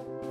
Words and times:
Hello, 0.00 0.29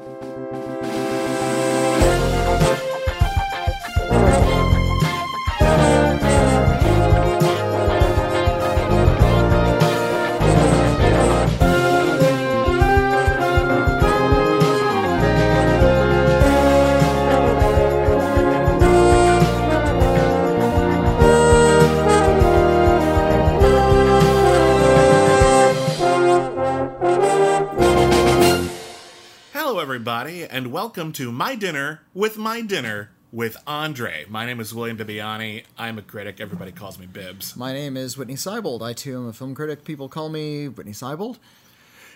welcome 31.00 31.14
to 31.14 31.32
My 31.32 31.56
Dinner 31.56 32.02
with 32.14 32.38
My 32.38 32.60
Dinner 32.60 33.10
with 33.32 33.56
Andre. 33.66 34.26
My 34.28 34.46
name 34.46 34.60
is 34.60 34.76
William 34.76 34.98
Bibiani. 34.98 35.64
I'm 35.78 35.98
a 35.98 36.02
critic. 36.02 36.42
Everybody 36.42 36.74
calls 36.74 37.00
me 37.00 37.06
Bibbs. 37.06 37.56
My 37.56 37.72
name 37.72 37.96
is 37.96 38.18
Whitney 38.18 38.34
Seibold. 38.34 38.82
I 38.82 38.92
too 38.92 39.16
am 39.16 39.28
a 39.28 39.32
film 39.32 39.56
critic. 39.56 39.86
People 39.86 40.10
call 40.10 40.28
me 40.28 40.68
Whitney 40.68 40.92
Seibold. 40.92 41.38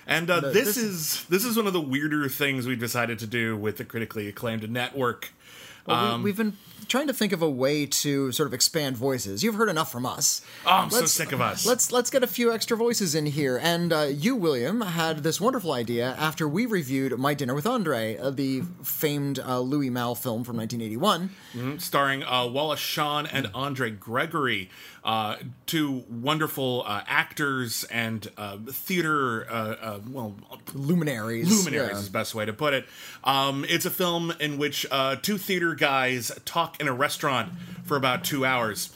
And 0.05 0.29
uh, 0.29 0.41
this, 0.41 0.75
this- 0.75 0.75
is 0.75 1.23
this 1.29 1.45
is 1.45 1.55
one 1.55 1.65
of 1.65 1.71
the 1.71 1.79
weirder 1.79 2.27
things 2.27 2.67
we've 2.67 2.77
decided 2.77 3.19
to 3.19 3.25
do 3.25 3.55
with 3.55 3.77
the 3.77 3.85
critically 3.85 4.27
acclaimed 4.27 4.69
network. 4.69 5.31
Well, 5.85 5.95
Um, 5.95 6.21
we, 6.21 6.31
we've 6.31 6.37
been 6.37 6.57
trying 6.87 7.07
to 7.07 7.13
think 7.13 7.31
of 7.33 7.41
a 7.41 7.49
way 7.49 7.85
to 7.85 8.31
sort 8.31 8.47
of 8.47 8.53
expand 8.53 8.97
voices. 8.97 9.43
You've 9.43 9.55
heard 9.55 9.69
enough 9.69 9.91
from 9.91 10.05
us. 10.05 10.41
Oh, 10.65 10.69
I'm 10.71 10.89
so 10.89 11.05
sick 11.05 11.31
of 11.31 11.41
us. 11.41 11.65
Let's 11.65 11.91
let's 11.91 12.09
get 12.09 12.23
a 12.23 12.27
few 12.27 12.51
extra 12.53 12.77
voices 12.77 13.15
in 13.15 13.25
here. 13.25 13.59
And 13.61 13.91
uh, 13.93 14.07
you, 14.09 14.35
William, 14.35 14.81
had 14.81 15.23
this 15.23 15.39
wonderful 15.41 15.71
idea 15.71 16.15
after 16.19 16.47
we 16.47 16.65
reviewed 16.65 17.17
My 17.17 17.33
Dinner 17.33 17.53
with 17.53 17.65
Andre, 17.67 18.17
uh, 18.17 18.29
the 18.29 18.61
famed 18.83 19.39
uh, 19.39 19.59
Louis 19.59 19.89
Malle 19.89 20.15
film 20.15 20.43
from 20.43 20.57
1981. 20.57 21.79
starring 21.79 22.23
uh, 22.23 22.47
Wallace 22.47 22.79
Shawn 22.79 23.25
and 23.27 23.47
Andre 23.53 23.89
Gregory, 23.91 24.69
uh, 25.03 25.35
two 25.65 26.03
wonderful 26.09 26.83
uh, 26.85 27.01
actors 27.07 27.83
and 27.85 28.29
uh, 28.37 28.57
theater, 28.69 29.45
uh, 29.51 29.53
uh, 29.53 29.99
well, 30.09 30.35
Luminaries. 30.73 31.49
luminaries 31.49 31.91
Yeah. 31.91 31.97
is 31.99 32.05
the 32.05 32.11
best 32.11 32.33
way 32.33 32.45
to 32.45 32.53
put 32.53 32.73
it. 32.73 32.85
Um, 33.23 33.65
it's 33.67 33.85
a 33.85 33.91
film 33.91 34.33
in 34.39 34.57
which 34.57 34.85
uh, 34.91 35.17
two 35.17 35.37
theater 35.37 35.75
guys 35.75 36.31
talk 36.45 36.79
in 36.79 36.87
a 36.87 36.93
restaurant 36.93 37.51
for 37.83 37.97
about 37.97 38.23
two 38.23 38.45
hours. 38.45 38.93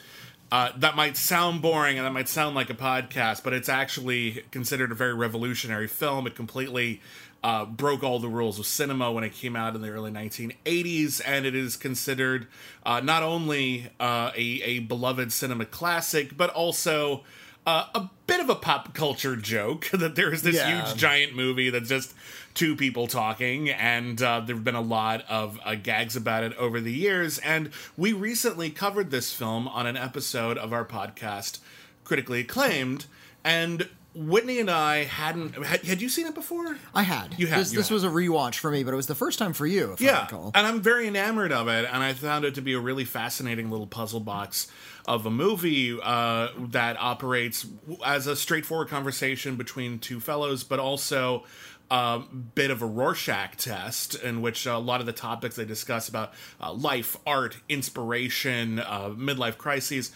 Uh, 0.49 0.71
that 0.77 0.95
might 0.95 1.17
sound 1.17 1.61
boring 1.61 1.97
and 1.97 2.05
that 2.07 2.13
might 2.13 2.29
sound 2.29 2.55
like 2.55 2.69
a 2.69 2.73
podcast, 2.73 3.43
but 3.43 3.51
it's 3.51 3.67
actually 3.67 4.43
considered 4.49 4.93
a 4.93 4.95
very 4.95 5.13
revolutionary 5.13 5.87
film. 5.87 6.25
It 6.25 6.35
completely 6.35 7.01
uh, 7.43 7.65
broke 7.65 8.03
all 8.03 8.19
the 8.19 8.27
rules 8.27 8.59
of 8.59 8.65
cinema 8.65 9.11
when 9.11 9.23
it 9.23 9.33
came 9.33 9.55
out 9.55 9.75
in 9.75 9.81
the 9.81 9.89
early 9.89 10.11
1980s, 10.11 11.21
and 11.25 11.45
it 11.45 11.55
is 11.55 11.75
considered 11.77 12.47
uh, 12.85 12.99
not 12.99 13.23
only 13.23 13.89
uh, 13.99 14.31
a, 14.35 14.61
a 14.63 14.79
beloved 14.79 15.31
cinema 15.31 15.65
classic, 15.65 16.35
but 16.35 16.49
also 16.49 17.23
uh, 17.65 17.85
a 17.93 18.09
bit 18.27 18.39
of 18.39 18.49
a 18.49 18.55
pop 18.55 18.93
culture 18.93 19.35
joke 19.35 19.89
that 19.93 20.15
there 20.15 20.33
is 20.33 20.41
this 20.41 20.55
Yeah. 20.55 20.85
huge 20.87 20.97
giant 20.97 21.35
movie 21.35 21.69
that's 21.69 21.89
just 21.89 22.13
two 22.53 22.75
people 22.75 23.05
talking, 23.07 23.69
and 23.69 24.19
uh, 24.21 24.39
there 24.39 24.55
have 24.55 24.63
been 24.63 24.73
a 24.75 24.81
lot 24.81 25.23
of 25.29 25.59
uh, 25.63 25.75
gags 25.75 26.15
about 26.15 26.43
it 26.43 26.53
over 26.57 26.79
the 26.81 26.91
years. 26.93 27.37
And 27.39 27.69
we 27.95 28.13
recently 28.13 28.69
covered 28.71 29.11
this 29.11 29.31
film 29.31 29.67
on 29.67 29.85
an 29.85 29.95
episode 29.95 30.57
of 30.57 30.73
our 30.73 30.83
podcast, 30.85 31.59
Critically 32.03 32.39
Acclaimed, 32.41 33.05
and 33.43 33.87
Whitney 34.17 34.59
and 34.59 34.69
I 34.71 35.03
hadn't. 35.03 35.53
Had, 35.63 35.81
had 35.83 36.01
you 36.01 36.09
seen 36.09 36.25
it 36.27 36.33
before? 36.35 36.75
I 36.93 37.03
had. 37.03 37.35
You 37.37 37.47
had, 37.47 37.59
This, 37.59 37.71
you 37.73 37.77
this 37.79 37.89
had. 37.89 37.93
was 37.93 38.03
a 38.03 38.09
rewatch 38.09 38.55
for 38.55 38.71
me, 38.71 38.83
but 38.83 38.93
it 38.93 38.97
was 38.97 39.07
the 39.07 39.15
first 39.15 39.37
time 39.39 39.53
for 39.53 39.65
you, 39.67 39.93
if 39.93 40.01
I 40.01 40.05
Yeah, 40.05 40.21
recall. 40.23 40.51
and 40.55 40.65
I'm 40.65 40.81
very 40.81 41.07
enamored 41.07 41.51
of 41.51 41.67
it, 41.67 41.85
and 41.91 42.03
I 42.03 42.13
found 42.13 42.43
it 42.45 42.55
to 42.55 42.61
be 42.61 42.73
a 42.73 42.79
really 42.79 43.05
fascinating 43.05 43.69
little 43.69 43.87
puzzle 43.87 44.19
box 44.19 44.67
of 45.05 45.25
a 45.25 45.31
movie 45.31 45.97
uh, 46.01 46.49
that 46.71 46.97
operates 46.99 47.65
as 48.05 48.27
a 48.27 48.35
straightforward 48.35 48.89
conversation 48.89 49.55
between 49.55 49.99
two 49.99 50.19
fellows, 50.19 50.63
but 50.63 50.79
also 50.79 51.45
a 51.89 52.19
bit 52.55 52.69
of 52.69 52.81
a 52.81 52.85
Rorschach 52.85 53.55
test 53.55 54.15
in 54.15 54.41
which 54.41 54.65
a 54.65 54.77
lot 54.77 54.99
of 54.99 55.05
the 55.05 55.13
topics 55.13 55.55
they 55.55 55.63
discuss 55.63 56.09
about 56.09 56.33
uh, 56.59 56.73
life, 56.73 57.15
art, 57.25 57.55
inspiration, 57.69 58.79
uh, 58.79 59.09
midlife 59.09 59.57
crises. 59.57 60.11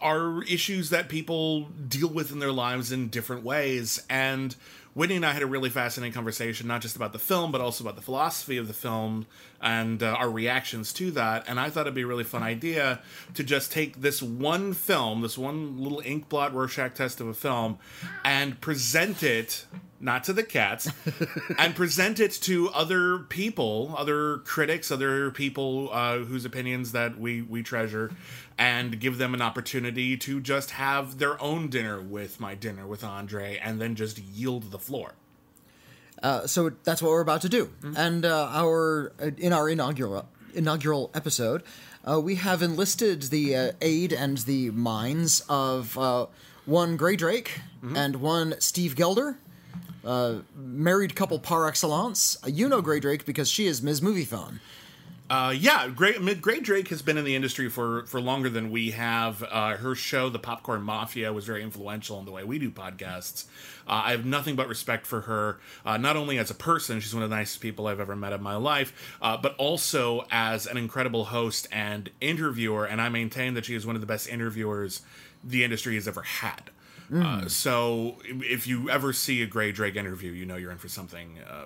Are 0.00 0.42
issues 0.44 0.90
that 0.90 1.08
people 1.08 1.64
deal 1.64 2.08
with 2.08 2.32
in 2.32 2.38
their 2.38 2.52
lives 2.52 2.92
in 2.92 3.08
different 3.08 3.42
ways. 3.42 4.02
And 4.08 4.54
Whitney 4.98 5.14
and 5.14 5.24
I 5.24 5.32
had 5.32 5.42
a 5.42 5.46
really 5.46 5.70
fascinating 5.70 6.12
conversation, 6.12 6.66
not 6.66 6.80
just 6.80 6.96
about 6.96 7.12
the 7.12 7.20
film, 7.20 7.52
but 7.52 7.60
also 7.60 7.84
about 7.84 7.94
the 7.94 8.02
philosophy 8.02 8.56
of 8.56 8.66
the 8.66 8.74
film 8.74 9.26
and 9.60 10.02
uh, 10.02 10.06
our 10.06 10.28
reactions 10.28 10.92
to 10.94 11.12
that. 11.12 11.44
And 11.48 11.60
I 11.60 11.70
thought 11.70 11.82
it'd 11.82 11.94
be 11.94 12.02
a 12.02 12.06
really 12.06 12.24
fun 12.24 12.42
idea 12.42 13.00
to 13.34 13.44
just 13.44 13.70
take 13.70 14.00
this 14.00 14.20
one 14.20 14.72
film, 14.72 15.20
this 15.20 15.38
one 15.38 15.78
little 15.80 16.02
ink 16.04 16.28
blot 16.28 16.52
Rorschach 16.52 16.94
test 16.94 17.20
of 17.20 17.28
a 17.28 17.34
film, 17.34 17.78
and 18.24 18.60
present 18.60 19.22
it. 19.22 19.66
Not 20.00 20.22
to 20.24 20.32
the 20.32 20.44
cats, 20.44 20.88
and 21.58 21.74
present 21.74 22.20
it 22.20 22.30
to 22.42 22.68
other 22.68 23.18
people, 23.18 23.96
other 23.98 24.38
critics, 24.38 24.92
other 24.92 25.32
people 25.32 25.90
uh, 25.90 26.18
whose 26.18 26.44
opinions 26.44 26.92
that 26.92 27.18
we 27.18 27.42
we 27.42 27.64
treasure, 27.64 28.12
and 28.58 28.98
give 29.00 29.16
them 29.18 29.32
an 29.34 29.40
opportunity 29.40 30.16
to 30.16 30.40
just 30.40 30.72
have 30.72 31.18
their 31.18 31.40
own 31.40 31.68
dinner 31.68 32.00
with 32.00 32.40
my 32.40 32.54
dinner 32.54 32.86
with 32.86 33.04
Andre, 33.04 33.58
and 33.62 33.80
then 33.80 33.94
just 33.94 34.18
yield 34.18 34.70
the 34.72 34.78
floor. 34.78 35.14
Uh, 36.22 36.46
so 36.46 36.70
that's 36.82 37.00
what 37.00 37.10
we're 37.10 37.20
about 37.20 37.40
to 37.42 37.48
do. 37.48 37.66
Mm-hmm. 37.66 37.94
And 37.96 38.24
uh, 38.24 38.48
our 38.52 39.12
in 39.38 39.52
our 39.52 39.68
inaugural 39.68 40.28
inaugural 40.52 41.10
episode, 41.14 41.62
uh, 42.04 42.20
we 42.20 42.34
have 42.34 42.60
enlisted 42.62 43.22
the 43.24 43.54
uh, 43.54 43.72
aid 43.80 44.12
and 44.12 44.38
the 44.38 44.70
minds 44.70 45.44
of 45.48 45.96
uh, 45.96 46.26
one 46.66 46.98
Grae 46.98 47.16
Drake 47.16 47.60
Mm-hmm. 47.80 47.96
and 47.96 48.16
one 48.16 48.56
Steve 48.58 48.96
Gelder, 48.96 49.38
uh, 50.04 50.38
married 50.56 51.14
couple 51.14 51.38
par 51.38 51.68
excellence. 51.68 52.36
Uh, 52.44 52.48
you 52.48 52.68
know 52.68 52.82
Grae 52.82 53.00
Drake 53.00 53.24
because 53.24 53.48
she 53.48 53.68
is 53.68 53.80
Ms. 53.80 54.00
Moviefone. 54.00 54.58
Uh, 55.30 55.54
yeah, 55.56 55.88
Grae, 55.88 56.14
Grae 56.40 56.62
Drake 56.62 56.88
has 56.88 57.02
been 57.02 57.18
in 57.18 57.24
the 57.24 57.34
industry 57.34 57.68
for, 57.68 58.06
for 58.06 58.20
longer 58.20 58.48
than 58.48 58.70
we 58.70 58.92
have. 58.92 59.42
Uh, 59.42 59.76
her 59.76 59.94
show, 59.94 60.30
The 60.30 60.38
Popcorn 60.38 60.82
Mafia, 60.82 61.32
was 61.32 61.44
very 61.44 61.62
influential 61.62 62.18
in 62.18 62.24
the 62.24 62.30
way 62.30 62.44
we 62.44 62.58
do 62.58 62.70
podcasts. 62.70 63.44
Uh, 63.86 64.02
I 64.06 64.10
have 64.12 64.24
nothing 64.24 64.56
but 64.56 64.68
respect 64.68 65.06
for 65.06 65.22
her, 65.22 65.58
uh, 65.84 65.98
not 65.98 66.16
only 66.16 66.38
as 66.38 66.50
a 66.50 66.54
person, 66.54 67.00
she's 67.00 67.14
one 67.14 67.22
of 67.22 67.30
the 67.30 67.36
nicest 67.36 67.60
people 67.60 67.86
I've 67.86 68.00
ever 68.00 68.16
met 68.16 68.32
in 68.32 68.42
my 68.42 68.56
life, 68.56 69.16
uh, 69.20 69.36
but 69.36 69.54
also 69.56 70.26
as 70.30 70.66
an 70.66 70.78
incredible 70.78 71.26
host 71.26 71.66
and 71.70 72.10
interviewer. 72.20 72.86
And 72.86 73.00
I 73.00 73.10
maintain 73.10 73.54
that 73.54 73.66
she 73.66 73.74
is 73.74 73.84
one 73.84 73.96
of 73.96 74.00
the 74.00 74.06
best 74.06 74.28
interviewers 74.28 75.02
the 75.44 75.62
industry 75.62 75.94
has 75.96 76.08
ever 76.08 76.22
had. 76.22 76.70
Uh, 77.14 77.48
so 77.48 78.16
if 78.26 78.66
you 78.66 78.90
ever 78.90 79.14
see 79.14 79.42
a 79.42 79.46
Grae 79.46 79.72
Drake 79.72 79.96
interview, 79.96 80.30
you 80.30 80.44
know 80.44 80.56
you're 80.56 80.70
in 80.70 80.76
for 80.76 80.88
something 80.88 81.38
uh, 81.48 81.64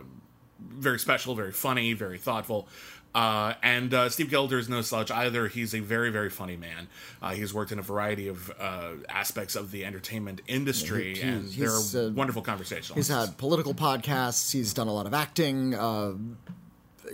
very 0.71 0.99
special, 0.99 1.34
very 1.34 1.53
funny, 1.53 1.93
very 1.93 2.19
thoughtful. 2.19 2.69
Uh, 3.15 3.55
and 3.62 3.93
uh, 3.93 4.09
Steve 4.09 4.31
Gelder 4.31 4.59
is 4.59 4.69
no 4.71 4.81
slouch 4.81 5.11
either. 5.11 5.47
He's 5.49 5.75
a 5.75 5.81
very, 5.81 6.11
very 6.11 6.31
funny 6.31 6.56
man. 6.56 6.89
Uh, 7.21 7.31
he's 7.33 7.53
worked 7.53 7.71
in 7.71 7.78
a 7.78 7.83
variety 7.83 8.28
of 8.28 8.50
uh, 8.59 8.93
aspects 9.09 9.55
of 9.55 9.71
the 9.71 9.84
entertainment 9.84 10.41
industry, 10.47 11.15
he- 11.17 11.21
and 11.21 11.45
they're 11.49 11.69
he's, 11.77 11.95
uh, 11.95 12.11
wonderful 12.15 12.43
conversations. 12.43 12.95
He's 12.97 13.09
had 13.09 13.37
political 13.37 13.75
podcasts. 13.75 14.50
He's 14.50 14.73
done 14.73 14.89
a 14.89 14.95
lot 14.95 15.06
of 15.06 15.12
acting. 15.15 15.75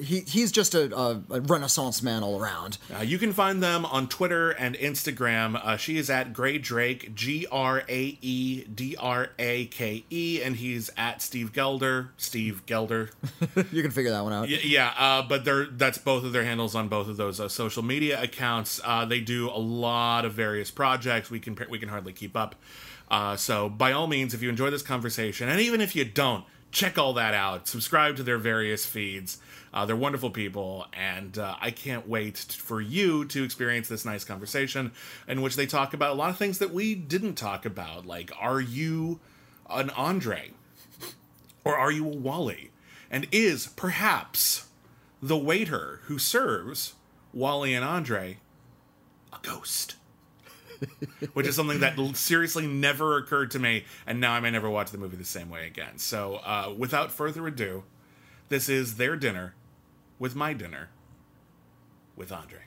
He 0.00 0.20
he's 0.20 0.53
just 0.53 0.75
a, 0.75 0.94
a, 0.94 1.22
a 1.31 1.41
renaissance 1.41 2.03
man 2.03 2.22
all 2.22 2.41
around. 2.41 2.78
Uh, 2.94 3.03
you 3.03 3.19
can 3.19 3.32
find 3.32 3.62
them 3.62 3.84
on 3.86 4.09
Twitter 4.09 4.50
and 4.50 4.75
Instagram. 4.76 5.54
Uh, 5.56 5.76
she 5.76 5.97
is 5.97 6.10
at 6.10 6.32
Grae 6.32 6.60
Drake, 6.60 7.14
G 7.14 7.47
R 7.50 7.82
A 7.88 8.19
E 8.20 8.64
D 8.64 8.97
R 8.98 9.31
A 9.38 9.66
K 9.66 10.04
E, 10.10 10.41
and 10.42 10.56
he's 10.56 10.91
at 10.97 11.22
Steve 11.22 11.53
Gelder, 11.53 12.10
Steve 12.16 12.64
Gelder. 12.66 13.10
you 13.72 13.83
can 13.83 13.91
figure 13.91 14.10
that 14.10 14.24
one 14.24 14.33
out. 14.33 14.48
Y- 14.48 14.60
yeah, 14.65 14.92
uh, 14.98 15.22
but 15.22 15.45
they're 15.45 15.66
that's 15.66 15.98
both 15.98 16.24
of 16.24 16.33
their 16.33 16.45
handles 16.45 16.74
on 16.74 16.89
both 16.89 17.09
of 17.09 17.16
those 17.16 17.41
uh, 17.41 17.48
social 17.48 17.83
media 17.83 18.21
accounts. 18.22 18.80
Uh, 18.84 19.04
they 19.04 19.21
do 19.21 19.48
a 19.48 19.59
lot 19.59 20.24
of 20.24 20.33
various 20.33 20.71
projects. 20.71 21.30
We 21.30 21.41
can 21.41 21.56
we 21.68 21.78
can 21.78 21.89
hardly 21.89 22.12
keep 22.12 22.36
up. 22.36 22.54
Uh, 23.10 23.36
so 23.36 23.68
by 23.68 23.92
all 23.92 24.06
means, 24.06 24.34
if 24.34 24.42
you 24.42 24.48
enjoy 24.48 24.71
this 24.71 24.83
conversation, 24.83 25.48
and 25.48 25.60
even 25.60 25.80
if 25.80 25.97
you 25.97 26.04
don't, 26.04 26.45
check 26.71 26.98
all 26.98 27.15
that 27.15 27.34
out. 27.34 27.66
Subscribe 27.66 28.16
to 28.16 28.22
their 28.22 28.39
various 28.39 28.84
feeds. 28.86 29.39
Uh, 29.78 29.86
they're 29.86 29.95
wonderful 29.95 30.30
people, 30.30 30.86
and 30.92 31.39
uh, 31.39 31.54
I 31.60 31.71
can't 31.71 32.09
wait 32.09 32.47
t- 32.48 32.59
for 32.59 32.80
you 32.80 33.25
to 33.27 33.45
experience 33.45 33.86
this 33.86 34.04
nice 34.04 34.25
conversation 34.25 34.91
in 35.28 35.41
which 35.41 35.54
they 35.54 35.66
talk 35.66 35.95
about 35.95 36.10
a 36.10 36.15
lot 36.15 36.30
of 36.30 36.36
things 36.36 36.59
that 36.59 36.75
we 36.75 36.97
didn't 36.97 37.36
talk 37.36 37.65
about. 37.65 38.04
Like, 38.04 38.33
are 38.41 38.60
you 38.60 39.21
an 39.71 39.91
Andre? 39.91 40.51
Or 41.63 41.77
are 41.77 41.92
you 41.92 42.04
a 42.04 42.09
Wally? 42.09 42.72
And 43.09 43.28
is 43.30 43.69
perhaps 43.69 44.66
the 45.22 45.39
waiter 45.39 46.01
who 46.07 46.19
serves 46.19 46.95
Wally 47.33 47.72
and 47.72 47.84
Andre 47.84 48.39
a 49.33 49.36
ghost? 49.42 49.95
Which 51.34 51.47
is 51.47 51.54
something 51.54 51.78
that 51.78 52.16
seriously 52.16 52.66
never 52.66 53.16
occurred 53.16 53.53
to 53.53 53.60
me, 53.60 53.84
and 54.09 54.19
now 54.21 54.33
I 54.33 54.41
may 54.41 54.51
never 54.51 54.69
watch 54.69 54.91
the 54.91 54.98
movie 54.98 55.16
the 55.16 55.24
same 55.24 55.48
way 55.48 55.69
again. 55.69 55.98
So, 55.98 56.41
uh, 56.45 56.74
without 56.77 57.13
further 57.13 57.47
ado, 57.47 57.84
This 58.48 58.69
is 58.69 58.97
their 58.97 59.15
dinner 59.15 59.54
with 60.18 60.34
my 60.34 60.53
dinner 60.53 60.88
with 62.16 62.32
Andre. 62.32 62.60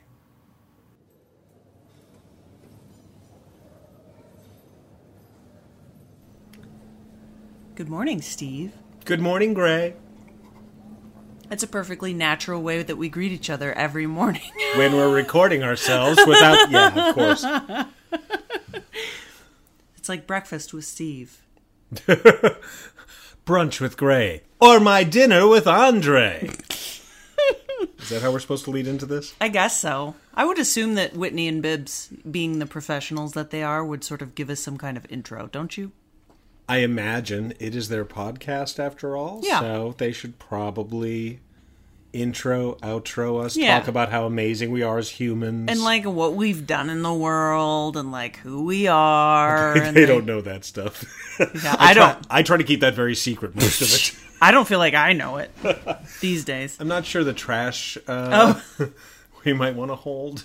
Good 7.75 7.89
morning, 7.89 8.21
Steve. 8.21 8.73
Good 9.05 9.19
morning, 9.19 9.55
Grae. 9.55 9.93
It's 11.49 11.63
a 11.63 11.67
perfectly 11.67 12.13
natural 12.13 12.61
way 12.61 12.83
that 12.83 12.95
we 12.95 13.09
greet 13.09 13.31
each 13.31 13.49
other 13.49 13.73
every 13.73 14.07
morning. 14.07 14.51
When 14.77 14.95
we're 14.95 15.13
recording 15.13 15.63
ourselves 15.63 16.17
without, 16.25 16.71
yeah, 16.71 17.09
of 17.09 17.15
course. 17.15 17.45
It's 19.97 20.07
like 20.07 20.25
breakfast 20.25 20.73
with 20.73 20.85
Steve. 20.85 21.41
Brunch 23.45 23.81
with 23.81 23.97
Grae. 23.97 24.41
Or 24.61 24.79
my 24.79 25.03
dinner 25.03 25.45
with 25.45 25.67
Andre. 25.67 26.51
Is 28.01 28.09
that 28.09 28.21
how 28.21 28.31
we're 28.31 28.39
supposed 28.39 28.65
to 28.65 28.71
lead 28.71 28.87
into 28.87 29.05
this? 29.05 29.33
I 29.39 29.47
guess 29.47 29.79
so. 29.79 30.15
I 30.33 30.45
would 30.45 30.57
assume 30.59 30.95
that 30.95 31.15
Whitney 31.15 31.47
and 31.47 31.61
Bibbs, 31.61 32.09
being 32.29 32.59
the 32.59 32.65
professionals 32.65 33.33
that 33.33 33.51
they 33.51 33.63
are, 33.63 33.85
would 33.85 34.03
sort 34.03 34.21
of 34.21 34.33
give 34.35 34.49
us 34.49 34.59
some 34.59 34.77
kind 34.77 34.97
of 34.97 35.05
intro, 35.11 35.47
don't 35.51 35.77
you? 35.77 35.91
I 36.67 36.77
imagine 36.77 37.53
it 37.59 37.75
is 37.75 37.89
their 37.89 38.05
podcast 38.05 38.79
after 38.79 39.15
all. 39.15 39.41
Yeah. 39.43 39.59
So 39.59 39.95
they 39.97 40.11
should 40.11 40.39
probably 40.39 41.39
intro, 42.13 42.73
outro 42.75 43.43
us, 43.43 43.55
Yeah. 43.55 43.79
talk 43.79 43.87
about 43.87 44.09
how 44.09 44.25
amazing 44.25 44.71
we 44.71 44.81
are 44.83 44.97
as 44.97 45.09
humans. 45.09 45.69
And 45.69 45.81
like 45.81 46.03
what 46.05 46.33
we've 46.33 46.65
done 46.65 46.89
in 46.89 47.01
the 47.03 47.13
world 47.13 47.95
and 47.97 48.11
like 48.11 48.37
who 48.37 48.63
we 48.63 48.87
are. 48.87 49.73
and 49.77 49.95
they 49.95 50.05
don't 50.05 50.25
know 50.25 50.41
that 50.41 50.65
stuff. 50.65 51.03
Yeah, 51.39 51.47
I 51.79 51.93
try- 51.93 52.13
don't. 52.13 52.27
I 52.29 52.43
try 52.43 52.57
to 52.57 52.63
keep 52.63 52.81
that 52.81 52.95
very 52.95 53.15
secret 53.15 53.55
most 53.55 53.81
of 53.81 53.93
it. 53.93 54.15
I 54.41 54.51
don't 54.51 54.67
feel 54.67 54.79
like 54.79 54.93
I 54.95 55.13
know 55.13 55.37
it 55.37 55.51
these 56.21 56.43
days. 56.43 56.77
I'm 56.79 56.87
not 56.87 57.05
sure 57.05 57.23
the 57.23 57.33
trash 57.33 57.97
uh, 58.07 58.59
Oh, 58.79 58.89
we 59.45 59.53
might 59.53 59.75
want 59.75 59.91
to 59.91 59.95
hold. 59.95 60.43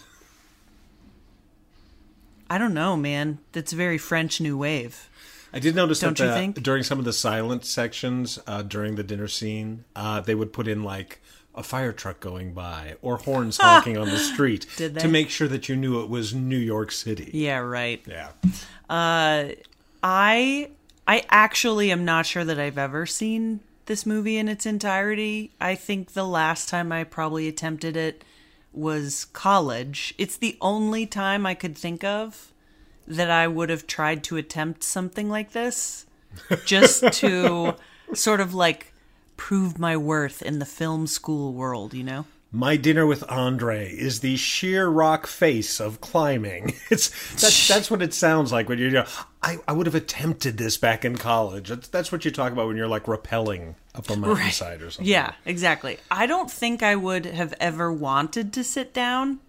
I 2.49 2.59
don't 2.59 2.75
know, 2.75 2.97
man. 2.97 3.39
That's 3.53 3.73
very 3.73 3.99
French 3.99 4.41
New 4.41 4.57
Wave. 4.59 5.09
I 5.53 5.59
did 5.59 5.75
notice 5.75 6.01
Don't 6.01 6.17
that 6.19 6.55
the- 6.55 6.61
during 6.61 6.83
some 6.83 6.99
of 6.99 7.05
the 7.05 7.13
silent 7.13 7.65
sections 7.65 8.39
uh, 8.47 8.63
during 8.63 8.97
the 8.97 9.03
dinner 9.03 9.29
scene, 9.29 9.85
uh, 9.97 10.21
they 10.21 10.35
would 10.35 10.53
put 10.53 10.69
in 10.69 10.85
like 10.85 11.21
a 11.55 11.63
fire 11.63 11.93
truck 11.93 12.21
going 12.21 12.53
by 12.53 12.97
or 13.01 13.17
horns 13.17 13.57
honking 13.61 13.97
on 13.97 14.11
the 14.11 14.19
street 14.19 14.67
Did 14.77 14.95
they? 14.95 15.01
to 15.01 15.09
make 15.09 15.31
sure 15.31 15.49
that 15.49 15.69
you 15.71 15.75
knew 15.77 16.03
it 16.03 16.11
was 16.11 16.35
New 16.35 16.59
York 16.59 16.93
City. 16.93 17.31
Yeah, 17.33 17.59
right. 17.59 18.03
Yeah. 18.07 18.29
I 18.91 20.69
I 21.09 21.23
actually 21.31 21.91
am 21.91 22.05
not 22.05 22.27
sure 22.27 22.45
that 22.45 22.59
I've 22.61 22.79
ever 22.79 23.07
seen 23.07 23.61
this 23.87 24.06
movie 24.06 24.37
in 24.37 24.49
its 24.49 24.67
entirety. 24.67 25.53
I 25.61 25.75
think 25.75 26.12
the 26.12 26.27
last 26.27 26.69
time 26.69 26.93
I 26.93 27.05
probably 27.05 27.49
attempted 27.49 27.97
it 27.97 28.25
was 28.73 29.27
college. 29.27 30.15
It's 30.19 30.37
the 30.37 30.56
only 30.61 31.06
time 31.06 31.47
I 31.47 31.55
could 31.55 31.77
think 31.77 32.05
of 32.05 32.53
that 33.06 33.31
I 33.31 33.47
would 33.49 33.71
have 33.71 33.87
tried 33.87 34.23
to 34.25 34.37
attempt 34.37 34.83
something 34.83 35.29
like 35.29 35.53
this 35.53 36.06
just 36.65 37.03
to 37.15 37.77
sort 38.12 38.41
of 38.41 38.55
like 38.55 38.93
prove 39.37 39.79
my 39.79 39.97
worth 39.97 40.43
in 40.43 40.59
the 40.59 40.67
film 40.67 41.06
school 41.06 41.53
world, 41.53 41.94
you 41.94 42.05
know? 42.05 42.27
My 42.56 42.79
dinner 42.79 43.05
with 43.05 43.23
Andre 43.29 43.91
is 43.91 44.20
the 44.20 44.38
sheer 44.38 44.88
rock 44.88 45.26
face 45.26 45.79
of 45.79 46.00
climbing. 46.00 46.75
It's 46.91 47.11
that's 47.32 47.69
that's 47.69 47.91
what 47.91 48.00
it 48.00 48.14
sounds 48.14 48.50
like 48.50 48.69
when 48.69 48.79
you're. 48.79 49.05
I 49.43 49.58
I 49.69 49.73
would 49.73 49.87
have 49.87 49.94
attempted 49.94 50.56
this 50.56 50.79
back 50.79 51.05
in 51.05 51.19
college. 51.19 51.69
That's 51.69 51.88
that's 51.88 52.11
what 52.11 52.25
you 52.25 52.31
talk 52.31 52.53
about 52.53 52.69
when 52.69 52.76
you're 52.76 52.88
like 52.88 53.05
rappelling 53.05 53.75
up 53.94 54.08
a 54.08 54.17
mountainside 54.17 54.81
or 54.81 54.91
something. 54.91 55.06
Yeah, 55.11 55.32
exactly. 55.44 55.99
I 56.11 56.26
don't 56.26 56.50
think 56.50 56.82
I 56.82 56.97
would 56.97 57.26
have 57.26 57.53
ever 57.61 57.93
wanted 57.93 58.55
to 58.55 58.64
sit 58.64 58.94
down 58.94 59.41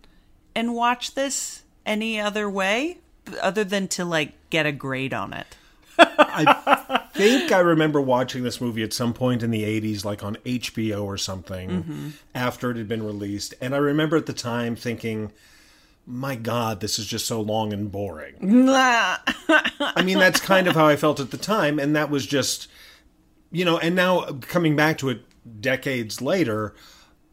and 0.53 0.73
watch 0.73 1.15
this 1.15 1.63
any 1.85 2.19
other 2.19 2.49
way 2.49 2.97
other 3.41 3.63
than 3.63 3.87
to 3.89 4.03
like 4.03 4.33
get 4.49 4.65
a 4.65 4.73
grade 4.73 5.13
on 5.13 5.31
it. 5.31 5.55
I 5.99 6.76
think 7.17 7.51
I 7.51 7.59
remember 7.59 7.99
watching 7.99 8.43
this 8.43 8.61
movie 8.61 8.83
at 8.83 8.93
some 8.93 9.13
point 9.13 9.43
in 9.43 9.51
the 9.51 9.63
80s, 9.63 10.05
like 10.05 10.23
on 10.23 10.35
HBO 10.37 11.03
or 11.03 11.17
something, 11.17 11.69
mm-hmm. 11.69 12.09
after 12.35 12.71
it 12.71 12.77
had 12.77 12.87
been 12.87 13.03
released. 13.03 13.53
And 13.59 13.73
I 13.75 13.79
remember 13.79 14.17
at 14.17 14.25
the 14.25 14.33
time 14.33 14.75
thinking, 14.75 15.31
my 16.05 16.35
God, 16.35 16.79
this 16.79 16.97
is 16.97 17.05
just 17.05 17.25
so 17.25 17.41
long 17.41 17.73
and 17.73 17.91
boring. 17.91 18.35
I 18.69 20.01
mean, 20.03 20.19
that's 20.19 20.39
kind 20.39 20.67
of 20.67 20.75
how 20.75 20.87
I 20.87 20.95
felt 20.95 21.19
at 21.19 21.31
the 21.31 21.37
time. 21.37 21.79
And 21.79 21.95
that 21.95 22.09
was 22.09 22.25
just, 22.25 22.67
you 23.51 23.65
know, 23.65 23.77
and 23.77 23.95
now 23.95 24.21
coming 24.41 24.75
back 24.75 24.97
to 24.99 25.09
it 25.09 25.21
decades 25.61 26.21
later, 26.21 26.73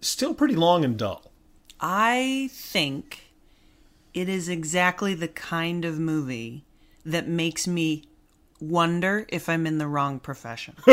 still 0.01 0.35
pretty 0.35 0.57
long 0.57 0.85
and 0.85 0.99
dull. 0.99 1.31
I 1.81 2.49
think 2.53 3.31
it 4.13 4.29
is 4.29 4.49
exactly 4.49 5.15
the 5.15 5.29
kind 5.29 5.85
of 5.85 5.99
movie 5.99 6.65
that 7.05 7.29
makes 7.29 7.67
me 7.67 8.05
wonder 8.69 9.25
if 9.29 9.49
I'm 9.49 9.67
in 9.67 9.79
the 9.79 9.87
wrong 9.87 10.19
profession. 10.21 10.75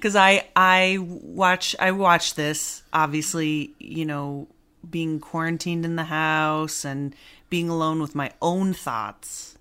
Cuz 0.00 0.14
I 0.16 0.48
I 0.54 0.98
watch 1.00 1.74
I 1.78 1.90
watch 1.92 2.34
this 2.34 2.82
obviously, 2.92 3.72
you 3.78 4.04
know, 4.04 4.48
being 4.88 5.20
quarantined 5.20 5.84
in 5.84 5.96
the 5.96 6.04
house 6.04 6.84
and 6.84 7.14
being 7.50 7.68
alone 7.68 8.00
with 8.00 8.14
my 8.14 8.32
own 8.42 8.72
thoughts 8.74 9.58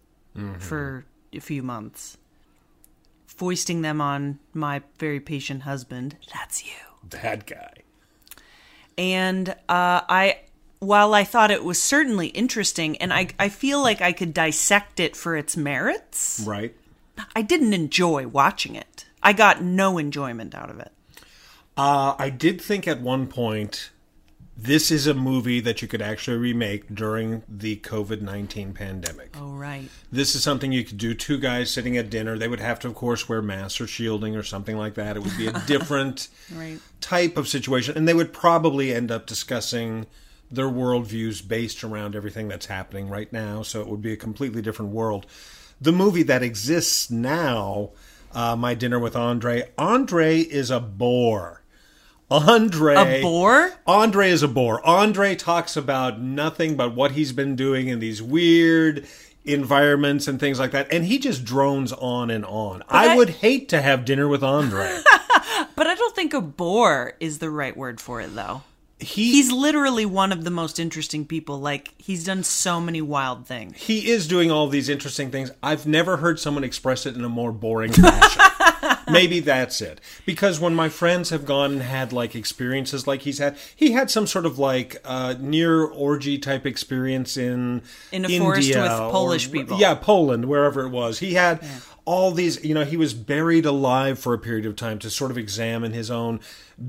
for 0.60 1.06
a 1.34 1.40
few 1.40 1.64
months. 1.64 2.18
Foisting 3.28 3.82
them 3.82 4.02
on 4.02 4.40
my 4.54 4.82
very 5.00 5.20
patient 5.20 5.64
husband. 5.64 6.18
That's 6.34 6.66
you 6.66 6.72
That 7.10 7.46
guy. 7.46 7.74
and 8.98 9.50
uh, 9.50 10.02
I 10.10 10.40
while 10.86 11.14
I 11.14 11.24
thought 11.24 11.52
it 11.52 11.64
was 11.64 11.82
certainly 11.82 12.28
interesting 12.28 12.98
and 12.98 13.12
I, 13.14 13.28
I 13.40 13.50
feel 13.50 13.82
like 13.82 14.02
I 14.02 14.12
could 14.12 14.34
dissect 14.34 15.00
it 15.00 15.16
for 15.16 15.36
its 15.36 15.58
merits, 15.58 16.44
Right. 16.46 16.76
I 17.36 17.42
didn't 17.42 17.74
enjoy 17.74 18.28
watching 18.28 18.76
it. 18.76 19.06
I 19.24 19.34
got 19.34 19.64
no 19.64 19.98
enjoyment 19.98 20.54
out 20.54 20.70
of 20.70 20.80
it. 20.80 20.92
Uh, 21.78 22.16
I 22.20 22.30
did 22.30 22.62
think 22.62 22.88
at 22.88 23.02
one 23.02 23.28
point 23.28 23.90
this 24.58 24.90
is 24.90 25.06
a 25.08 25.14
movie 25.14 25.60
that 25.60 25.82
you 25.82 25.88
could 25.88 26.02
actually 26.02 26.38
remake 26.38 26.94
during 26.94 27.44
the 27.50 27.76
COVID 27.78 28.22
19 28.22 28.74
pandemic. 28.74 29.36
Oh, 29.38 29.52
right. 29.52 29.90
This 30.12 30.34
is 30.36 30.44
something 30.44 30.72
you 30.72 30.86
could 30.86 30.98
do. 30.98 31.14
Two 31.14 31.38
guys 31.38 31.70
sitting 31.70 31.98
at 31.98 32.10
dinner. 32.10 32.38
They 32.38 32.48
would 32.48 32.62
have 32.62 32.80
to, 32.82 32.88
of 32.88 32.96
course, 32.96 33.28
wear 33.28 33.42
masks 33.42 33.82
or 33.82 33.88
shielding 33.88 34.34
or 34.38 34.44
something 34.44 34.78
like 34.78 34.94
that. 34.94 35.18
It 35.18 35.24
would 35.24 35.36
be 35.38 35.48
a 35.48 35.52
different 35.68 36.30
Right. 36.54 36.80
type 37.02 37.36
of 37.36 37.50
situation. 37.50 37.98
And 37.98 38.08
they 38.08 38.14
would 38.14 38.32
probably 38.32 38.94
end 38.94 39.12
up 39.12 39.26
discussing 39.26 40.06
their 40.52 40.68
worldviews 40.68 41.46
based 41.48 41.84
around 41.84 42.16
everything 42.16 42.48
that's 42.48 42.68
happening 42.68 43.10
right 43.10 43.32
now. 43.34 43.62
So 43.64 43.82
it 43.82 43.88
would 43.88 44.02
be 44.02 44.14
a 44.14 44.18
completely 44.18 44.62
different 44.62 44.92
world. 44.92 45.26
The 45.82 45.92
movie 45.92 46.24
that 46.24 46.44
exists 46.44 47.10
now, 47.12 47.92
uh, 48.34 48.56
My 48.56 48.74
Dinner 48.74 49.00
with 49.00 49.16
Andre, 49.16 49.70
Andre 49.78 50.40
is 50.40 50.72
a 50.72 50.80
bore. 50.80 51.62
Andre. 52.32 53.20
A 53.20 53.22
bore? 53.22 53.72
Andre 53.86 54.30
is 54.30 54.42
a 54.44 54.48
bore. 54.48 54.86
Andre 54.86 55.36
talks 55.36 55.76
about 55.78 56.20
nothing 56.20 56.76
but 56.76 56.96
what 56.96 57.12
he's 57.12 57.34
been 57.34 57.56
doing 57.56 57.88
in 57.88 58.00
these 58.00 58.22
weird 58.22 59.06
environments 59.44 60.28
and 60.28 60.40
things 60.40 60.58
like 60.60 60.72
that. 60.72 60.92
And 60.92 61.06
he 61.06 61.20
just 61.20 61.44
drones 61.44 61.94
on 61.94 62.32
and 62.32 62.44
on. 62.46 62.84
I, 62.90 63.10
I- 63.10 63.16
would 63.16 63.30
hate 63.30 63.70
to 63.70 63.82
have 63.82 64.06
dinner 64.06 64.28
with 64.28 64.44
Andre. 64.44 65.02
But 65.76 65.88
I 65.88 65.96
don't 65.96 66.16
think 66.16 66.34
a 66.34 66.42
bore 66.42 67.14
is 67.20 67.40
the 67.40 67.50
right 67.50 67.76
word 67.76 68.00
for 68.00 68.22
it, 68.22 68.34
though. 68.34 68.64
He 69.00 69.32
He's 69.34 69.52
literally 69.52 70.06
one 70.06 70.32
of 70.32 70.44
the 70.46 70.50
most 70.52 70.80
interesting 70.80 71.26
people. 71.26 71.60
Like, 71.60 71.94
he's 71.98 72.24
done 72.24 72.44
so 72.44 72.80
many 72.80 73.02
wild 73.02 73.46
things. 73.46 73.78
he 73.78 74.10
is 74.10 74.28
doing 74.28 74.52
all 74.52 74.68
these 74.68 74.88
interesting 74.90 75.32
things. 75.32 75.52
I've 75.62 75.86
never 75.86 76.18
heard 76.18 76.40
someone 76.40 76.64
express 76.64 77.06
it 77.06 77.16
in 77.16 77.24
a 77.26 77.30
more 77.30 77.52
boring 77.52 77.92
fashion. 77.94 78.42
Maybe 79.12 79.40
that's 79.40 79.82
it. 79.82 80.00
Because 80.26 80.60
when 80.60 80.74
my 80.76 80.90
friends 80.90 81.30
have 81.32 81.46
gone 81.46 81.74
and 81.74 81.82
had 81.82 82.14
like 82.14 82.36
experiences 82.36 83.06
like 83.06 83.22
he's 83.24 83.38
had, 83.40 83.58
he 83.76 83.92
had 83.92 84.10
some 84.10 84.28
sort 84.28 84.46
of 84.46 84.58
like 84.58 84.98
uh, 85.04 85.36
near 85.40 85.84
orgy 85.84 86.38
type 86.38 86.66
experience 86.66 87.36
in 87.38 87.82
In 88.12 88.24
a 88.26 88.28
India 88.30 88.40
forest 88.40 88.70
with 88.70 88.78
or- 88.92 89.12
Polish 89.12 89.52
people. 89.52 89.78
Yeah, 89.80 89.96
Poland, 89.96 90.46
wherever 90.46 90.86
it 90.86 90.90
was. 90.90 91.20
He 91.20 91.34
had 91.34 91.64
all 92.06 92.32
these. 92.32 92.64
You 92.64 92.74
know, 92.74 92.86
he 92.86 92.98
was 92.98 93.14
buried 93.14 93.66
alive 93.66 94.20
for 94.20 94.34
a 94.34 94.40
period 94.40 94.66
of 94.66 94.76
time 94.76 95.00
to 95.00 95.10
sort 95.10 95.32
of 95.32 95.38
examine 95.38 95.94
his 95.94 96.10
own 96.10 96.40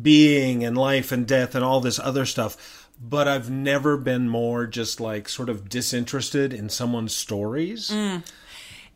being 0.03 0.65
and 0.65 0.77
life 0.77 1.13
and 1.13 1.27
death 1.27 1.55
and 1.55 1.65
all 1.65 1.81
this 1.81 1.99
other 1.99 2.25
stuff. 2.25 2.89
But 3.01 3.29
I've 3.29 3.51
never 3.51 3.97
been 3.97 4.29
more 4.29 4.67
just 4.67 5.01
like 5.01 5.29
sort 5.29 5.49
of 5.49 5.69
disinterested 5.69 6.53
in 6.53 6.69
someone's 6.69 7.15
stories. 7.15 7.91
Mm. 7.91 8.23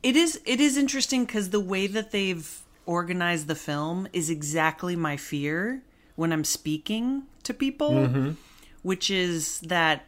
It 0.03 0.17
is 0.17 0.41
it 0.47 0.61
is 0.61 0.77
interesting 0.77 1.25
because 1.25 1.51
the 1.51 1.61
way 1.61 1.87
that 1.87 2.11
they've 2.11 2.61
organized 2.87 3.47
the 3.47 3.55
film 3.55 4.09
is 4.13 4.31
exactly 4.31 4.97
my 4.97 5.17
fear 5.17 5.83
when 6.17 6.33
I'm 6.33 6.45
speaking 6.45 7.25
to 7.45 7.55
people, 7.55 7.91
mm-hmm. 7.91 8.31
which 8.83 9.11
is 9.11 9.61
that 9.61 10.07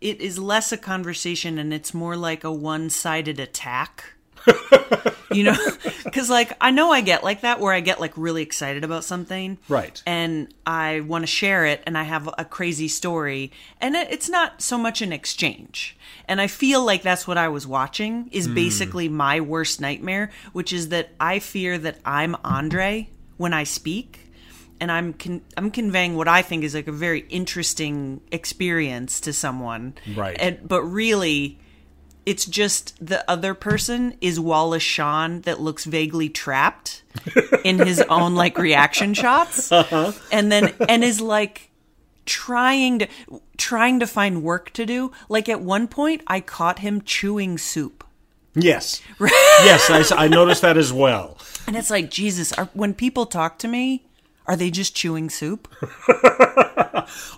it 0.00 0.20
is 0.20 0.38
less 0.38 0.72
a 0.72 0.76
conversation 0.76 1.58
and 1.58 1.72
it's 1.72 1.94
more 1.94 2.16
like 2.16 2.44
a 2.44 2.52
one 2.52 2.90
sided 2.90 3.40
attack 3.40 4.14
you 5.32 5.44
know, 5.44 5.56
because 6.04 6.30
like 6.30 6.52
I 6.60 6.70
know 6.70 6.90
I 6.90 7.00
get 7.00 7.22
like 7.22 7.42
that 7.42 7.60
where 7.60 7.72
I 7.72 7.80
get 7.80 8.00
like 8.00 8.16
really 8.16 8.42
excited 8.42 8.84
about 8.84 9.04
something, 9.04 9.58
Right. 9.68 10.02
And 10.06 10.52
I 10.66 11.00
want 11.00 11.22
to 11.22 11.26
share 11.26 11.66
it, 11.66 11.82
and 11.86 11.96
I 11.96 12.04
have 12.04 12.28
a 12.38 12.44
crazy 12.44 12.88
story, 12.88 13.52
and 13.80 13.94
it, 13.94 14.08
it's 14.10 14.28
not 14.28 14.62
so 14.62 14.78
much 14.78 15.02
an 15.02 15.12
exchange. 15.12 15.96
And 16.26 16.40
I 16.40 16.46
feel 16.46 16.84
like 16.84 17.02
that's 17.02 17.26
what 17.26 17.38
I 17.38 17.48
was 17.48 17.66
watching 17.66 18.28
is 18.32 18.46
hmm. 18.46 18.54
basically 18.54 19.08
my 19.08 19.40
worst 19.40 19.80
nightmare, 19.80 20.30
which 20.52 20.72
is 20.72 20.90
that 20.90 21.10
I 21.18 21.38
fear 21.38 21.78
that 21.78 21.98
I'm 22.04 22.36
Andre 22.44 23.08
when 23.36 23.52
I 23.52 23.64
speak, 23.64 24.20
and 24.80 24.90
I'm 24.90 25.12
con- 25.12 25.42
I'm 25.56 25.70
conveying 25.70 26.16
what 26.16 26.28
I 26.28 26.42
think 26.42 26.64
is 26.64 26.74
like 26.74 26.88
a 26.88 26.92
very 26.92 27.20
interesting 27.28 28.20
experience 28.32 29.20
to 29.20 29.32
someone, 29.32 29.94
Right. 30.14 30.36
And 30.38 30.66
but 30.66 30.82
really 30.82 31.58
it's 32.28 32.44
just 32.44 32.94
the 33.04 33.28
other 33.28 33.54
person 33.54 34.14
is 34.20 34.38
Wallace 34.38 34.82
Shawn 34.82 35.40
that 35.42 35.60
looks 35.60 35.86
vaguely 35.86 36.28
trapped 36.28 37.02
in 37.64 37.78
his 37.78 38.02
own 38.02 38.34
like 38.34 38.58
reaction 38.58 39.14
shots, 39.14 39.72
uh-huh. 39.72 40.12
and 40.30 40.52
then 40.52 40.74
and 40.88 41.02
is 41.02 41.22
like 41.22 41.70
trying 42.26 42.98
to 42.98 43.08
trying 43.56 43.98
to 44.00 44.06
find 44.06 44.42
work 44.42 44.70
to 44.74 44.84
do. 44.84 45.10
Like 45.30 45.48
at 45.48 45.62
one 45.62 45.88
point, 45.88 46.20
I 46.26 46.40
caught 46.42 46.80
him 46.80 47.00
chewing 47.00 47.56
soup, 47.56 48.04
Yes. 48.54 49.00
yes, 49.20 50.12
I 50.12 50.28
noticed 50.28 50.60
that 50.60 50.76
as 50.76 50.92
well. 50.92 51.38
and 51.66 51.76
it's 51.76 51.90
like 51.90 52.10
Jesus. 52.10 52.52
Are, 52.52 52.68
when 52.74 52.92
people 52.92 53.24
talk 53.24 53.58
to 53.60 53.68
me, 53.68 54.04
are 54.48 54.56
they 54.56 54.70
just 54.70 54.96
chewing 54.96 55.30
soup? 55.30 55.68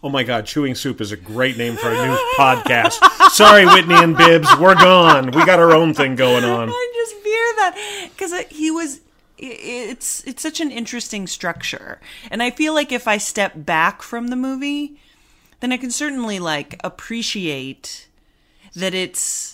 Oh 0.03 0.09
my 0.09 0.23
God, 0.23 0.47
Chewing 0.47 0.75
Soup 0.75 1.01
is 1.01 1.13
a 1.13 1.17
great 1.17 1.57
name 1.57 1.77
for 1.77 1.91
a 1.91 2.07
new 2.07 2.17
podcast. 2.37 2.99
Sorry, 3.31 3.65
Whitney 3.67 3.95
and 3.95 4.17
Bibbs, 4.17 4.49
we're 4.59 4.75
gone. 4.75 5.27
We 5.27 5.45
got 5.45 5.59
our 5.61 5.73
own 5.73 5.95
thing 5.95 6.17
going 6.17 6.45
on. 6.45 6.69
I 6.71 6.93
just 6.95 7.15
fear 7.17 7.55
that 7.57 8.09
because 8.11 8.47
he 8.49 8.71
was. 8.71 9.01
It's 9.39 10.25
it's 10.25 10.43
such 10.43 10.61
an 10.61 10.71
interesting 10.71 11.27
structure, 11.27 12.01
and 12.31 12.43
I 12.43 12.51
feel 12.51 12.75
like 12.75 12.93
if 12.93 13.09
I 13.09 13.17
step 13.19 13.53
back 13.57 14.03
from 14.03 14.29
the 14.29 14.37
movie, 14.37 14.99
then 15.61 15.73
I 15.73 15.77
can 15.77 15.91
certainly 15.91 16.39
like 16.39 16.79
appreciate 16.85 18.09
that 18.75 18.93
it's 18.93 19.50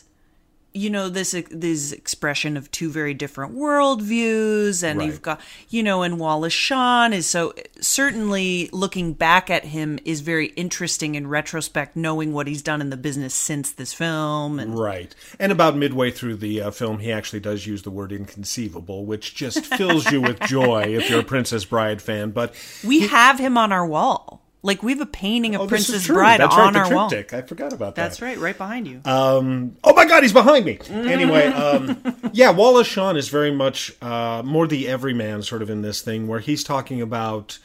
you 0.77 0.91
know 0.91 1.09
this 1.09 1.35
this 1.51 1.93
expression 1.93 2.57
of 2.57 2.71
two 2.71 2.91
very 2.91 3.15
different 3.15 3.55
worldviews 3.57 4.83
and 4.83 4.99
Right. 4.99 5.07
you've 5.07 5.23
got 5.23 5.41
you 5.69 5.83
know 5.83 6.03
and 6.03 6.19
Wallace 6.19 6.53
Shawn 6.53 7.13
is 7.13 7.27
so 7.27 7.55
certainly 7.81 8.69
looking 8.73 9.13
back 9.15 9.49
at 9.51 9.65
him 9.65 9.99
is 10.05 10.21
very 10.21 10.47
interesting 10.49 11.15
in 11.15 11.27
retrospect 11.27 11.97
knowing 11.97 12.33
what 12.33 12.47
he's 12.47 12.63
done 12.63 12.81
in 12.81 12.91
the 12.91 12.97
business 12.97 13.35
since 13.35 13.73
this 13.73 13.93
film 13.95 14.59
and 14.59 14.79
Right. 14.79 15.15
And 15.39 15.51
about 15.51 15.77
midway 15.77 16.11
through 16.11 16.37
the 16.37 16.61
uh, 16.61 16.71
film, 16.71 16.99
he 16.99 17.11
actually 17.11 17.41
does 17.41 17.67
use 17.67 17.83
the 17.83 17.91
word 17.91 18.13
inconceivable, 18.13 19.07
which 19.07 19.35
just 19.35 19.65
fills 19.65 20.11
you 20.13 20.21
with 20.21 20.39
joy 20.41 20.83
if 20.97 21.09
you're 21.09 21.21
a 21.21 21.25
Princess 21.25 21.65
Bride 21.65 22.03
fan. 22.03 22.31
But 22.31 22.55
We 22.85 23.07
have 23.09 23.39
him 23.39 23.57
on 23.57 23.73
our 23.73 23.87
wall. 23.87 24.43
Like 24.67 24.83
we 24.83 24.93
have 24.93 25.01
a 25.01 25.07
painting 25.07 25.55
of 25.55 25.63
oh, 25.63 25.67
Princess. 25.69 26.07
Bride 26.09 26.41
That's 26.41 26.55
on 26.55 26.75
right, 26.75 26.91
our 26.91 26.95
wall. 26.95 27.15
I 27.15 27.43
forgot 27.43 27.73
about 27.73 27.95
that. 27.95 28.03
That's 28.03 28.21
right, 28.21 28.37
right 28.37 28.57
behind 28.57 28.87
you. 28.89 29.01
Oh 29.05 29.95
my 29.95 30.05
God, 30.05 30.23
he's 30.23 30.33
behind 30.33 30.65
me. 30.65 30.79
Anyway, 30.91 31.47
um, 31.47 32.03
yeah, 32.33 32.51
Wallace 32.51 32.87
Shawn 32.87 33.17
is 33.17 33.29
very 33.29 33.53
much 33.53 33.93
uh, 34.03 34.43
more 34.45 34.67
the 34.67 34.89
everyman 34.89 35.43
sort 35.43 35.63
of 35.63 35.71
in 35.71 35.83
this 35.83 36.03
thing, 36.03 36.27
where 36.27 36.41
he's 36.41 36.65
talking 36.65 37.01
about. 37.01 37.59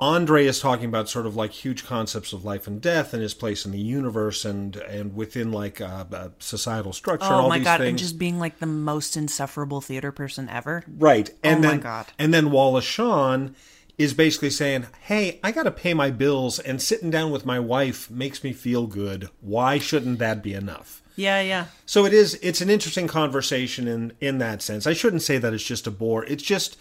Andre 0.00 0.46
is 0.46 0.60
talking 0.60 0.84
about 0.84 1.08
sort 1.08 1.26
of 1.26 1.34
like 1.34 1.50
huge 1.50 1.84
concepts 1.84 2.32
of 2.32 2.44
life 2.44 2.68
and 2.68 2.80
death 2.80 3.12
and 3.12 3.20
his 3.20 3.34
place 3.34 3.66
in 3.66 3.72
the 3.72 3.80
universe 3.80 4.44
and 4.44 4.76
and 4.76 5.16
within 5.16 5.50
like 5.50 5.80
uh, 5.80 6.04
uh, 6.12 6.28
societal 6.38 6.92
structure. 6.92 7.26
oh 7.28 7.48
my 7.48 7.58
god, 7.58 7.78
things. 7.78 7.88
and 7.88 7.98
just 7.98 8.16
being 8.16 8.38
like 8.38 8.60
the 8.60 8.66
most 8.66 9.16
insufferable 9.16 9.80
theater 9.80 10.12
person 10.12 10.48
ever. 10.48 10.84
Right. 10.86 11.30
And 11.42 11.58
Oh 11.58 11.62
my 11.62 11.68
then 11.72 11.80
God. 11.80 12.06
and 12.16 12.32
then 12.32 12.52
Wallace 12.52 12.84
Shawn 12.84 13.56
is 13.98 14.14
basically 14.14 14.50
saying, 14.50 14.86
"Hey, 15.00 15.40
I 15.42 15.52
got 15.52 15.64
to 15.64 15.70
pay 15.70 15.92
my 15.92 16.10
bills 16.10 16.58
and 16.58 16.80
sitting 16.80 17.10
down 17.10 17.30
with 17.30 17.44
my 17.44 17.58
wife 17.58 18.10
makes 18.10 18.42
me 18.42 18.52
feel 18.52 18.86
good. 18.86 19.28
Why 19.40 19.78
shouldn't 19.78 20.20
that 20.20 20.42
be 20.42 20.54
enough?" 20.54 21.02
Yeah, 21.16 21.40
yeah. 21.40 21.66
So 21.84 22.06
it 22.06 22.14
is 22.14 22.38
it's 22.40 22.60
an 22.60 22.70
interesting 22.70 23.08
conversation 23.08 23.88
in 23.88 24.12
in 24.20 24.38
that 24.38 24.62
sense. 24.62 24.86
I 24.86 24.92
shouldn't 24.92 25.22
say 25.22 25.38
that 25.38 25.52
it's 25.52 25.64
just 25.64 25.86
a 25.86 25.90
bore. 25.90 26.24
It's 26.26 26.44
just 26.44 26.78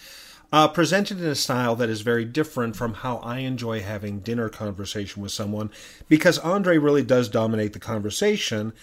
uh, 0.52 0.68
presented 0.68 1.20
in 1.20 1.26
a 1.26 1.36
style 1.36 1.76
that 1.76 1.90
is 1.90 2.02
very 2.02 2.24
different 2.24 2.76
from 2.76 2.94
how 2.94 3.18
I 3.18 3.40
enjoy 3.40 3.82
having 3.82 4.20
dinner 4.20 4.48
conversation 4.48 5.22
with 5.22 5.32
someone 5.32 5.72
because 6.08 6.38
Andre 6.40 6.78
really 6.78 7.04
does 7.04 7.28
dominate 7.28 7.74
the 7.74 7.80
conversation 7.80 8.74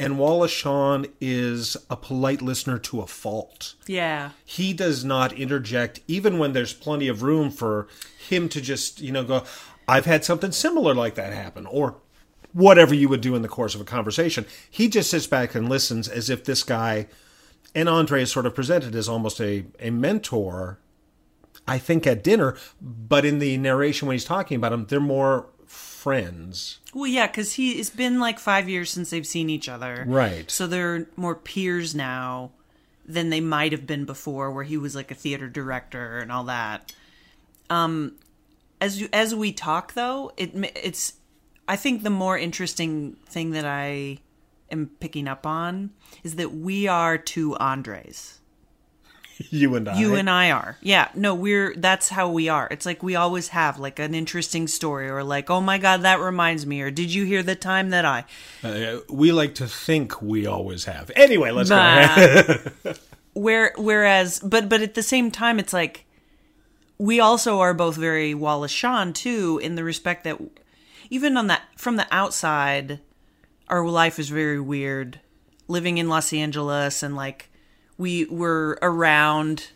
and 0.00 0.18
Wallace 0.18 0.50
Shawn 0.50 1.06
is 1.20 1.76
a 1.90 1.96
polite 1.96 2.40
listener 2.42 2.78
to 2.78 3.00
a 3.02 3.06
fault 3.06 3.74
Yeah. 3.86 4.30
he 4.44 4.72
does 4.72 5.04
not 5.04 5.32
interject 5.34 6.00
even 6.08 6.38
when 6.38 6.52
there's 6.54 6.72
plenty 6.72 7.06
of 7.06 7.22
room 7.22 7.50
for 7.50 7.86
him 8.28 8.48
to 8.48 8.60
just 8.60 9.00
you 9.00 9.12
know 9.12 9.22
go 9.24 9.44
i've 9.86 10.06
had 10.06 10.24
something 10.24 10.52
similar 10.52 10.94
like 10.94 11.14
that 11.16 11.32
happen 11.32 11.66
or 11.66 11.96
whatever 12.52 12.94
you 12.94 13.08
would 13.08 13.20
do 13.20 13.34
in 13.36 13.42
the 13.42 13.48
course 13.48 13.74
of 13.74 13.80
a 13.80 13.84
conversation 13.84 14.44
he 14.70 14.88
just 14.88 15.10
sits 15.10 15.26
back 15.26 15.54
and 15.54 15.68
listens 15.68 16.08
as 16.08 16.28
if 16.30 16.44
this 16.44 16.62
guy 16.62 17.06
and 17.74 17.88
andre 17.88 18.22
is 18.22 18.30
sort 18.32 18.46
of 18.46 18.54
presented 18.54 18.94
as 18.94 19.08
almost 19.08 19.40
a, 19.40 19.64
a 19.80 19.90
mentor 19.90 20.78
i 21.68 21.78
think 21.78 22.06
at 22.06 22.22
dinner 22.24 22.56
but 22.80 23.24
in 23.24 23.38
the 23.38 23.56
narration 23.58 24.06
when 24.08 24.14
he's 24.14 24.24
talking 24.24 24.56
about 24.56 24.72
him 24.72 24.86
they're 24.86 25.00
more 25.00 25.46
friends 26.00 26.78
Well, 26.94 27.06
yeah, 27.06 27.26
because 27.26 27.52
he 27.54 27.72
it's 27.72 27.90
been 27.90 28.18
like 28.18 28.38
five 28.38 28.68
years 28.68 28.90
since 28.90 29.10
they've 29.10 29.26
seen 29.26 29.50
each 29.50 29.68
other, 29.68 30.04
Right. 30.08 30.50
So 30.50 30.66
they're 30.66 31.06
more 31.16 31.34
peers 31.34 31.94
now 31.94 32.52
than 33.04 33.30
they 33.30 33.40
might 33.40 33.72
have 33.72 33.86
been 33.86 34.04
before, 34.04 34.50
where 34.50 34.64
he 34.64 34.76
was 34.76 34.94
like 34.94 35.10
a 35.10 35.14
theater 35.14 35.48
director 35.48 36.18
and 36.18 36.32
all 36.32 36.44
that. 36.44 36.92
Um, 37.68 38.16
as 38.80 39.00
you, 39.00 39.08
as 39.12 39.34
we 39.34 39.52
talk 39.52 39.94
though, 39.94 40.32
it 40.36 40.52
it's 40.82 41.14
I 41.68 41.76
think 41.76 42.02
the 42.02 42.10
more 42.10 42.36
interesting 42.38 43.16
thing 43.26 43.50
that 43.50 43.64
I 43.64 44.18
am 44.70 44.90
picking 45.00 45.28
up 45.28 45.46
on 45.46 45.90
is 46.24 46.36
that 46.36 46.52
we 46.52 46.88
are 46.88 47.18
two 47.18 47.56
Andres. 47.58 48.39
you 49.50 49.74
and 49.74 49.88
i 49.88 49.98
You 49.98 50.14
and 50.14 50.28
I 50.28 50.50
are. 50.50 50.76
Yeah. 50.82 51.08
No, 51.14 51.34
we're 51.34 51.74
that's 51.76 52.08
how 52.10 52.30
we 52.30 52.48
are. 52.48 52.68
It's 52.70 52.84
like 52.84 53.02
we 53.02 53.16
always 53.16 53.48
have 53.48 53.78
like 53.78 53.98
an 53.98 54.14
interesting 54.14 54.68
story 54.68 55.08
or 55.08 55.24
like, 55.24 55.48
"Oh 55.50 55.60
my 55.60 55.78
god, 55.78 56.02
that 56.02 56.20
reminds 56.20 56.66
me," 56.66 56.80
or 56.82 56.90
"Did 56.90 57.12
you 57.12 57.24
hear 57.24 57.42
the 57.42 57.56
time 57.56 57.90
that 57.90 58.04
I?" 58.04 58.24
Uh, 58.62 58.98
we 59.08 59.32
like 59.32 59.54
to 59.56 59.66
think 59.66 60.20
we 60.20 60.46
always 60.46 60.84
have 60.84 61.10
anyway 61.16 61.50
let's 61.50 61.70
go 61.70 61.76
Nah. 61.76 62.92
Where 63.32 63.72
whereas 63.76 64.40
but 64.40 64.68
but 64.68 64.82
at 64.82 64.94
the 64.94 65.02
same 65.02 65.30
time 65.30 65.58
it's 65.58 65.72
like 65.72 66.04
we 66.98 67.20
also 67.20 67.60
are 67.60 67.72
both 67.72 67.96
very 67.96 68.34
Wallace 68.34 68.72
Shawn 68.72 69.12
too 69.12 69.60
in 69.62 69.76
the 69.76 69.84
respect 69.84 70.24
that 70.24 70.38
even 71.08 71.36
on 71.36 71.46
that 71.46 71.62
from 71.76 71.96
the 71.96 72.06
outside 72.10 73.00
our 73.68 73.86
life 73.86 74.18
is 74.18 74.28
very 74.28 74.60
weird 74.60 75.20
living 75.68 75.96
in 75.98 76.08
Los 76.08 76.32
Angeles 76.32 77.02
and 77.02 77.14
like 77.14 77.49
we 78.00 78.24
were 78.24 78.78
around 78.80 79.68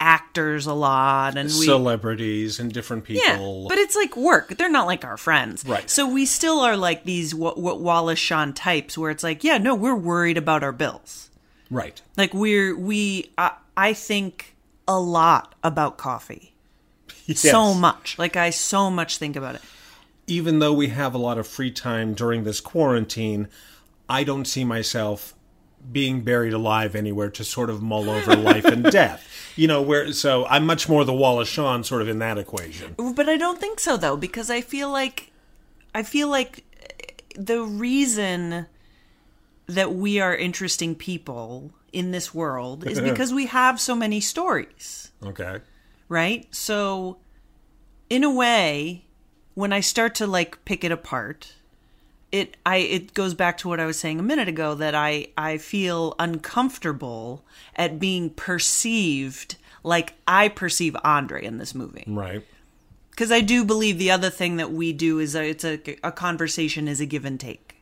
actors 0.00 0.66
a 0.66 0.72
lot 0.72 1.36
and 1.36 1.48
we 1.48 1.64
celebrities 1.64 2.60
and 2.60 2.72
different 2.72 3.04
people 3.04 3.22
Yeah, 3.24 3.68
but 3.68 3.78
it's 3.78 3.96
like 3.96 4.16
work. 4.16 4.56
They're 4.56 4.68
not 4.70 4.86
like 4.86 5.04
our 5.04 5.16
friends, 5.16 5.64
Right. 5.64 5.88
So 5.88 6.08
we 6.08 6.26
still 6.26 6.60
are 6.60 6.76
like 6.76 7.04
these 7.04 7.34
what, 7.34 7.58
what 7.58 7.80
Wallace 7.80 8.18
Shawn 8.18 8.52
types, 8.52 8.98
where 8.98 9.10
it's 9.10 9.24
like, 9.24 9.42
yeah, 9.44 9.58
no, 9.58 9.74
we're 9.74 9.96
worried 9.96 10.36
about 10.38 10.62
our 10.62 10.72
bills. 10.72 11.30
right 11.70 12.00
Like 12.16 12.34
we're 12.34 12.76
we, 12.76 13.30
I, 13.38 13.52
I 13.76 13.92
think 13.92 14.56
a 14.86 14.98
lot 14.98 15.54
about 15.62 15.98
coffee, 15.98 16.54
so 17.34 17.74
much. 17.74 18.18
Like 18.18 18.36
I 18.36 18.50
so 18.50 18.90
much 18.90 19.18
think 19.18 19.36
about 19.36 19.54
it. 19.56 19.62
even 20.26 20.58
though 20.58 20.72
we 20.74 20.88
have 20.88 21.14
a 21.14 21.18
lot 21.18 21.38
of 21.38 21.46
free 21.46 21.70
time 21.70 22.14
during 22.14 22.44
this 22.44 22.60
quarantine, 22.60 23.48
I 24.08 24.24
don't 24.24 24.46
see 24.46 24.64
myself 24.64 25.34
being 25.90 26.22
buried 26.22 26.52
alive 26.52 26.94
anywhere 26.94 27.30
to 27.30 27.44
sort 27.44 27.70
of 27.70 27.82
mull 27.82 28.10
over 28.10 28.36
life 28.36 28.64
and 28.64 28.84
death. 28.84 29.26
You 29.56 29.66
know, 29.66 29.82
where 29.82 30.12
so 30.12 30.46
I'm 30.46 30.66
much 30.66 30.88
more 30.88 31.04
the 31.04 31.14
Wallace 31.14 31.48
Shawn 31.48 31.82
sort 31.82 32.02
of 32.02 32.08
in 32.08 32.18
that 32.20 32.38
equation. 32.38 32.94
But 32.96 33.28
I 33.28 33.36
don't 33.36 33.58
think 33.58 33.80
so 33.80 33.96
though, 33.96 34.16
because 34.16 34.50
I 34.50 34.60
feel 34.60 34.90
like 34.90 35.32
I 35.94 36.02
feel 36.02 36.28
like 36.28 36.64
the 37.36 37.62
reason 37.62 38.66
that 39.66 39.94
we 39.94 40.20
are 40.20 40.34
interesting 40.34 40.94
people 40.94 41.72
in 41.92 42.10
this 42.10 42.34
world 42.34 42.86
is 42.86 43.00
because 43.10 43.32
we 43.32 43.46
have 43.46 43.80
so 43.80 43.94
many 43.94 44.20
stories. 44.20 45.12
Okay. 45.22 45.60
right? 46.08 46.46
So, 46.54 47.18
in 48.08 48.22
a 48.24 48.30
way, 48.32 49.04
when 49.54 49.72
I 49.72 49.80
start 49.80 50.14
to 50.16 50.26
like 50.26 50.64
pick 50.64 50.84
it 50.84 50.92
apart, 50.92 51.54
it 52.32 52.56
I 52.66 52.76
it 52.76 53.14
goes 53.14 53.34
back 53.34 53.58
to 53.58 53.68
what 53.68 53.80
I 53.80 53.86
was 53.86 53.98
saying 53.98 54.18
a 54.18 54.22
minute 54.22 54.48
ago 54.48 54.74
that 54.74 54.94
I 54.94 55.28
I 55.36 55.58
feel 55.58 56.14
uncomfortable 56.18 57.44
at 57.76 57.98
being 57.98 58.30
perceived 58.30 59.56
like 59.82 60.14
I 60.26 60.48
perceive 60.48 60.96
Andre 61.04 61.44
in 61.44 61.58
this 61.58 61.74
movie 61.74 62.04
Right. 62.06 62.44
because 63.10 63.32
I 63.32 63.40
do 63.40 63.64
believe 63.64 63.98
the 63.98 64.10
other 64.10 64.30
thing 64.30 64.56
that 64.56 64.72
we 64.72 64.92
do 64.92 65.18
is 65.18 65.34
a, 65.34 65.48
it's 65.48 65.64
a 65.64 65.80
a 66.02 66.12
conversation 66.12 66.86
is 66.88 67.00
a 67.00 67.06
give 67.06 67.24
and 67.24 67.38
take. 67.40 67.76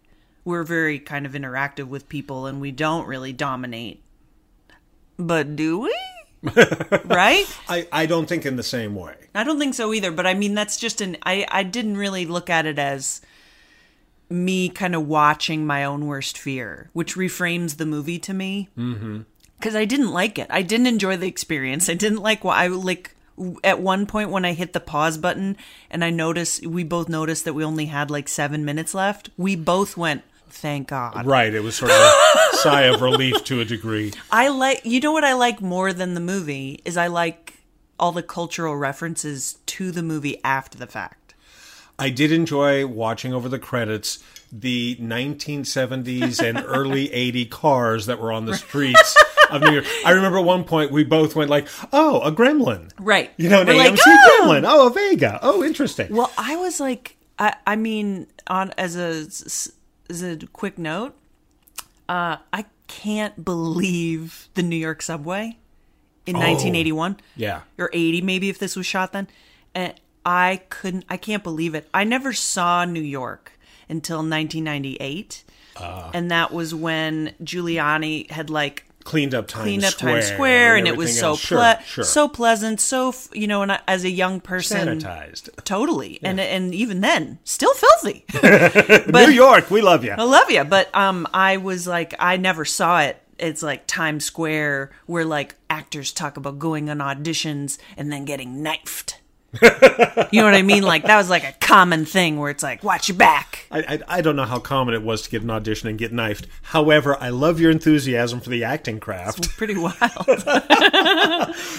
We're 0.45 0.63
very 0.63 1.01
kind 1.01 1.27
of 1.27 1.33
interactive 1.33 1.89
with 1.89 2.09
people, 2.09 2.47
and 2.47 2.61
we 2.61 2.71
don't 2.71 3.09
really 3.09 3.33
dominate 3.33 4.03
but 5.19 5.57
do 5.57 5.79
we? 5.81 5.95
right? 7.05 7.47
I, 7.69 7.89
I 7.91 8.07
don't 8.07 8.29
think 8.29 8.45
in 8.47 8.57
the 8.57 8.63
same 8.63 8.95
way. 8.95 9.15
I 9.35 9.45
don't 9.45 9.59
think 9.59 9.75
so 9.75 9.93
either, 9.93 10.13
but 10.13 10.27
I 10.27 10.35
mean 10.35 10.55
that's 10.55 10.77
just 10.77 11.01
an 11.01 11.17
I 11.23 11.47
I 11.51 11.63
didn't 11.63 11.97
really 11.97 12.27
look 12.27 12.51
at 12.51 12.67
it 12.67 12.79
as 12.79 13.21
me 14.29 14.69
kind 14.69 14.95
of 14.95 15.07
watching 15.07 15.67
my 15.67 15.85
own 15.85 16.07
worst 16.07 16.39
fear, 16.39 16.91
which 16.93 17.15
reframes 17.17 17.77
the 17.77 17.87
movie 17.87 18.19
to 18.21 18.35
me. 18.35 18.69
Mm-hmm. 18.77 19.21
Because 19.59 19.75
I 19.75 19.85
didn't 19.85 20.11
like 20.13 20.39
it. 20.39 20.49
I 20.51 20.63
didn't 20.63 20.87
enjoy 20.87 21.17
the 21.17 21.27
experience. 21.27 21.89
I 21.89 21.95
didn't 21.95 22.23
like 22.23 22.45
what 22.45 22.59
I 22.59 22.67
like. 22.67 23.15
At 23.65 23.81
one 23.81 24.07
point, 24.07 24.31
when 24.31 24.45
I 24.45 24.53
hit 24.53 24.73
the 24.73 24.81
pause 24.81 25.19
button 25.19 25.57
and 25.91 26.05
I 26.05 26.11
noticed, 26.11 26.67
we 26.67 26.85
both 26.85 27.09
noticed 27.09 27.45
that 27.45 27.55
we 27.55 27.65
only 27.65 27.87
had 27.87 28.11
like 28.11 28.29
seven 28.29 28.65
minutes 28.65 28.95
left. 28.95 29.31
We 29.37 29.57
both 29.57 29.97
went, 29.97 30.25
"Thank 30.49 30.89
God!" 30.89 31.27
Right. 31.27 31.55
It 31.55 31.61
was 31.61 31.77
sort 31.77 31.91
of 31.91 31.97
a 31.99 32.13
sigh 32.57 32.83
of 32.83 33.01
relief 33.03 33.45
to 33.45 33.61
a 33.61 33.65
degree. 33.65 34.13
I 34.31 34.49
like 34.49 34.83
you 34.85 35.01
know 35.01 35.13
what 35.13 35.25
I 35.25 35.35
like 35.35 35.61
more 35.61 35.93
than 35.93 36.15
the 36.15 36.21
movie 36.21 36.81
is 36.85 36.97
I 36.97 37.07
like 37.09 37.55
all 37.99 38.13
the 38.13 38.23
cultural 38.23 38.77
references 38.77 39.59
to 39.67 39.91
the 39.91 40.03
movie 40.03 40.43
after 40.45 40.77
the 40.79 40.87
fact. 40.87 41.26
I 41.99 42.11
did 42.11 42.33
enjoy 42.33 42.87
watching 42.87 43.33
over 43.33 43.49
the 43.49 43.59
credits 43.59 44.23
the 44.53 44.97
1970s 44.97 46.43
and 46.43 46.65
early 46.67 47.13
80 47.13 47.47
cars 47.47 48.07
that 48.07 48.21
were 48.21 48.33
on 48.33 48.47
the 48.47 48.57
streets 48.57 49.17
of 49.51 49.63
New 49.63 49.73
York. 49.73 49.87
I 50.05 50.13
remember 50.13 50.39
at 50.39 50.45
one 50.45 50.65
point 50.65 50.93
we 50.93 51.05
both 51.05 51.35
went 51.35 51.51
like, 51.51 51.69
"Oh, 51.93 52.21
a 52.21 52.31
Gremlin." 52.33 52.91
Right. 52.99 53.33
You 53.37 53.49
know, 53.49 53.63
an 53.63 53.69
We're 53.69 53.75
AMC 53.75 53.91
like, 53.91 54.01
"Oh!" 54.07 54.43
Gremlin. 54.43 54.65
Oh, 54.67 54.87
a 54.89 54.91
Vega. 54.93 55.39
Oh, 55.43 55.65
interesting. 55.65 56.15
Well, 56.15 56.31
I 56.39 56.57
was 56.57 56.81
like 56.81 57.17
I 57.39 57.55
I 57.67 57.77
mean 57.77 58.27
on 58.47 58.73
as 58.79 58.97
a 58.97 59.27
as 60.11 60.23
a 60.23 60.37
quick 60.53 60.79
note, 60.79 61.15
uh 62.09 62.37
I 62.53 62.67
can't 62.87 63.45
believe 63.45 64.49
the 64.55 64.63
New 64.63 64.77
York 64.77 65.03
subway 65.03 65.59
in 66.25 66.35
1981 66.35 67.19
yeah. 67.37 67.63
or 67.79 67.91
80 67.93 68.21
maybe 68.23 68.49
if 68.49 68.59
this 68.59 68.77
was 68.77 68.87
shot 68.87 69.13
then. 69.13 69.29
And 69.75 69.95
I 70.27 70.63
couldn't 70.69 71.05
I 71.09 71.17
can't 71.17 71.45
believe 71.45 71.75
it. 71.75 71.89
I 71.95 72.05
never 72.05 72.33
saw 72.33 72.85
New 72.85 73.01
York 73.01 73.53
until 73.89 74.19
1998. 74.19 75.45
and 75.81 76.31
that 76.31 76.53
was 76.53 76.75
when 76.75 77.33
Giuliani 77.43 78.29
had 78.31 78.51
like 78.51 78.83
Cleaned 79.05 79.37
up 79.37 79.47
Times 79.47 79.63
cleaned 79.63 79.85
up 79.85 79.93
Square. 79.93 80.15
Times 80.15 80.27
Square, 80.27 80.77
and, 80.79 80.89
it 80.89 80.97
was 80.97 81.17
so. 81.17 81.37
Sure, 81.37 81.59
ple- 81.59 81.83
sure. 81.85 82.03
so 82.03 82.27
pleasant, 82.27 82.81
so 82.81 83.11
f- 83.11 83.29
you 83.33 83.47
know. 83.47 83.63
And 83.63 83.71
I, 83.71 83.81
as 83.87 84.03
a 84.03 84.11
young 84.11 84.41
person, 84.41 84.99
sanitized. 84.99 85.49
totally, 85.63 86.19
and 86.25 86.41
and 86.41 86.75
even 86.75 87.03
then, 87.03 87.39
still 87.45 87.73
filthy. 87.73 88.25
New 89.13 89.31
York, 89.31 89.71
we 89.71 89.81
love 89.81 90.03
you. 90.03 90.11
I 90.11 90.25
love 90.25 90.51
you, 90.51 90.65
but 90.65 90.93
um, 90.93 91.29
I 91.33 91.59
was 91.59 91.87
like, 91.87 92.17
I 92.19 92.37
never 92.37 92.65
saw 92.65 93.03
it. 93.03 93.23
It's 93.39 93.63
like 93.63 93.87
Times 93.87 94.25
Square, 94.25 94.91
where 95.07 95.25
like 95.25 95.55
actors 95.71 96.13
talk 96.13 96.37
about 96.37 96.59
going 96.59 96.91
on 96.91 96.99
auditions 96.99 97.79
and 97.97 98.11
then 98.13 98.25
getting 98.25 98.61
knifed. 98.61 99.21
You 100.31 100.41
know 100.41 100.47
what 100.47 100.55
I 100.55 100.63
mean? 100.63 100.83
Like 100.83 101.05
that 101.05 101.17
was 101.17 101.31
like 101.31 101.45
a 101.45 101.53
common 101.61 102.05
thing 102.05 102.39
where 102.39 102.51
it's 102.51 102.63
like, 102.63 102.83
watch 102.83 103.09
your 103.09 103.17
back. 103.17 103.67
I, 103.71 103.79
I, 103.79 104.19
I 104.19 104.21
don't 104.21 104.37
know 104.37 104.45
how 104.45 104.59
common 104.59 104.95
it 104.95 105.03
was 105.03 105.23
to 105.23 105.31
get 105.31 105.43
an 105.43 105.51
audition 105.51 105.89
and 105.89 105.99
get 105.99 106.13
knifed. 106.13 106.47
However, 106.63 107.17
I 107.21 107.31
love 107.31 107.61
your 107.61 107.71
enthusiasm 107.71 108.41
for 108.41 108.51
the 108.51 108.65
acting 108.65 109.01
craft. 109.01 109.49
Pretty 109.57 109.77
wild. 109.77 109.95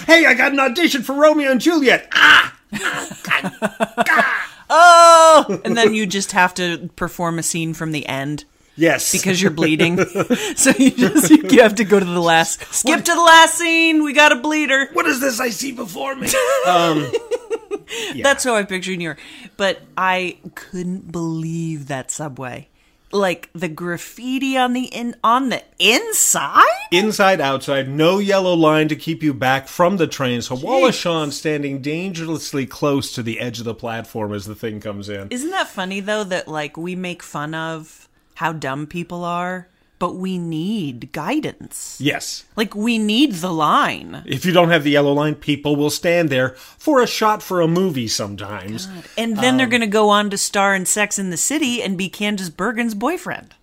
hey, 0.06 0.26
I 0.26 0.34
got 0.36 0.52
an 0.52 0.60
audition 0.60 1.02
for 1.02 1.14
Romeo 1.14 1.50
and 1.50 1.60
Juliet. 1.60 2.08
Ah! 2.12 2.54
oh, 4.70 5.60
and 5.64 5.76
then 5.76 5.94
you 5.94 6.06
just 6.06 6.32
have 6.32 6.54
to 6.54 6.90
perform 6.96 7.38
a 7.38 7.42
scene 7.42 7.74
from 7.74 7.92
the 7.92 8.06
end. 8.06 8.44
Yes. 8.78 9.10
because 9.10 9.42
you're 9.42 9.50
bleeding. 9.50 9.98
so 10.56 10.70
you 10.70 10.92
just 10.92 11.30
you 11.30 11.62
have 11.62 11.74
to 11.76 11.84
go 11.84 11.98
to 11.98 12.06
the 12.06 12.20
last 12.20 12.60
skip 12.72 13.04
to 13.04 13.14
the 13.14 13.20
last 13.20 13.56
scene. 13.56 14.04
We 14.04 14.12
got 14.12 14.30
a 14.30 14.36
bleeder. 14.36 14.88
what 14.92 15.06
is 15.06 15.20
this 15.20 15.40
I 15.40 15.50
see 15.50 15.72
before 15.72 16.14
me? 16.14 16.28
That's 18.22 18.44
how 18.44 18.54
I 18.54 18.64
picture 18.64 18.94
New 18.96 19.04
York. 19.04 19.20
But 19.56 19.80
I 19.96 20.38
couldn't 20.54 21.12
believe 21.12 21.88
that 21.88 22.10
subway. 22.10 22.68
Like 23.10 23.48
the 23.54 23.68
graffiti 23.68 24.58
on 24.58 24.74
the 24.74 24.84
in 24.84 25.14
on 25.24 25.48
the 25.48 25.62
inside? 25.78 26.62
Inside, 26.92 27.40
outside, 27.40 27.88
no 27.88 28.18
yellow 28.18 28.52
line 28.52 28.88
to 28.88 28.96
keep 28.96 29.22
you 29.22 29.32
back 29.32 29.66
from 29.66 29.96
the 29.96 30.06
train. 30.06 30.42
So 30.42 30.54
Wallace 30.56 30.96
Shawn 30.96 31.32
standing 31.32 31.80
dangerously 31.80 32.66
close 32.66 33.12
to 33.12 33.22
the 33.22 33.40
edge 33.40 33.60
of 33.60 33.64
the 33.64 33.74
platform 33.74 34.34
as 34.34 34.44
the 34.44 34.54
thing 34.54 34.80
comes 34.80 35.08
in. 35.08 35.28
Isn't 35.30 35.50
that 35.50 35.68
funny 35.68 36.00
though 36.00 36.24
that 36.24 36.48
like 36.48 36.76
we 36.76 36.96
make 36.96 37.22
fun 37.22 37.54
of 37.54 38.08
how 38.34 38.52
dumb 38.52 38.86
people 38.86 39.24
are, 39.24 39.68
but 39.98 40.14
we 40.14 40.38
need 40.38 41.10
guidance. 41.12 41.96
Yes. 42.00 42.44
Like 42.56 42.74
we 42.74 42.98
need 42.98 43.34
the 43.34 43.52
line. 43.52 44.22
If 44.26 44.44
you 44.46 44.52
don't 44.52 44.70
have 44.70 44.84
the 44.84 44.90
yellow 44.92 45.12
line, 45.12 45.34
people 45.34 45.74
will 45.76 45.90
stand 45.90 46.30
there 46.30 46.50
for 46.50 47.00
a 47.02 47.06
shot 47.06 47.42
for 47.42 47.60
a 47.60 47.68
movie 47.68 48.08
sometimes. 48.08 48.88
And 49.16 49.36
then 49.38 49.54
Um, 49.54 49.56
they're 49.58 49.66
going 49.66 49.80
to 49.80 49.86
go 49.88 50.08
on 50.10 50.30
to 50.30 50.38
star 50.38 50.74
in 50.74 50.86
Sex 50.86 51.18
in 51.18 51.30
the 51.30 51.36
City 51.36 51.82
and 51.82 51.98
be 51.98 52.08
Candice 52.08 52.50
Bergen's 52.50 52.94
boyfriend. 52.94 53.54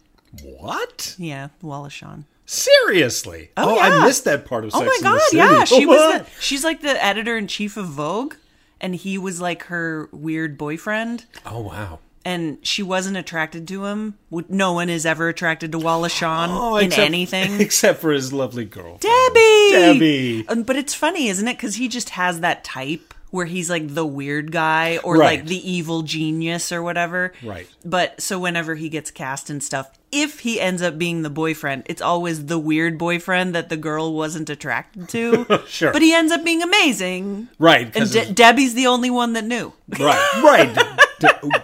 What? 0.43 1.15
Yeah, 1.17 1.48
Wallace 1.62 1.93
Shawn. 1.93 2.26
Seriously? 2.45 3.52
Oh, 3.58 3.78
I 3.80 3.88
yeah. 4.00 4.06
missed 4.06 4.26
that 4.26 4.45
part 4.45 4.65
of 4.65 4.71
Oh 4.76 4.80
Sex 4.80 4.88
my 4.89 4.93
and 4.95 5.04
god, 5.04 5.15
the 5.15 5.19
City. 5.21 5.38
yeah. 5.38 5.63
She 5.63 5.86
was 5.86 5.98
the, 6.21 6.26
she's 6.41 6.63
like 6.63 6.82
the 6.82 7.04
editor 7.04 7.38
in 7.38 7.48
chief 7.48 7.78
of 7.78 7.86
Vogue 7.88 8.36
and 8.82 8.93
he 8.95 9.17
was 9.17 9.39
like 9.39 9.63
her 9.63 10.10
weird 10.12 10.58
boyfriend 10.58 11.26
Oh 11.45 11.62
wow. 11.62 12.00
And 12.26 12.58
she 12.64 12.82
wasn't 12.84 13.16
attracted 13.18 13.68
to 13.70 13.86
him. 13.86 14.16
No 14.50 14.74
one 14.74 14.90
is 14.90 15.06
ever 15.06 15.30
attracted 15.30 15.72
to 15.72 15.80
Wallace 15.80 16.12
Shawn 16.12 16.50
Oh, 16.52 16.76
in 16.78 16.88
except- 16.88 17.06
anything. 17.06 17.60
except 17.62 18.02
for 18.02 18.12
his 18.12 18.34
lovely 18.34 18.66
girl. 18.66 18.98
Debbie. 18.98 19.70
Debbie. 19.72 20.46
Um, 20.50 20.64
But 20.64 20.76
it's 20.76 20.94
funny, 20.94 21.28
isn't 21.30 21.48
it? 21.48 21.60
Cuz 21.60 21.76
he 21.76 21.88
just 21.88 22.10
has 22.12 22.40
that 22.42 22.64
type 22.64 23.14
where 23.32 23.46
he's 23.46 23.70
like 23.70 23.94
the 23.94 24.06
weird 24.06 24.52
guy 24.52 24.98
or 25.04 25.18
Right. 25.18 25.40
like 25.40 25.48
the 25.48 25.70
evil 25.72 26.02
genius 26.04 26.72
or 26.72 26.82
whatever. 26.82 27.34
Right. 27.44 27.68
But 27.84 28.22
so 28.22 28.40
whenever 28.40 28.76
he 28.76 28.90
gets 28.90 29.12
cast 29.12 29.50
and 29.50 29.62
stuff, 29.64 29.90
if 30.15 30.39
he 30.39 30.60
ends 30.60 30.82
up 30.82 30.97
being 30.97 31.21
the 31.21 31.30
boyfriend, 31.30 31.84
it's 31.88 32.01
always 32.01 32.45
the 32.45 32.58
weird 32.58 32.97
boyfriend 32.97 33.54
that 33.54 33.69
the 33.69 33.78
girl 33.78 34.13
wasn't 34.13 34.49
attracted 34.49 35.10
to. 35.10 35.45
Sure. 35.67 35.91
But 35.91 36.01
he 36.01 36.13
ends 36.13 36.32
up 36.32 36.43
being 36.43 36.62
amazing. 36.62 37.49
Right, 37.60 37.93
And 37.95 38.10
De- 38.10 38.32
Debbie's 38.32 38.75
the 38.75 38.88
only 38.88 39.10
one 39.10 39.34
that 39.34 39.43
knew. 39.43 39.73
Right, 39.99 40.41
right. 40.43 40.73
De- 41.19 41.63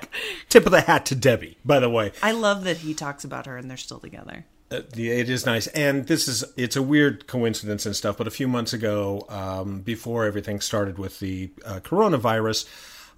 tip 0.50 0.66
of 0.66 0.72
the 0.72 0.82
hat 0.82 1.06
to 1.08 1.16
Debbie, 1.16 1.58
by 1.64 1.80
the 1.80 1.90
way. 1.90 2.12
I 2.22 2.32
love 2.32 2.64
that 2.66 2.78
he 2.78 2.94
talks 2.94 3.24
about 3.24 3.46
her 3.46 3.58
and 3.58 3.70
they're 3.70 3.78
still 3.78 4.00
together. 4.00 4.46
Uh, 4.72 4.82
it 4.96 5.30
is 5.30 5.46
nice, 5.46 5.68
and 5.68 6.08
this 6.08 6.28
is 6.30 6.46
it's 6.56 6.78
a 6.78 6.82
weird 6.82 7.28
coincidence 7.28 7.86
and 7.86 7.94
stuff. 7.96 8.18
But 8.18 8.28
a 8.28 8.32
few 8.32 8.48
months 8.48 8.72
ago, 8.72 9.26
um, 9.28 9.82
before 9.82 10.24
everything 10.26 10.62
started 10.62 10.98
with 10.98 11.20
the 11.20 11.52
uh, 11.66 11.82
coronavirus, 11.82 12.68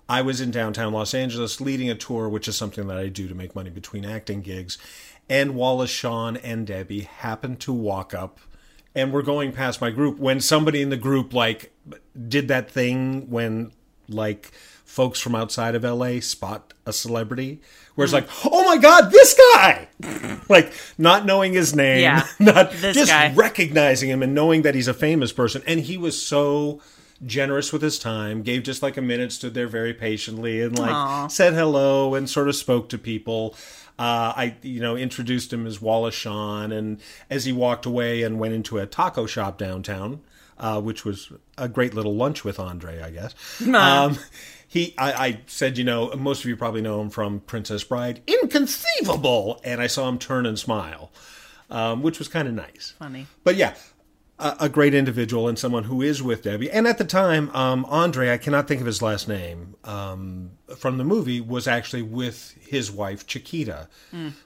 I 0.10 0.22
was 0.22 0.42
in 0.42 0.52
downtown 0.52 0.94
Los 0.94 1.14
Angeles 1.14 1.62
leading 1.62 1.90
a 1.90 1.96
tour, 1.96 2.28
which 2.28 2.48
is 2.48 2.56
something 2.56 2.88
that 2.88 2.98
I 2.98 3.08
do 3.08 3.28
to 3.28 3.36
make 3.36 3.56
money 3.56 3.70
between 3.70 4.04
acting 4.04 4.42
gigs. 4.42 4.78
And 5.30 5.56
Wallace, 5.56 5.90
Shawn, 5.90 6.38
and 6.38 6.68
Debbie 6.68 7.02
happened 7.02 7.60
to 7.62 7.74
walk 7.74 8.14
up, 8.14 8.40
and 8.94 9.12
we're 9.12 9.22
going 9.22 9.52
past 9.52 9.82
my 9.82 9.90
group 9.90 10.20
when 10.20 10.40
somebody 10.40 10.82
in 10.82 10.90
the 10.90 10.98
group 10.98 11.34
like 11.34 11.74
did 12.28 12.48
that 12.50 12.70
thing 12.70 13.30
when 13.30 13.72
like 14.08 14.52
folks 14.86 15.20
from 15.20 15.34
outside 15.34 15.74
of 15.76 15.84
LA 15.84 16.20
spot 16.20 16.74
a 16.86 16.94
celebrity 16.94 17.60
where 17.96 18.06
it's 18.06 18.14
mm-hmm. 18.14 18.26
like, 18.26 18.54
"Oh 18.54 18.66
my 18.66 18.78
god, 18.78 19.12
this 19.12 19.36
guy." 19.54 19.88
like 20.50 20.72
not 20.98 21.26
knowing 21.26 21.54
his 21.54 21.76
name, 21.76 22.02
Yeah, 22.02 22.28
not 22.40 22.72
just 22.72 23.10
guy. 23.10 23.34
recognizing 23.34 24.10
him 24.10 24.22
and 24.22 24.36
knowing 24.36 24.64
that 24.64 24.76
he's 24.76 24.88
a 24.88 24.94
famous 24.94 25.32
person 25.32 25.64
and 25.66 25.80
he 25.80 25.98
was 25.98 26.22
so 26.22 26.82
generous 27.26 27.72
with 27.72 27.82
his 27.82 28.00
time, 28.00 28.42
gave 28.42 28.64
just 28.64 28.84
like 28.84 28.98
a 28.98 29.02
minute, 29.02 29.32
stood 29.32 29.54
there 29.54 29.68
very 29.68 29.94
patiently 29.94 30.62
and 30.62 30.78
like 30.78 30.92
Aw. 30.92 31.28
said 31.28 31.54
hello 31.54 32.16
and 32.16 32.30
sort 32.30 32.48
of 32.48 32.56
spoke 32.56 32.90
to 32.90 32.98
people. 32.98 33.56
Uh, 34.00 34.34
I, 34.36 34.56
you 34.64 34.80
know, 34.80 34.96
introduced 34.96 35.54
him 35.54 35.68
as 35.68 35.80
Wallace 35.80 36.16
Shawn, 36.16 36.72
and 36.72 37.00
as 37.30 37.46
he 37.46 37.54
walked 37.54 37.86
away 37.86 38.24
and 38.24 38.40
went 38.40 38.54
into 38.54 38.80
a 38.80 38.88
taco 38.88 39.28
shop 39.28 39.58
downtown, 39.58 40.22
uh, 40.58 40.82
which 40.82 41.06
was 41.06 41.32
a 41.58 41.70
great 41.70 41.94
little 41.94 42.16
lunch 42.16 42.44
with 42.44 42.60
Andre, 42.60 43.02
I 43.02 43.12
guess. 43.12 43.36
Um, 43.74 44.18
he, 44.68 44.96
I, 44.98 45.28
I 45.28 45.40
said, 45.46 45.78
you 45.78 45.84
know, 45.84 46.12
most 46.16 46.44
of 46.44 46.50
you 46.50 46.58
probably 46.58 46.82
know 46.82 47.00
him 47.00 47.12
from 47.12 47.42
Princess 47.42 47.84
Bride, 47.84 48.22
inconceivable, 48.26 49.62
and 49.64 49.80
I 49.80 49.86
saw 49.86 50.10
him 50.10 50.18
turn 50.18 50.48
and 50.48 50.58
smile, 50.58 51.12
um, 51.70 52.02
which 52.02 52.18
was 52.18 52.28
kind 52.28 52.48
of 52.48 52.56
nice. 52.56 52.96
Funny. 52.98 53.28
But 53.44 53.56
yeah, 53.56 53.76
a, 54.44 54.56
a 54.66 54.70
great 54.70 54.94
individual 54.94 55.48
and 55.48 55.58
someone 55.58 55.86
who 55.86 56.02
is 56.02 56.22
with 56.22 56.44
Debbie. 56.44 56.70
And 56.70 56.88
at 56.88 56.98
the 56.98 57.06
time, 57.06 57.50
um, 57.56 57.86
Andre, 57.86 58.30
I 58.32 58.38
cannot 58.38 58.68
think 58.68 58.82
of 58.82 58.88
his 58.88 59.02
last 59.02 59.28
name, 59.28 59.76
um, 59.84 60.52
from 60.78 60.98
the 60.98 61.04
movie, 61.04 61.40
was 61.42 61.68
actually 61.68 62.02
with 62.04 62.56
his 62.60 62.92
wife, 62.92 63.26
Chiquita, 63.26 63.88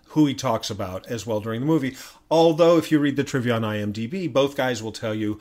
who 0.10 0.26
he 0.26 0.34
talks 0.34 0.70
about 0.70 1.06
as 1.08 1.26
well 1.26 1.40
during 1.40 1.60
the 1.62 1.66
movie. 1.68 1.96
Although, 2.32 2.78
if 2.78 2.92
you 2.92 3.00
read 3.00 3.16
the 3.16 3.24
trivia 3.24 3.54
on 3.56 3.62
IMDb, 3.64 4.32
both 4.32 4.56
guys 4.56 4.82
will 4.84 4.92
tell 4.92 5.14
you 5.16 5.40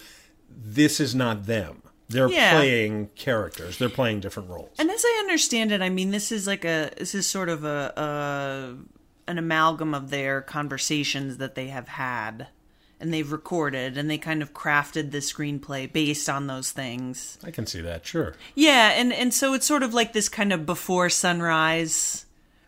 this 0.48 1.00
is 1.00 1.14
not 1.14 1.46
them. 1.46 1.82
They're 2.08 2.28
Yeah. 2.30 2.52
playing 2.52 3.10
characters. 3.16 3.78
They're 3.78 3.88
playing 3.88 4.20
different 4.20 4.48
roles. 4.48 4.70
And 4.78 4.90
as 4.90 5.02
I 5.04 5.16
understand 5.20 5.72
it, 5.72 5.82
I 5.82 5.88
mean, 5.88 6.12
this 6.12 6.30
is 6.30 6.46
like 6.46 6.64
a 6.64 6.90
this 6.96 7.14
is 7.16 7.26
sort 7.26 7.48
of 7.48 7.64
a, 7.64 7.92
a 7.96 9.30
an 9.30 9.38
amalgam 9.38 9.92
of 9.92 10.10
their 10.10 10.40
conversations 10.40 11.38
that 11.38 11.56
they 11.56 11.66
have 11.66 11.88
had, 11.88 12.46
and 13.00 13.12
they've 13.12 13.30
recorded 13.30 13.98
and 13.98 14.10
they 14.10 14.18
kind 14.18 14.42
of 14.42 14.54
crafted 14.54 15.10
the 15.10 15.18
screenplay 15.18 15.90
based 15.92 16.28
on 16.28 16.46
those 16.46 16.72
things. 16.72 17.38
I 17.44 17.50
can 17.50 17.66
see 17.66 17.80
that. 17.82 18.06
Sure. 18.06 18.34
Yeah, 18.54 18.90
and 18.90 19.12
and 19.12 19.32
so 19.32 19.54
it's 19.54 19.66
sort 19.66 19.82
of 19.82 19.94
like 19.94 20.12
this 20.12 20.28
kind 20.28 20.52
of 20.52 20.66
before 20.66 21.08
sunrise 21.10 22.26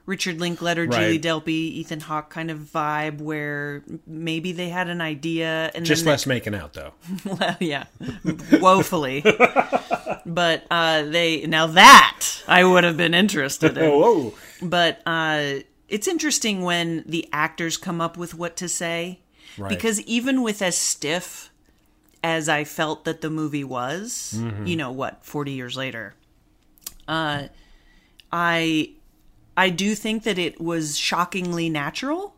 Richard 0.09 0.41
Linklater, 0.41 0.87
Julie 0.87 1.19
Right. 1.19 1.23
Delpy, 1.23 1.49
Ethan 1.49 2.01
Hawke 2.01 2.31
kind 2.31 2.51
of 2.51 2.61
vibe 2.61 3.21
where 3.21 3.83
maybe 4.07 4.53
they 4.53 4.71
had 4.71 4.89
an 4.89 5.03
idea 5.03 5.71
and 5.75 5.85
Just 5.85 6.07
less 6.07 6.27
making 6.27 6.55
out, 6.55 6.73
though. 6.73 6.95
well, 7.27 7.57
yeah, 7.61 7.85
woefully. 8.53 9.23
but 10.27 10.65
uh, 10.71 11.03
they 11.03 11.47
now 11.47 11.67
that 11.67 12.25
I 12.49 12.65
would 12.65 12.85
have 12.85 12.97
been 12.97 13.13
interested 13.13 13.77
in. 13.77 13.85
Whoa. 13.91 14.33
But 14.63 15.03
uh, 15.05 15.57
it's 15.91 16.09
interesting 16.09 16.63
when 16.63 17.05
the 17.07 17.29
actors 17.31 17.77
come 17.77 18.01
up 18.01 18.17
with 18.17 18.35
what 18.35 18.57
to 18.57 18.69
say, 18.69 19.21
Right. 19.59 19.69
because 19.71 20.01
even 20.03 20.43
with 20.43 20.63
as 20.63 20.77
stiff 20.77 21.51
as 22.23 22.49
I 22.49 22.65
felt 22.65 23.05
that 23.05 23.21
the 23.21 23.31
movie 23.31 23.65
was, 23.65 24.35
Mm-hmm. 24.37 24.67
you 24.67 24.77
know 24.77 24.91
what, 24.93 25.25
forty 25.25 25.53
years 25.53 25.77
later, 25.77 26.15
uh, 27.07 27.49
I 28.33 28.91
I 29.57 29.71
do 29.71 29.95
think 29.95 30.23
that 30.25 30.39
it 30.39 30.61
was 30.61 30.97
shockingly 30.99 31.69
natural 31.69 32.35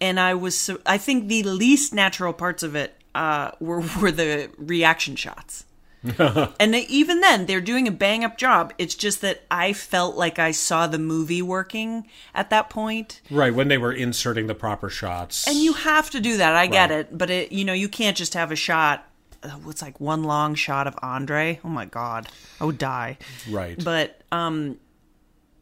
and 0.00 0.18
I 0.20 0.34
was 0.34 0.56
so, 0.56 0.78
I 0.86 0.96
think 0.98 1.28
the 1.28 1.42
least 1.42 1.92
natural 1.92 2.32
parts 2.32 2.62
of 2.62 2.74
it 2.74 2.96
uh, 3.14 3.50
were 3.60 3.80
were 4.00 4.12
the 4.12 4.50
reaction 4.56 5.16
shots. 5.16 5.64
and 6.18 6.74
they, 6.74 6.86
even 6.86 7.20
then, 7.20 7.46
they're 7.46 7.60
doing 7.60 7.86
a 7.86 7.90
bang 7.90 8.24
up 8.24 8.38
job. 8.38 8.72
It's 8.78 8.94
just 8.94 9.20
that 9.20 9.42
I 9.50 9.72
felt 9.72 10.16
like 10.16 10.38
I 10.38 10.50
saw 10.50 10.86
the 10.86 10.98
movie 10.98 11.42
working 11.42 12.06
at 12.34 12.50
that 12.50 12.70
point. 12.70 13.20
Right, 13.30 13.54
when 13.54 13.68
they 13.68 13.76
were 13.76 13.92
inserting 13.92 14.46
the 14.46 14.54
proper 14.54 14.88
shots. 14.88 15.46
And 15.46 15.58
you 15.58 15.74
have 15.74 16.10
to 16.10 16.20
do 16.20 16.38
that. 16.38 16.56
I 16.56 16.66
get 16.66 16.90
it, 16.90 17.16
but 17.16 17.28
it 17.28 17.52
you 17.52 17.64
know 17.64 17.72
you 17.72 17.88
can't 17.88 18.16
just 18.16 18.34
have 18.34 18.50
a 18.50 18.56
shot. 18.56 19.06
Uh, 19.42 19.50
what's 19.62 19.82
like 19.82 20.00
one 20.00 20.24
long 20.24 20.54
shot 20.54 20.86
of 20.86 20.94
Andre? 21.02 21.60
Oh 21.64 21.68
my 21.68 21.84
god, 21.84 22.28
I 22.60 22.64
would 22.64 22.78
die. 22.78 23.18
Right. 23.48 23.82
But 23.82 24.22
um, 24.32 24.78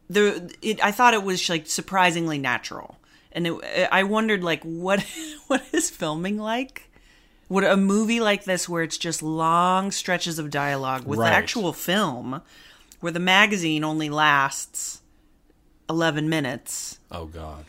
the 0.09 0.53
it 0.61 0.83
I 0.83 0.91
thought 0.91 1.13
it 1.13 1.23
was 1.23 1.49
like 1.49 1.67
surprisingly 1.67 2.37
natural, 2.37 2.97
and 3.31 3.45
it, 3.45 3.89
I 3.91 4.03
wondered 4.03 4.43
like 4.43 4.63
what 4.63 5.05
what 5.47 5.63
is 5.73 5.89
filming 5.89 6.37
like. 6.37 6.88
Would 7.49 7.63
a 7.63 7.75
movie 7.75 8.19
like 8.19 8.43
this, 8.43 8.69
where 8.69 8.83
it's 8.83 8.97
just 8.97 9.23
long 9.23 9.91
stretches 9.91 10.37
of 10.39 10.51
dialogue 10.51 11.05
with 11.05 11.19
Right. 11.19 11.33
actual 11.33 11.73
film, 11.73 12.41
where 12.99 13.11
the 13.11 13.19
magazine 13.19 13.83
only 13.83 14.09
lasts 14.09 15.01
eleven 15.89 16.29
minutes, 16.29 16.99
oh, 17.11 17.25
God. 17.25 17.65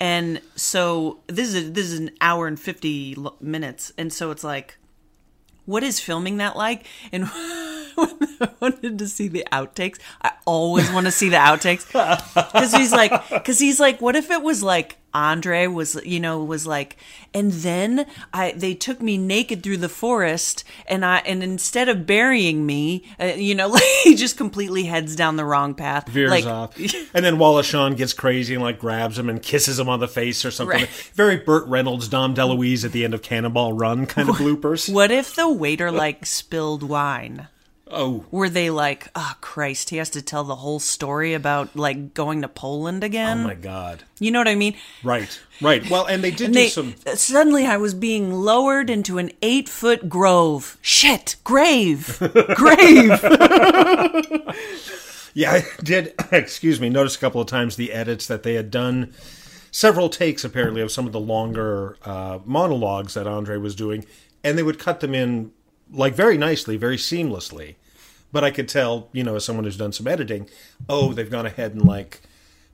and 0.00 0.40
so 0.56 1.20
this 1.28 1.54
is 1.54 1.72
this 1.72 1.86
is 1.86 2.00
an 2.00 2.10
hour 2.20 2.48
and 2.48 2.58
50 2.58 3.14
l- 3.16 3.36
minutes 3.40 3.92
and 3.96 4.12
so 4.12 4.32
it's 4.32 4.42
like 4.42 4.76
what 5.66 5.84
is 5.84 6.00
filming 6.00 6.38
that 6.38 6.56
like 6.56 6.84
and 7.12 7.26
I 8.40 8.48
wanted 8.60 8.98
to 8.98 9.08
see 9.08 9.28
the 9.28 9.46
outtakes 9.52 9.98
I 10.22 10.32
always 10.44 10.90
want 10.92 11.06
to 11.06 11.12
see 11.12 11.28
the 11.28 11.36
outtakes 11.36 11.86
cuz 12.52 12.74
he's 12.74 12.92
like 12.92 13.44
cuz 13.44 13.58
he's 13.58 13.80
like 13.80 14.00
what 14.00 14.16
if 14.16 14.30
it 14.30 14.42
was 14.42 14.62
like 14.62 14.96
Andre 15.12 15.66
was 15.66 16.00
you 16.04 16.20
know 16.20 16.44
was 16.44 16.66
like 16.66 16.96
and 17.34 17.50
then 17.50 18.06
I 18.32 18.52
they 18.52 18.74
took 18.74 19.02
me 19.02 19.18
naked 19.18 19.62
through 19.62 19.78
the 19.78 19.88
forest 19.88 20.62
and 20.86 21.04
I 21.04 21.18
and 21.26 21.42
instead 21.42 21.88
of 21.88 22.06
burying 22.06 22.64
me 22.64 23.04
uh, 23.20 23.24
you 23.36 23.54
know 23.56 23.66
like 23.76 23.82
he 24.04 24.14
just 24.14 24.36
completely 24.36 24.84
heads 24.84 25.16
down 25.16 25.36
the 25.36 25.44
wrong 25.44 25.74
path 25.74 26.08
Veers 26.08 26.30
like 26.30 26.46
off. 26.46 26.76
And 27.14 27.24
then 27.24 27.38
Wallace 27.38 27.66
Shawn 27.66 27.94
gets 27.96 28.12
crazy 28.12 28.54
and, 28.54 28.62
like, 28.62 28.78
grabs 28.78 29.18
him 29.18 29.28
and 29.28 29.42
kisses 29.42 29.78
him 29.78 29.88
on 29.88 29.98
the 30.00 30.06
face 30.08 30.44
or 30.44 30.50
something. 30.50 30.80
Right. 30.82 30.88
Very 31.14 31.36
Burt 31.36 31.66
Reynolds, 31.66 32.06
Dom 32.08 32.34
DeLuise 32.34 32.84
at 32.84 32.92
the 32.92 33.04
end 33.04 33.14
of 33.14 33.22
Cannonball 33.22 33.72
Run 33.72 34.06
kind 34.06 34.28
of 34.28 34.36
bloopers. 34.36 34.92
what 34.92 35.10
if 35.10 35.34
the 35.34 35.48
waiter 35.48 35.90
like 35.90 36.24
spilled 36.24 36.82
wine 36.84 37.48
Oh, 37.92 38.24
were 38.30 38.48
they 38.48 38.70
like, 38.70 39.08
oh 39.14 39.34
Christ, 39.40 39.90
he 39.90 39.96
has 39.96 40.10
to 40.10 40.22
tell 40.22 40.44
the 40.44 40.56
whole 40.56 40.78
story 40.78 41.34
about 41.34 41.74
like 41.74 42.14
going 42.14 42.42
to 42.42 42.48
Poland 42.48 43.02
again? 43.02 43.40
oh 43.40 43.44
my 43.44 43.54
God. 43.54 44.04
you 44.18 44.30
know 44.30 44.38
what 44.40 44.48
I 44.48 44.54
mean? 44.54 44.76
Right, 45.02 45.40
right. 45.60 45.88
Well, 45.90 46.06
and 46.06 46.22
they 46.22 46.30
did 46.30 46.46
And 46.46 46.54
do 46.54 46.60
they, 46.60 46.68
some. 46.68 46.94
suddenly 47.14 47.66
I 47.66 47.76
was 47.78 47.94
being 47.94 48.32
lowered 48.32 48.90
into 48.90 49.18
an 49.18 49.32
eight 49.42 49.68
foot 49.68 50.08
grove. 50.08 50.78
Shit, 50.82 51.36
grave, 51.44 52.16
grave. 52.54 53.20
Yeah, 55.32 55.52
I 55.52 55.64
did, 55.84 56.14
excuse 56.32 56.80
me, 56.80 56.88
notice 56.88 57.14
a 57.14 57.18
couple 57.20 57.40
of 57.40 57.46
times 57.46 57.76
the 57.76 57.92
edits 57.92 58.26
that 58.26 58.42
they 58.42 58.54
had 58.54 58.68
done 58.70 59.14
several 59.70 60.08
takes 60.08 60.42
apparently 60.44 60.80
of 60.82 60.90
some 60.90 61.06
of 61.06 61.12
the 61.12 61.20
longer 61.20 61.96
uh, 62.04 62.40
monologues 62.44 63.14
that 63.14 63.28
Andre 63.28 63.56
was 63.56 63.76
doing, 63.76 64.04
and 64.42 64.58
they 64.58 64.62
would 64.64 64.80
cut 64.80 64.98
them 64.98 65.14
in 65.14 65.52
like 65.92 66.14
very 66.14 66.36
nicely, 66.36 66.76
very 66.76 66.96
seamlessly. 66.96 67.76
But 68.32 68.44
I 68.44 68.50
could 68.50 68.68
tell, 68.68 69.08
you 69.12 69.24
know, 69.24 69.36
as 69.36 69.44
someone 69.44 69.64
who's 69.64 69.76
done 69.76 69.92
some 69.92 70.06
editing, 70.06 70.48
oh, 70.88 71.12
they've 71.12 71.30
gone 71.30 71.46
ahead 71.46 71.72
and 71.72 71.84
like 71.84 72.22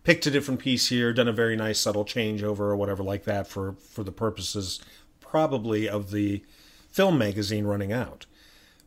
picked 0.04 0.26
a 0.26 0.30
different 0.30 0.60
piece 0.60 0.88
here, 0.88 1.12
done 1.12 1.28
a 1.28 1.32
very 1.32 1.56
nice 1.56 1.78
subtle 1.78 2.04
changeover 2.04 2.60
or 2.60 2.76
whatever 2.76 3.02
like 3.02 3.24
that 3.24 3.46
for 3.46 3.72
for 3.72 4.04
the 4.04 4.12
purposes 4.12 4.80
probably 5.20 5.88
of 5.88 6.10
the 6.10 6.42
film 6.90 7.18
magazine 7.18 7.64
running 7.64 7.92
out 7.92 8.26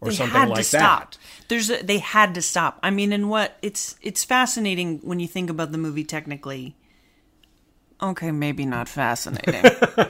or 0.01 0.09
they 0.09 0.15
something 0.15 0.39
had 0.39 0.49
like 0.49 0.65
to 0.65 0.71
that. 0.71 1.13
stop. 1.13 1.15
There's 1.47 1.69
a, 1.69 1.83
they 1.83 1.97
had 1.97 2.33
to 2.35 2.41
stop. 2.41 2.79
I 2.83 2.91
mean, 2.91 3.11
and 3.11 3.29
what 3.29 3.57
it's 3.61 3.95
it's 4.01 4.23
fascinating 4.23 4.99
when 4.99 5.19
you 5.19 5.27
think 5.27 5.49
about 5.49 5.71
the 5.71 5.77
movie 5.77 6.03
technically. 6.03 6.75
Okay, 8.01 8.31
maybe 8.31 8.65
not 8.65 8.87
fascinating. 8.87 9.63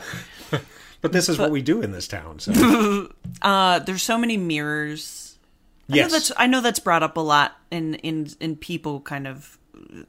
But 1.01 1.13
this 1.13 1.29
is 1.29 1.37
what 1.37 1.51
we 1.51 1.61
do 1.61 1.81
in 1.81 1.91
this 1.91 2.07
town. 2.07 2.39
So. 2.39 3.09
uh, 3.41 3.79
there's 3.79 4.03
so 4.03 4.17
many 4.17 4.35
mirrors. 4.37 5.28
I 5.89 5.95
know 5.95 6.01
yes. 6.03 6.11
that's 6.11 6.31
I 6.37 6.47
know 6.47 6.61
that's 6.61 6.79
brought 6.79 7.03
up 7.03 7.17
a 7.17 7.21
lot 7.21 7.57
in 7.71 7.95
in 7.95 8.29
in 8.39 8.55
people 8.55 9.01
kind 9.01 9.27
of 9.27 9.57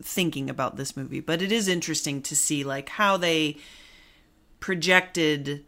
thinking 0.03 0.51
about 0.51 0.77
this 0.77 0.97
movie, 0.97 1.21
but 1.21 1.43
it 1.43 1.53
is 1.53 1.69
interesting 1.69 2.23
to 2.23 2.37
see 2.37 2.65
like 2.65 2.89
how 2.91 3.17
they 3.17 3.57
projected 4.59 5.65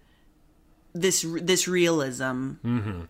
this 0.94 1.24
this 1.40 1.66
realism, 1.66 2.52
mm-hmm. 2.64 3.00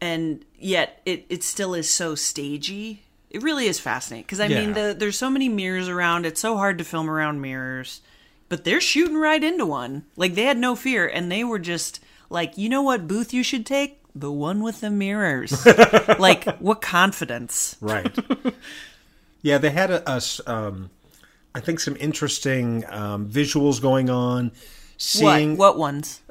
and 0.00 0.44
yet 0.58 1.00
it 1.06 1.26
it 1.28 1.42
still 1.42 1.74
is 1.74 1.88
so 1.90 2.14
stagey. 2.14 3.02
It 3.30 3.42
really 3.42 3.66
is 3.66 3.80
fascinating 3.80 4.24
because 4.24 4.40
I 4.40 4.48
mean 4.48 4.72
the, 4.74 4.94
there's 4.96 5.18
so 5.18 5.30
many 5.30 5.48
mirrors 5.48 5.88
around. 5.88 6.26
It's 6.26 6.40
so 6.40 6.56
hard 6.56 6.78
to 6.78 6.84
film 6.84 7.10
around 7.10 7.40
mirrors, 7.40 8.00
but 8.48 8.64
they're 8.64 8.80
shooting 8.80 9.16
right 9.16 9.42
into 9.42 9.66
one. 9.66 10.04
Like 10.16 10.34
they 10.34 10.44
had 10.44 10.58
no 10.58 10.76
fear, 10.76 11.06
and 11.06 11.30
they 11.30 11.44
were 11.44 11.58
just 11.58 12.00
like, 12.30 12.56
you 12.58 12.68
know 12.68 12.82
what 12.82 13.08
booth 13.08 13.32
you 13.32 13.42
should 13.42 13.66
take? 13.66 14.03
The 14.14 14.30
one 14.30 14.62
with 14.62 14.80
the 14.80 14.90
mirrors. 14.90 15.66
like 16.18 16.44
what 16.58 16.80
confidence? 16.80 17.76
Right. 17.80 18.16
yeah, 19.42 19.58
they 19.58 19.70
had 19.70 19.90
a, 19.90 20.08
a 20.10 20.16
s- 20.16 20.40
um, 20.46 20.90
I 21.54 21.60
think 21.60 21.80
some 21.80 21.96
interesting 21.98 22.84
um, 22.88 23.28
visuals 23.28 23.80
going 23.82 24.10
on. 24.10 24.52
Seeing, 24.96 25.56
What 25.56 25.76
what 25.76 25.78
ones? 25.78 26.20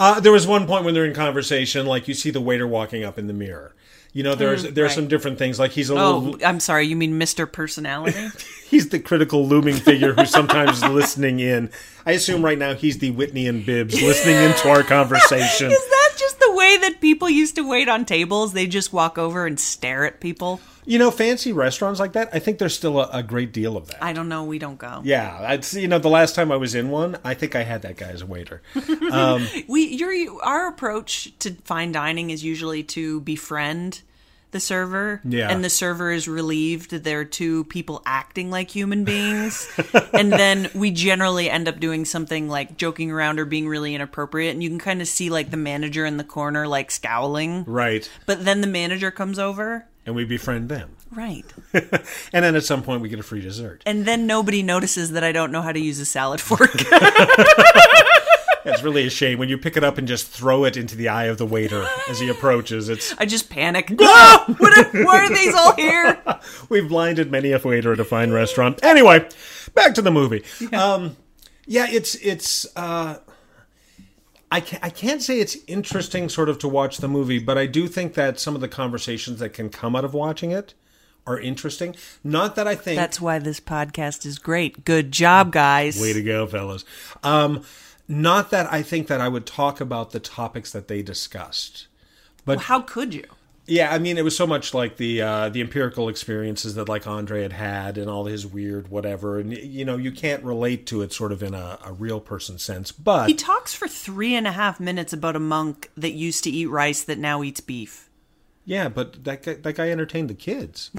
Uh, 0.00 0.20
there 0.20 0.30
was 0.30 0.46
one 0.46 0.64
point 0.68 0.84
when 0.84 0.94
they're 0.94 1.04
in 1.06 1.12
conversation, 1.12 1.84
like 1.84 2.06
you 2.06 2.14
see 2.14 2.30
the 2.30 2.40
waiter 2.40 2.68
walking 2.68 3.02
up 3.02 3.18
in 3.18 3.26
the 3.26 3.32
mirror. 3.32 3.74
You 4.18 4.24
know, 4.24 4.34
there's 4.34 4.64
mm, 4.64 4.74
there's 4.74 4.88
right. 4.88 4.94
some 4.96 5.06
different 5.06 5.38
things. 5.38 5.60
Like 5.60 5.70
he's 5.70 5.90
a 5.90 5.94
Oh, 5.94 6.18
little, 6.18 6.44
I'm 6.44 6.58
sorry. 6.58 6.88
You 6.88 6.96
mean 6.96 7.20
Mr. 7.20 7.50
Personality? 7.50 8.18
he's 8.68 8.88
the 8.88 8.98
critical 8.98 9.46
looming 9.46 9.76
figure 9.76 10.12
who's 10.12 10.30
sometimes 10.30 10.82
listening 10.82 11.38
in. 11.38 11.70
I 12.04 12.12
assume 12.12 12.44
right 12.44 12.58
now 12.58 12.74
he's 12.74 12.98
the 12.98 13.12
Whitney 13.12 13.46
and 13.46 13.64
Bibbs 13.64 13.94
listening 14.02 14.34
into 14.34 14.68
our 14.70 14.82
conversation. 14.82 15.70
Is 15.70 15.88
that 15.88 16.14
just 16.18 16.40
the 16.40 16.52
way 16.52 16.78
that 16.78 17.00
people 17.00 17.30
used 17.30 17.54
to 17.54 17.68
wait 17.68 17.88
on 17.88 18.04
tables? 18.04 18.54
They 18.54 18.66
just 18.66 18.92
walk 18.92 19.18
over 19.18 19.46
and 19.46 19.60
stare 19.60 20.04
at 20.04 20.18
people. 20.18 20.60
You 20.84 20.98
know, 20.98 21.12
fancy 21.12 21.52
restaurants 21.52 22.00
like 22.00 22.14
that. 22.14 22.30
I 22.32 22.40
think 22.40 22.58
there's 22.58 22.74
still 22.74 22.98
a, 22.98 23.08
a 23.12 23.22
great 23.22 23.52
deal 23.52 23.76
of 23.76 23.86
that. 23.86 24.02
I 24.02 24.14
don't 24.14 24.28
know. 24.28 24.42
We 24.42 24.58
don't 24.58 24.78
go. 24.78 25.00
yeah, 25.04 25.38
I'd, 25.46 25.72
you 25.74 25.86
know, 25.86 26.00
the 26.00 26.08
last 26.08 26.34
time 26.34 26.50
I 26.50 26.56
was 26.56 26.74
in 26.74 26.88
one, 26.90 27.18
I 27.22 27.34
think 27.34 27.54
I 27.54 27.62
had 27.62 27.82
that 27.82 27.96
guy 27.96 28.08
as 28.08 28.22
a 28.22 28.26
waiter. 28.26 28.62
Um, 29.12 29.46
we 29.68 29.86
your 29.86 30.42
our 30.42 30.66
approach 30.66 31.32
to 31.38 31.52
fine 31.64 31.92
dining 31.92 32.30
is 32.30 32.42
usually 32.42 32.82
to 32.82 33.20
befriend 33.20 34.02
the 34.50 34.60
server. 34.60 35.20
Yeah. 35.24 35.50
And 35.50 35.64
the 35.64 35.70
server 35.70 36.10
is 36.10 36.28
relieved 36.28 36.90
that 36.90 37.04
there 37.04 37.20
are 37.20 37.24
two 37.24 37.64
people 37.64 38.02
acting 38.06 38.50
like 38.50 38.70
human 38.70 39.04
beings. 39.04 39.68
and 40.12 40.32
then 40.32 40.70
we 40.74 40.90
generally 40.90 41.50
end 41.50 41.68
up 41.68 41.80
doing 41.80 42.04
something 42.04 42.48
like 42.48 42.76
joking 42.76 43.10
around 43.10 43.38
or 43.38 43.44
being 43.44 43.68
really 43.68 43.94
inappropriate. 43.94 44.52
And 44.52 44.62
you 44.62 44.68
can 44.68 44.78
kind 44.78 45.00
of 45.00 45.08
see 45.08 45.30
like 45.30 45.50
the 45.50 45.56
manager 45.56 46.04
in 46.04 46.16
the 46.16 46.24
corner 46.24 46.66
like 46.66 46.90
scowling. 46.90 47.64
Right. 47.64 48.10
But 48.26 48.44
then 48.44 48.60
the 48.60 48.66
manager 48.66 49.10
comes 49.10 49.38
over. 49.38 49.86
And 50.06 50.14
we 50.14 50.24
befriend 50.24 50.68
them. 50.68 50.96
Right. 51.10 51.44
And 52.32 52.44
then 52.44 52.56
at 52.56 52.64
some 52.64 52.82
point 52.82 53.02
we 53.02 53.08
get 53.08 53.18
a 53.18 53.22
free 53.22 53.40
dessert. 53.40 53.82
And 53.86 54.04
then 54.04 54.26
nobody 54.26 54.62
notices 54.62 55.12
that 55.12 55.24
I 55.24 55.32
don't 55.32 55.50
know 55.50 55.62
how 55.62 55.72
to 55.72 55.80
use 55.80 55.98
a 55.98 56.04
salad 56.04 56.40
fork. 56.40 56.70
It's 58.68 58.82
really 58.82 59.06
a 59.06 59.10
shame 59.10 59.38
when 59.38 59.48
you 59.48 59.58
pick 59.58 59.76
it 59.76 59.84
up 59.84 59.98
and 59.98 60.06
just 60.06 60.28
throw 60.28 60.64
it 60.64 60.76
into 60.76 60.96
the 60.96 61.08
eye 61.08 61.24
of 61.24 61.38
the 61.38 61.46
waiter 61.46 61.86
as 62.08 62.20
he 62.20 62.28
approaches. 62.28 62.88
It's 62.88 63.14
I 63.18 63.26
just 63.26 63.50
panic. 63.50 63.92
Ah! 64.00 64.44
What 64.58 64.78
are, 64.78 65.04
why 65.04 65.24
are 65.24 65.28
these 65.28 65.54
all 65.54 65.74
here? 65.74 66.22
we've 66.68 66.88
blinded 66.88 67.30
many 67.30 67.52
a 67.52 67.58
waiter 67.58 67.92
at 67.92 68.00
a 68.00 68.04
fine 68.04 68.30
restaurant. 68.30 68.82
Anyway, 68.82 69.28
back 69.74 69.94
to 69.94 70.02
the 70.02 70.10
movie. 70.10 70.44
Um 70.72 71.16
Yeah, 71.66 71.86
it's 71.90 72.14
it's. 72.16 72.66
uh 72.76 73.18
I 74.50 74.60
can't, 74.60 74.82
I 74.82 74.88
can't 74.88 75.22
say 75.22 75.40
it's 75.40 75.58
interesting 75.66 76.30
sort 76.30 76.48
of 76.48 76.58
to 76.60 76.68
watch 76.68 76.98
the 76.98 77.08
movie, 77.08 77.38
but 77.38 77.58
I 77.58 77.66
do 77.66 77.86
think 77.86 78.14
that 78.14 78.40
some 78.40 78.54
of 78.54 78.62
the 78.62 78.68
conversations 78.68 79.40
that 79.40 79.50
can 79.50 79.68
come 79.68 79.94
out 79.94 80.06
of 80.06 80.14
watching 80.14 80.52
it 80.52 80.72
are 81.26 81.38
interesting. 81.38 81.94
Not 82.24 82.56
that 82.56 82.66
I 82.66 82.74
think 82.74 82.96
That's 82.96 83.20
why 83.20 83.38
this 83.38 83.60
podcast 83.60 84.24
is 84.24 84.38
great. 84.38 84.86
Good 84.86 85.12
job, 85.12 85.52
guys. 85.52 86.00
Way 86.00 86.14
to 86.14 86.22
go, 86.22 86.46
fellas. 86.46 86.86
Um, 87.22 87.62
not 88.08 88.50
that 88.50 88.72
I 88.72 88.82
think 88.82 89.06
that 89.08 89.20
I 89.20 89.28
would 89.28 89.46
talk 89.46 89.80
about 89.80 90.10
the 90.12 90.20
topics 90.20 90.72
that 90.72 90.88
they 90.88 91.02
discussed. 91.02 91.86
Well, 92.46 92.58
how 92.58 92.80
could 92.80 93.12
you? 93.14 93.24
Yeah, 93.66 93.92
I 93.92 93.98
mean, 93.98 94.16
it 94.16 94.24
was 94.24 94.34
so 94.34 94.46
much 94.46 94.72
like 94.72 94.96
the 94.96 95.20
uh, 95.20 95.48
the 95.50 95.60
empirical 95.60 96.08
experiences 96.08 96.74
that 96.76 96.88
like 96.88 97.06
Andre 97.06 97.42
had 97.42 97.52
had 97.52 97.98
and 97.98 98.08
all 98.08 98.24
his 98.24 98.46
weird 98.46 98.88
whatever, 98.88 99.38
and 99.38 99.52
you 99.52 99.84
know, 99.84 99.98
you 99.98 100.10
can't 100.10 100.42
relate 100.42 100.86
to 100.86 101.02
it 101.02 101.12
sort 101.12 101.32
of 101.32 101.42
in 101.42 101.52
a, 101.52 101.78
a 101.84 101.92
real 101.92 102.18
person 102.18 102.58
sense. 102.58 102.92
But 102.92 103.26
He 103.28 103.34
talks 103.34 103.74
for 103.74 103.86
three 103.86 104.34
and 104.34 104.46
a 104.46 104.52
half 104.52 104.80
minutes 104.80 105.12
about 105.12 105.36
a 105.36 105.40
monk 105.40 105.90
that 105.98 106.12
used 106.12 106.44
to 106.44 106.50
eat 106.50 106.66
rice 106.66 107.02
that 107.02 107.18
now 107.18 107.42
eats 107.42 107.60
beef. 107.60 108.08
yeah, 108.64 108.88
but 108.88 109.22
that 109.24 109.42
guy, 109.42 109.54
that 109.54 109.74
guy 109.76 109.90
entertained 109.90 110.30
the 110.30 110.34
kids. 110.34 110.90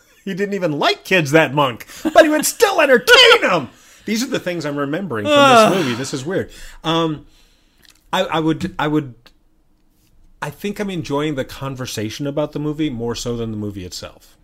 he 0.24 0.32
didn't 0.32 0.54
even 0.54 0.72
like 0.78 1.04
kids, 1.04 1.30
that 1.32 1.52
monk, 1.52 1.86
but 2.14 2.22
he 2.24 2.30
would 2.30 2.46
still 2.46 2.80
entertain 2.80 3.40
them. 3.42 3.68
These 4.04 4.22
are 4.22 4.28
the 4.28 4.40
things 4.40 4.64
I'm 4.66 4.76
remembering 4.76 5.26
from 5.26 5.34
this 5.34 5.76
movie. 5.76 5.94
This 5.94 6.12
is 6.12 6.24
weird. 6.24 6.50
Um, 6.82 7.26
I, 8.12 8.24
I 8.24 8.40
would, 8.40 8.74
I 8.78 8.86
would, 8.86 9.14
I 10.42 10.50
think 10.50 10.78
I'm 10.78 10.90
enjoying 10.90 11.34
the 11.34 11.44
conversation 11.44 12.26
about 12.26 12.52
the 12.52 12.58
movie 12.60 12.90
more 12.90 13.14
so 13.14 13.36
than 13.36 13.50
the 13.50 13.56
movie 13.56 13.84
itself. 13.84 14.36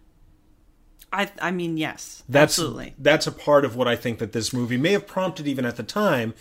I 1.12 1.30
I 1.42 1.50
mean, 1.50 1.76
yes, 1.76 2.22
That's 2.28 2.58
absolutely. 2.58 2.94
that's 2.98 3.26
a 3.26 3.32
part 3.32 3.64
of 3.64 3.76
what 3.76 3.88
I 3.88 3.96
think 3.96 4.18
that 4.18 4.32
this 4.32 4.52
movie 4.52 4.76
may 4.76 4.92
have 4.92 5.06
prompted 5.06 5.46
even 5.48 5.64
at 5.64 5.76
the 5.76 5.82
time, 5.82 6.34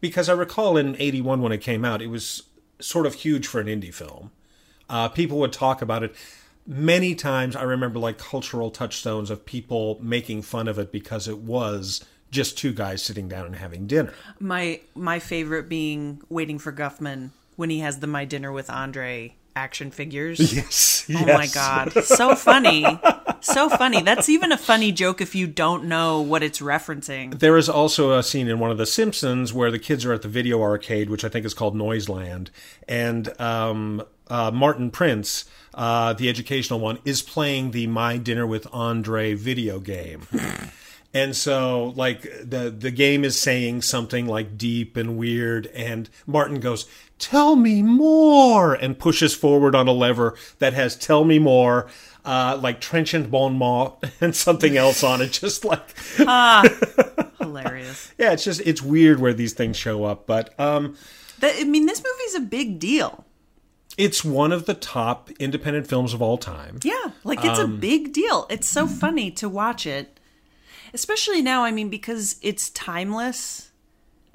because 0.00 0.28
I 0.28 0.32
recall 0.32 0.76
in 0.76 0.96
'81 0.98 1.42
when 1.42 1.52
it 1.52 1.58
came 1.58 1.84
out, 1.84 2.00
it 2.02 2.06
was 2.08 2.44
sort 2.80 3.06
of 3.06 3.14
huge 3.14 3.46
for 3.46 3.60
an 3.60 3.66
indie 3.66 3.92
film. 3.92 4.30
Uh, 4.88 5.08
people 5.08 5.38
would 5.38 5.52
talk 5.52 5.80
about 5.82 6.02
it 6.02 6.14
many 6.66 7.14
times. 7.14 7.54
I 7.54 7.62
remember 7.62 7.98
like 7.98 8.18
cultural 8.18 8.70
touchstones 8.70 9.30
of 9.30 9.44
people 9.46 9.98
making 10.02 10.42
fun 10.42 10.68
of 10.68 10.78
it 10.78 10.90
because 10.90 11.28
it 11.28 11.38
was 11.38 12.04
just 12.34 12.58
two 12.58 12.72
guys 12.72 13.02
sitting 13.02 13.28
down 13.28 13.46
and 13.46 13.56
having 13.56 13.86
dinner. 13.86 14.12
My 14.38 14.80
my 14.94 15.18
favorite 15.18 15.68
being 15.68 16.20
waiting 16.28 16.58
for 16.58 16.72
Guffman 16.72 17.30
when 17.56 17.70
he 17.70 17.78
has 17.78 18.00
the 18.00 18.06
My 18.06 18.24
Dinner 18.24 18.52
with 18.52 18.68
Andre 18.68 19.36
action 19.56 19.90
figures. 19.90 20.52
Yes. 20.54 21.06
Oh 21.10 21.26
my 21.26 21.46
god, 21.48 21.92
so 22.04 22.34
funny, 22.34 22.86
so 23.40 23.68
funny. 23.68 24.00
That's 24.00 24.30
even 24.30 24.52
a 24.52 24.56
funny 24.56 24.90
joke 24.90 25.20
if 25.20 25.34
you 25.34 25.46
don't 25.46 25.84
know 25.84 26.22
what 26.22 26.42
it's 26.42 26.60
referencing. 26.60 27.38
There 27.38 27.58
is 27.58 27.68
also 27.68 28.12
a 28.12 28.22
scene 28.22 28.48
in 28.48 28.58
one 28.58 28.70
of 28.70 28.78
The 28.78 28.86
Simpsons 28.86 29.52
where 29.52 29.70
the 29.70 29.78
kids 29.78 30.06
are 30.06 30.14
at 30.14 30.22
the 30.22 30.28
video 30.28 30.62
arcade, 30.62 31.10
which 31.10 31.22
I 31.22 31.28
think 31.28 31.44
is 31.44 31.52
called 31.52 31.76
Noiseland, 31.76 32.50
and 32.88 33.38
um, 33.38 34.02
uh, 34.28 34.50
Martin 34.50 34.90
Prince, 34.90 35.44
uh, 35.74 36.14
the 36.14 36.30
educational 36.30 36.80
one, 36.80 36.98
is 37.04 37.20
playing 37.20 37.72
the 37.72 37.86
My 37.86 38.16
Dinner 38.16 38.46
with 38.46 38.66
Andre 38.72 39.34
video 39.34 39.78
game. 39.78 40.26
And 41.14 41.36
so, 41.36 41.92
like 41.96 42.22
the 42.42 42.74
the 42.76 42.90
game 42.90 43.22
is 43.24 43.40
saying 43.40 43.82
something 43.82 44.26
like 44.26 44.58
deep 44.58 44.96
and 44.96 45.16
weird, 45.16 45.66
and 45.68 46.10
Martin 46.26 46.58
goes, 46.58 46.86
"Tell 47.20 47.54
me 47.54 47.82
more," 47.82 48.74
and 48.74 48.98
pushes 48.98 49.32
forward 49.32 49.76
on 49.76 49.86
a 49.86 49.92
lever 49.92 50.34
that 50.58 50.72
has 50.74 50.96
"Tell 50.96 51.22
me 51.24 51.38
more," 51.38 51.86
uh, 52.24 52.58
like 52.60 52.80
trenchant 52.80 53.30
bon 53.30 53.56
mot 53.56 54.04
and 54.20 54.34
something 54.34 54.76
else 54.76 55.04
on 55.04 55.22
it, 55.22 55.30
just 55.30 55.64
like 55.64 55.86
ah, 56.26 56.64
Hilarious. 57.40 58.12
yeah, 58.18 58.32
it's 58.32 58.42
just 58.42 58.60
it's 58.64 58.82
weird 58.82 59.20
where 59.20 59.32
these 59.34 59.52
things 59.52 59.76
show 59.76 60.02
up, 60.04 60.26
but 60.26 60.58
um, 60.58 60.96
That, 61.38 61.54
I 61.58 61.62
mean, 61.64 61.86
this 61.86 62.02
movie's 62.02 62.34
a 62.34 62.40
big 62.40 62.80
deal. 62.80 63.24
it's 63.96 64.24
one 64.24 64.50
of 64.50 64.66
the 64.66 64.74
top 64.74 65.30
independent 65.38 65.86
films 65.86 66.12
of 66.12 66.20
all 66.20 66.38
time. 66.38 66.80
Yeah, 66.82 67.12
like 67.22 67.44
it's 67.44 67.60
Um, 67.60 67.74
a 67.74 67.76
big 67.76 68.12
deal. 68.12 68.48
It's 68.50 68.66
so 68.68 68.88
funny 68.88 69.30
to 69.32 69.48
watch 69.48 69.86
it, 69.86 70.18
especially 70.94 71.42
now. 71.42 71.64
I 71.64 71.70
mean, 71.72 71.90
because 71.90 72.36
it's 72.40 72.70
timeless 72.70 73.70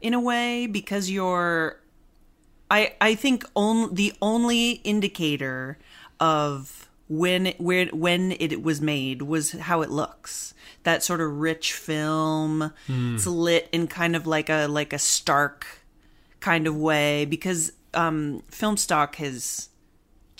in 0.02 0.14
a 0.14 0.20
way. 0.20 0.68
Because 0.68 1.10
you're, 1.10 1.80
I 2.70 2.94
I 3.02 3.16
think 3.16 3.44
on, 3.56 3.96
the 3.96 4.14
only 4.22 4.74
indicator 4.84 5.80
of 6.20 6.90
when 7.08 7.48
it, 7.48 7.60
where 7.60 7.88
when 7.88 8.34
it 8.34 8.62
was 8.62 8.82
made 8.82 9.24
was 9.24 9.54
how 9.54 9.82
it 9.82 9.90
looks. 9.90 10.54
That 10.84 11.04
sort 11.04 11.22
of 11.22 11.40
rich 11.40 11.74
film. 11.74 12.74
It's 13.16 13.26
lit 13.26 13.68
in 13.72 13.88
kind 13.88 14.16
of 14.16 14.28
like 14.28 14.50
a 14.50 14.68
like 14.68 14.94
a 14.94 15.00
stark 15.00 15.66
kind 16.40 16.68
of 16.68 16.76
way 16.76 17.26
because 17.26 17.72
um, 17.94 18.44
film 18.50 18.78
stock 18.78 19.16
has 19.16 19.69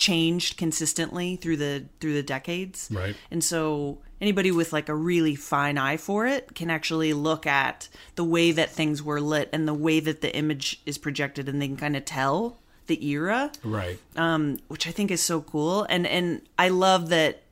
changed 0.00 0.56
consistently 0.56 1.36
through 1.36 1.58
the 1.58 1.84
through 2.00 2.14
the 2.14 2.22
decades. 2.24 2.88
Right. 2.90 3.14
And 3.30 3.44
so 3.44 3.98
anybody 4.20 4.50
with 4.50 4.72
like 4.72 4.88
a 4.88 4.94
really 4.94 5.36
fine 5.36 5.78
eye 5.78 5.96
for 5.98 6.26
it 6.26 6.54
can 6.56 6.70
actually 6.70 7.12
look 7.12 7.46
at 7.46 7.88
the 8.16 8.24
way 8.24 8.50
that 8.50 8.70
things 8.70 9.02
were 9.02 9.20
lit 9.20 9.48
and 9.52 9.68
the 9.68 9.74
way 9.74 10.00
that 10.00 10.22
the 10.22 10.34
image 10.34 10.80
is 10.86 10.98
projected 10.98 11.48
and 11.48 11.60
they 11.62 11.68
can 11.68 11.76
kind 11.76 11.96
of 11.96 12.04
tell 12.04 12.56
the 12.86 13.06
era 13.06 13.52
Right. 13.62 13.98
um, 14.16 14.58
which 14.66 14.88
I 14.88 14.90
think 14.90 15.10
is 15.12 15.20
so 15.22 15.40
cool. 15.42 15.84
And 15.88 16.06
and 16.06 16.42
I 16.58 16.70
love 16.70 17.10
that 17.10 17.42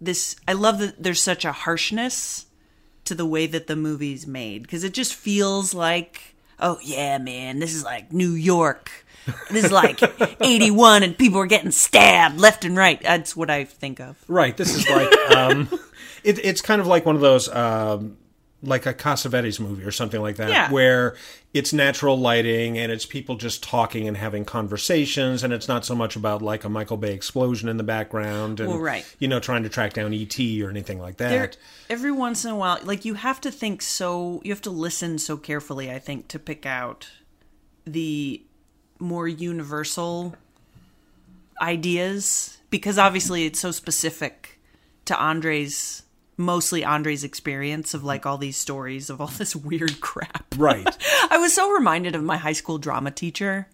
this. 0.00 0.36
I 0.48 0.54
love 0.54 0.78
that 0.78 1.02
there's 1.02 1.20
such 1.20 1.44
a 1.44 1.52
harshness 1.52 2.46
to 3.04 3.14
the 3.14 3.26
way 3.26 3.46
that 3.48 3.66
the 3.66 3.76
movie's 3.76 4.26
made 4.26 4.62
because 4.62 4.84
it 4.84 4.94
just 4.94 5.14
feels 5.14 5.74
like, 5.74 6.36
oh 6.60 6.78
yeah, 6.82 7.18
man, 7.18 7.58
this 7.58 7.74
is 7.74 7.84
like 7.84 8.12
New 8.12 8.30
York. 8.32 9.01
This 9.50 9.64
is 9.66 9.72
like 9.72 10.00
81 10.40 11.02
and 11.02 11.16
people 11.16 11.38
are 11.40 11.46
getting 11.46 11.70
stabbed 11.70 12.40
left 12.40 12.64
and 12.64 12.76
right. 12.76 13.00
That's 13.02 13.36
what 13.36 13.50
I 13.50 13.64
think 13.64 14.00
of. 14.00 14.16
Right. 14.28 14.56
This 14.56 14.74
is 14.74 14.88
like 14.88 15.12
um, 15.30 15.68
it, 16.24 16.38
it's 16.44 16.60
kind 16.60 16.80
of 16.80 16.86
like 16.86 17.06
one 17.06 17.14
of 17.14 17.20
those 17.20 17.48
um, 17.48 18.16
like 18.64 18.86
a 18.86 18.94
Cassavetes 18.94 19.58
movie 19.60 19.84
or 19.84 19.90
something 19.90 20.20
like 20.20 20.36
that, 20.36 20.48
Yeah. 20.50 20.70
where 20.70 21.16
it's 21.52 21.72
natural 21.72 22.16
lighting 22.18 22.78
and 22.78 22.90
it's 22.92 23.04
people 23.04 23.34
just 23.36 23.62
talking 23.62 24.06
and 24.08 24.16
having 24.16 24.44
conversations, 24.44 25.42
and 25.42 25.52
it's 25.52 25.66
not 25.68 25.84
so 25.84 25.94
much 25.94 26.14
about 26.16 26.42
like 26.42 26.64
a 26.64 26.68
Michael 26.68 26.96
Bay 26.96 27.12
explosion 27.12 27.68
in 27.68 27.76
the 27.76 27.82
background 27.84 28.60
and 28.60 28.68
Well, 28.68 28.78
right. 28.78 29.04
you 29.18 29.26
know 29.28 29.38
trying 29.40 29.62
to 29.64 29.68
track 29.68 29.92
down 29.94 30.12
ET 30.14 30.38
or 30.62 30.70
anything 30.70 31.00
like 31.00 31.16
that. 31.18 31.28
There, 31.30 31.50
every 31.90 32.12
once 32.12 32.44
in 32.44 32.52
a 32.52 32.56
while, 32.56 32.78
like 32.84 33.04
you 33.04 33.14
have 33.14 33.40
to 33.42 33.50
think 33.50 33.82
so, 33.82 34.40
you 34.44 34.52
have 34.52 34.62
to 34.62 34.70
listen 34.70 35.18
so 35.18 35.36
carefully, 35.36 35.90
I 35.90 35.98
think, 35.98 36.28
to 36.28 36.38
pick 36.38 36.64
out 36.64 37.08
the 37.84 38.42
more 39.02 39.28
universal 39.28 40.34
ideas 41.60 42.58
because 42.70 42.98
obviously 42.98 43.44
it's 43.44 43.60
so 43.60 43.70
specific 43.70 44.58
to 45.04 45.18
Andre's 45.18 46.02
mostly 46.36 46.84
Andre's 46.84 47.24
experience 47.24 47.94
of 47.94 48.04
like 48.04 48.24
all 48.24 48.38
these 48.38 48.56
stories 48.56 49.10
of 49.10 49.20
all 49.20 49.26
this 49.38 49.54
weird 49.54 50.00
crap. 50.00 50.54
Right. 50.56 50.96
I 51.30 51.38
was 51.38 51.54
so 51.54 51.70
reminded 51.70 52.14
of 52.14 52.22
my 52.22 52.36
high 52.36 52.52
school 52.52 52.78
drama 52.78 53.10
teacher. 53.10 53.68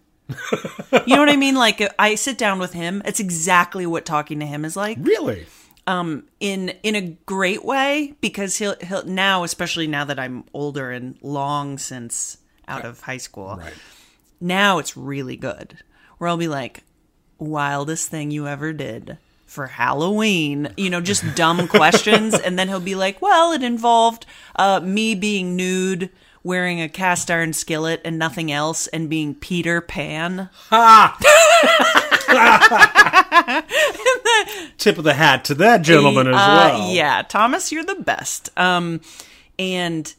you 1.06 1.14
know 1.14 1.20
what 1.20 1.30
I 1.30 1.36
mean? 1.36 1.54
Like 1.54 1.82
I 1.98 2.14
sit 2.16 2.36
down 2.36 2.58
with 2.58 2.72
him, 2.72 3.00
it's 3.04 3.20
exactly 3.20 3.86
what 3.86 4.04
talking 4.04 4.40
to 4.40 4.46
him 4.46 4.64
is 4.64 4.76
like 4.76 4.98
really. 5.00 5.46
Um, 5.86 6.24
in 6.38 6.70
in 6.82 6.96
a 6.96 7.00
great 7.24 7.64
way 7.64 8.14
because 8.20 8.58
he'll 8.58 8.76
he'll 8.82 9.06
now 9.06 9.42
especially 9.42 9.86
now 9.86 10.04
that 10.04 10.18
I'm 10.18 10.44
older 10.52 10.90
and 10.90 11.16
long 11.22 11.78
since 11.78 12.36
out 12.66 12.84
of 12.84 13.00
high 13.00 13.16
school. 13.16 13.56
Right. 13.56 13.72
Now 14.40 14.78
it's 14.78 14.96
really 14.96 15.36
good. 15.36 15.78
Where 16.18 16.28
I'll 16.28 16.36
be 16.36 16.48
like 16.48 16.82
wildest 17.38 18.08
thing 18.08 18.30
you 18.30 18.46
ever 18.48 18.72
did 18.72 19.18
for 19.46 19.66
Halloween, 19.68 20.72
you 20.76 20.90
know, 20.90 21.00
just 21.00 21.24
dumb 21.34 21.68
questions 21.78 22.34
and 22.34 22.58
then 22.58 22.68
he'll 22.68 22.80
be 22.80 22.94
like, 22.94 23.20
"Well, 23.22 23.52
it 23.52 23.62
involved 23.62 24.26
uh 24.56 24.80
me 24.80 25.14
being 25.14 25.56
nude, 25.56 26.10
wearing 26.42 26.80
a 26.80 26.88
cast 26.88 27.30
iron 27.30 27.52
skillet 27.52 28.00
and 28.04 28.18
nothing 28.18 28.50
else 28.52 28.86
and 28.88 29.08
being 29.08 29.34
Peter 29.34 29.80
Pan." 29.80 30.50
Ha! 30.70 31.16
Tip 34.78 34.98
of 34.98 35.04
the 35.04 35.14
hat 35.14 35.44
to 35.46 35.54
that 35.56 35.82
gentleman 35.82 36.28
as 36.28 36.34
Uh, 36.34 36.38
well. 36.78 36.90
Yeah, 36.92 37.22
Thomas, 37.22 37.72
you're 37.72 37.84
the 37.84 37.94
best. 37.96 38.50
Um, 38.58 39.00
and 39.58 40.12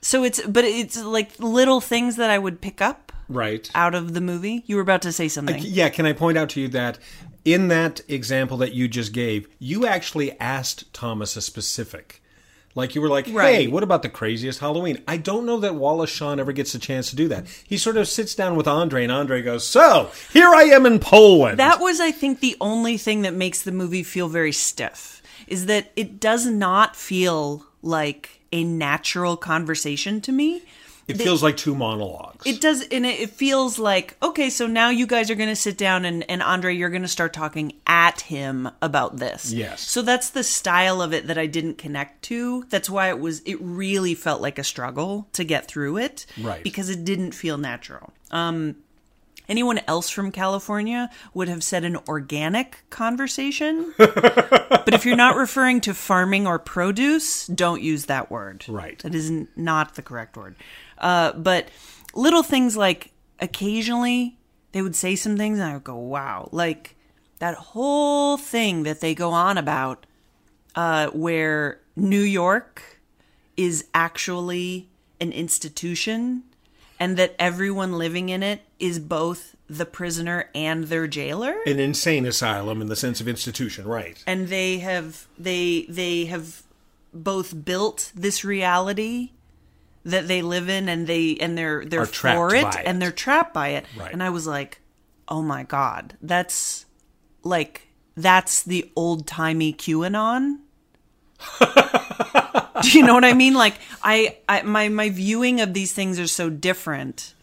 so 0.00 0.24
it's, 0.24 0.40
but 0.46 0.64
it's 0.64 1.02
like 1.02 1.30
little 1.38 1.80
things 1.80 2.16
that 2.16 2.30
I 2.30 2.38
would 2.38 2.60
pick 2.60 2.80
up 2.82 3.03
Right. 3.28 3.70
out 3.74 3.94
of 3.94 4.14
the 4.14 4.20
movie. 4.20 4.62
You 4.66 4.76
were 4.76 4.82
about 4.82 5.02
to 5.02 5.12
say 5.12 5.28
something. 5.28 5.56
Yeah, 5.60 5.88
can 5.88 6.06
I 6.06 6.12
point 6.12 6.36
out 6.38 6.50
to 6.50 6.60
you 6.60 6.68
that 6.68 6.98
in 7.44 7.68
that 7.68 8.00
example 8.08 8.56
that 8.58 8.72
you 8.74 8.88
just 8.88 9.12
gave, 9.12 9.48
you 9.58 9.86
actually 9.86 10.38
asked 10.40 10.92
Thomas 10.92 11.36
a 11.36 11.42
specific. 11.42 12.20
Like 12.76 12.94
you 12.96 13.00
were 13.00 13.08
like, 13.08 13.26
"Hey, 13.26 13.32
Right. 13.34 13.70
what 13.70 13.84
about 13.84 14.02
the 14.02 14.08
craziest 14.08 14.58
Halloween?" 14.58 14.98
I 15.06 15.16
don't 15.16 15.46
know 15.46 15.60
that 15.60 15.76
Wallace 15.76 16.10
Shawn 16.10 16.40
ever 16.40 16.50
gets 16.52 16.74
a 16.74 16.78
chance 16.78 17.08
to 17.10 17.16
do 17.16 17.28
that. 17.28 17.46
He 17.68 17.76
sort 17.78 17.96
of 17.96 18.08
sits 18.08 18.34
down 18.34 18.56
with 18.56 18.66
Andre, 18.66 19.04
and 19.04 19.12
Andre 19.12 19.42
goes, 19.42 19.64
"So 19.64 20.10
here 20.32 20.48
I 20.48 20.64
am 20.64 20.84
in 20.84 20.98
Poland." 20.98 21.58
That 21.60 21.78
was, 21.80 22.00
I 22.00 22.10
think, 22.10 22.40
the 22.40 22.56
only 22.60 22.98
thing 22.98 23.22
that 23.22 23.32
makes 23.32 23.62
the 23.62 23.70
movie 23.70 24.02
feel 24.02 24.28
very 24.28 24.50
stiff 24.50 25.22
is 25.46 25.66
that 25.66 25.92
it 25.94 26.18
does 26.18 26.46
not 26.46 26.96
feel 26.96 27.64
like 27.80 28.40
a 28.52 28.64
natural 28.64 29.36
conversation 29.36 30.20
to 30.22 30.32
me. 30.32 30.62
It 31.06 31.18
feels 31.18 31.42
like 31.42 31.56
two 31.56 31.74
monologues. 31.74 32.46
It 32.46 32.60
does, 32.60 32.82
and 32.82 33.04
it, 33.04 33.20
it 33.20 33.30
feels 33.30 33.78
like 33.78 34.16
okay. 34.22 34.50
So 34.50 34.66
now 34.66 34.90
you 34.90 35.06
guys 35.06 35.30
are 35.30 35.34
going 35.34 35.48
to 35.48 35.56
sit 35.56 35.76
down, 35.76 36.04
and 36.04 36.28
and 36.30 36.42
Andre, 36.42 36.74
you're 36.74 36.90
going 36.90 37.02
to 37.02 37.08
start 37.08 37.32
talking 37.32 37.74
at 37.86 38.22
him 38.22 38.70
about 38.80 39.18
this. 39.18 39.52
Yes. 39.52 39.82
So 39.82 40.02
that's 40.02 40.30
the 40.30 40.44
style 40.44 41.02
of 41.02 41.12
it 41.12 41.26
that 41.26 41.38
I 41.38 41.46
didn't 41.46 41.78
connect 41.78 42.22
to. 42.24 42.64
That's 42.70 42.88
why 42.88 43.08
it 43.08 43.18
was. 43.18 43.40
It 43.44 43.58
really 43.60 44.14
felt 44.14 44.40
like 44.40 44.58
a 44.58 44.64
struggle 44.64 45.28
to 45.32 45.44
get 45.44 45.66
through 45.66 45.98
it. 45.98 46.26
Right. 46.40 46.62
Because 46.62 46.88
it 46.88 47.04
didn't 47.04 47.32
feel 47.32 47.58
natural. 47.58 48.12
Um, 48.30 48.76
anyone 49.48 49.80
else 49.86 50.10
from 50.10 50.30
California 50.30 51.10
would 51.32 51.48
have 51.48 51.62
said 51.62 51.84
an 51.84 51.98
organic 52.08 52.84
conversation. 52.90 53.94
but 53.98 54.94
if 54.94 55.04
you're 55.04 55.16
not 55.16 55.36
referring 55.36 55.80
to 55.82 55.94
farming 55.94 56.46
or 56.46 56.58
produce, 56.58 57.46
don't 57.46 57.82
use 57.82 58.06
that 58.06 58.30
word. 58.30 58.64
Right. 58.68 58.98
That 59.00 59.14
is 59.14 59.30
not 59.56 59.94
the 59.94 60.02
correct 60.02 60.36
word. 60.36 60.56
Uh, 60.98 61.32
but 61.32 61.68
little 62.14 62.42
things 62.42 62.76
like 62.76 63.12
occasionally 63.40 64.38
they 64.72 64.82
would 64.82 64.96
say 64.96 65.14
some 65.14 65.36
things 65.36 65.58
and 65.58 65.68
I 65.68 65.74
would 65.74 65.84
go, 65.84 65.96
wow. 65.96 66.48
Like 66.50 66.96
that 67.38 67.54
whole 67.54 68.36
thing 68.36 68.82
that 68.82 69.00
they 69.00 69.14
go 69.14 69.30
on 69.30 69.56
about 69.56 70.06
uh, 70.74 71.08
where 71.08 71.80
New 71.94 72.20
York 72.20 73.00
is 73.56 73.86
actually 73.94 74.88
an 75.20 75.30
institution 75.30 76.42
and 77.00 77.16
that 77.16 77.34
everyone 77.38 77.92
living 77.98 78.28
in 78.28 78.42
it 78.42 78.62
is 78.78 78.98
both 78.98 79.56
the 79.68 79.86
prisoner 79.86 80.48
and 80.54 80.84
their 80.84 81.06
jailer 81.06 81.54
An 81.66 81.78
insane 81.80 82.26
asylum 82.26 82.80
in 82.82 82.88
the 82.88 82.96
sense 82.96 83.20
of 83.20 83.28
institution, 83.28 83.86
right? 83.86 84.22
and 84.26 84.48
they 84.48 84.78
have 84.78 85.26
they 85.38 85.86
they 85.88 86.26
have 86.26 86.62
both 87.12 87.64
built 87.64 88.12
this 88.14 88.44
reality 88.44 89.30
that 90.04 90.28
they 90.28 90.42
live 90.42 90.68
in 90.68 90.88
and 90.88 91.06
they 91.06 91.36
and 91.40 91.56
they're 91.56 91.84
they're 91.84 92.02
Are 92.02 92.06
for 92.06 92.54
it, 92.54 92.66
it. 92.66 92.82
and 92.84 93.00
they're 93.00 93.12
trapped 93.12 93.54
by 93.54 93.68
it 93.68 93.86
Right. 93.96 94.12
and 94.12 94.22
i 94.22 94.28
was 94.30 94.46
like 94.46 94.80
oh 95.28 95.40
my 95.40 95.62
god 95.62 96.14
that's 96.20 96.84
like 97.42 97.88
that's 98.16 98.62
the 98.62 98.90
old-timey 98.96 99.72
qanon 99.72 100.58
do 102.82 102.90
you 102.98 103.04
know 103.04 103.14
what 103.14 103.24
i 103.24 103.32
mean 103.32 103.54
like 103.54 103.74
I, 104.02 104.36
I 104.48 104.62
my 104.62 104.88
my 104.88 105.08
viewing 105.10 105.60
of 105.60 105.72
these 105.74 105.92
things 105.92 106.18
are 106.20 106.26
so 106.26 106.50
different 106.50 107.34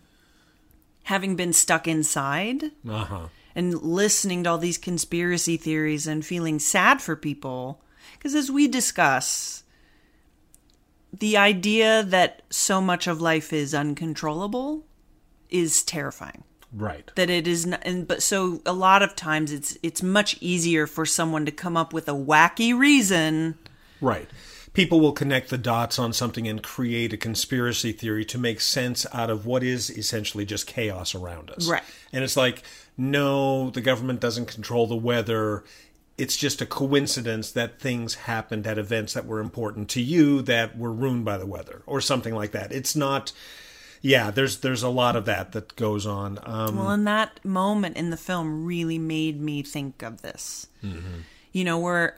having 1.03 1.35
been 1.35 1.53
stuck 1.53 1.87
inside 1.87 2.65
Uh 2.87 3.05
huh. 3.05 3.27
and 3.55 3.81
listening 3.81 4.43
to 4.43 4.51
all 4.51 4.57
these 4.59 4.77
conspiracy 4.77 5.57
theories 5.57 6.05
and 6.07 6.23
feeling 6.25 6.59
sad 6.59 7.01
for 7.01 7.15
people. 7.15 7.81
Because 8.13 8.35
as 8.35 8.51
we 8.51 8.67
discuss, 8.67 9.63
the 11.11 11.35
idea 11.37 12.03
that 12.03 12.43
so 12.51 12.79
much 12.79 13.07
of 13.07 13.19
life 13.19 13.51
is 13.51 13.73
uncontrollable 13.73 14.85
is 15.49 15.81
terrifying. 15.83 16.43
Right. 16.71 17.09
That 17.15 17.29
it 17.31 17.47
is, 17.47 17.65
not, 17.65 17.81
and 17.83 18.07
but 18.07 18.21
so 18.21 18.61
a 18.65 18.71
lot 18.73 19.01
of 19.01 19.15
times 19.15 19.51
it's 19.51 19.77
it's 19.81 20.03
much 20.03 20.37
easier 20.39 20.85
for 20.87 21.05
someone 21.05 21.45
to 21.47 21.51
come 21.51 21.75
up 21.75 21.91
with 21.93 22.07
a 22.07 22.13
wacky 22.13 22.77
reason. 22.77 23.57
Right. 24.01 24.29
People 24.73 24.99
will 24.99 25.11
connect 25.11 25.49
the 25.49 25.57
dots 25.57 25.99
on 25.99 26.13
something 26.13 26.47
and 26.47 26.63
create 26.63 27.13
a 27.13 27.17
conspiracy 27.17 27.91
theory 27.91 28.23
to 28.25 28.37
make 28.37 28.61
sense 28.61 29.05
out 29.13 29.29
of 29.29 29.45
what 29.45 29.63
is 29.63 29.89
essentially 29.89 30.45
just 30.45 30.65
chaos 30.65 31.13
around 31.13 31.51
us. 31.51 31.67
Right. 31.67 31.83
And 32.13 32.23
it's 32.23 32.37
like, 32.37 32.63
no, 32.97 33.69
the 33.69 33.81
government 33.81 34.21
doesn't 34.21 34.47
control 34.47 34.87
the 34.87 34.95
weather. 34.95 35.63
It's 36.17 36.37
just 36.37 36.61
a 36.61 36.65
coincidence 36.65 37.51
that 37.51 37.79
things 37.79 38.15
happened 38.15 38.65
at 38.65 38.77
events 38.77 39.13
that 39.13 39.25
were 39.25 39.39
important 39.39 39.89
to 39.89 40.01
you 40.01 40.41
that 40.43 40.77
were 40.77 40.91
ruined 40.91 41.25
by 41.25 41.37
the 41.37 41.45
weather 41.45 41.81
or 41.85 41.99
something 41.99 42.33
like 42.33 42.51
that. 42.51 42.71
It's 42.71 42.95
not 42.95 43.33
yeah, 44.01 44.31
there's 44.31 44.57
there's 44.57 44.83
a 44.83 44.89
lot 44.89 45.15
of 45.15 45.25
that 45.25 45.51
that 45.51 45.75
goes 45.75 46.05
on. 46.05 46.39
Um, 46.43 46.77
Well, 46.77 46.89
and 46.89 47.05
that 47.07 47.43
moment 47.45 47.97
in 47.97 48.09
the 48.09 48.17
film 48.17 48.65
really 48.65 48.97
made 48.97 49.39
me 49.39 49.61
think 49.61 50.01
of 50.01 50.21
this. 50.23 50.67
You 51.53 51.65
know, 51.65 51.79
where 51.79 52.15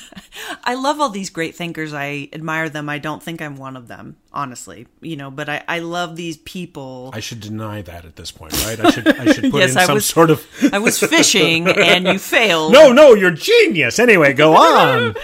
I 0.64 0.74
love 0.74 1.00
all 1.00 1.08
these 1.08 1.30
great 1.30 1.56
thinkers. 1.56 1.92
I 1.92 2.28
admire 2.32 2.68
them. 2.68 2.88
I 2.88 2.98
don't 2.98 3.22
think 3.22 3.42
I'm 3.42 3.56
one 3.56 3.76
of 3.76 3.88
them, 3.88 4.16
honestly. 4.32 4.86
You 5.00 5.16
know, 5.16 5.30
but 5.30 5.48
I, 5.48 5.64
I 5.66 5.78
love 5.80 6.14
these 6.16 6.36
people. 6.38 7.10
I 7.12 7.20
should 7.20 7.40
deny 7.40 7.82
that 7.82 8.04
at 8.04 8.16
this 8.16 8.30
point, 8.30 8.52
right? 8.64 8.78
I 8.78 8.90
should 8.90 9.08
I 9.08 9.32
should 9.32 9.50
put 9.50 9.58
Yes, 9.62 9.72
in 9.72 9.78
I 9.78 9.84
some 9.86 9.94
was- 9.96 10.06
sort 10.06 10.30
of 10.30 10.46
I 10.72 10.78
was 10.78 10.98
fishing 11.00 11.66
and 11.68 12.06
you 12.06 12.18
failed. 12.18 12.72
No, 12.72 12.92
no, 12.92 13.14
you're 13.14 13.32
genius. 13.32 13.98
Anyway, 13.98 14.32
go 14.32 14.54
on. 14.56 15.14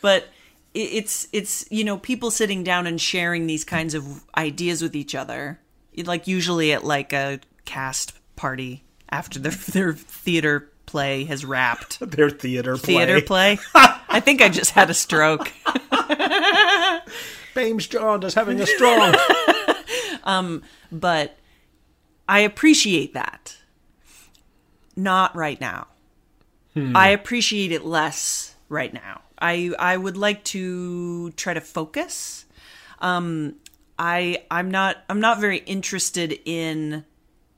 but 0.00 0.28
it's 0.72 1.26
it's 1.32 1.66
you 1.70 1.82
know 1.82 1.98
people 1.98 2.30
sitting 2.30 2.62
down 2.62 2.86
and 2.86 3.00
sharing 3.00 3.48
these 3.48 3.64
kinds 3.64 3.92
of 3.92 4.24
ideas 4.36 4.80
with 4.82 4.94
each 4.94 5.16
other 5.16 5.58
like 6.04 6.28
usually 6.28 6.72
at 6.72 6.84
like 6.84 7.12
a 7.12 7.40
cast 7.64 8.12
party 8.36 8.84
after 9.10 9.40
their 9.40 9.50
their 9.52 9.92
theater 9.92 10.69
play 10.90 11.24
has 11.24 11.44
wrapped. 11.44 12.00
Their 12.10 12.30
theater 12.30 12.76
play. 12.76 12.94
theater 12.94 13.20
play? 13.20 13.58
I 13.74 14.20
think 14.20 14.42
i 14.42 14.48
just 14.48 14.72
had 14.72 14.90
a 14.90 14.94
stroke. 14.94 15.52
James 17.54 17.86
John 17.86 18.22
is 18.24 18.34
having 18.34 18.60
a 18.60 18.66
strong. 18.66 19.14
but 20.90 21.36
i 22.28 22.40
appreciate 22.40 23.14
that. 23.14 23.56
Not 24.96 25.34
right 25.36 25.60
now. 25.60 25.86
I 26.94 27.08
appreciate 27.08 27.72
it 27.72 27.84
less 27.84 28.54
right 28.68 28.92
now. 28.92 29.22
I 29.38 29.72
i 29.78 29.96
would 29.96 30.16
like 30.16 30.44
to 30.44 31.30
try 31.32 31.54
to 31.54 31.60
focus. 31.60 32.46
Um 33.00 33.56
i 33.98 34.42
i'm 34.50 34.70
not 34.70 34.96
i'm 35.10 35.20
not 35.20 35.40
very 35.40 35.58
interested 35.58 36.40
in 36.46 37.04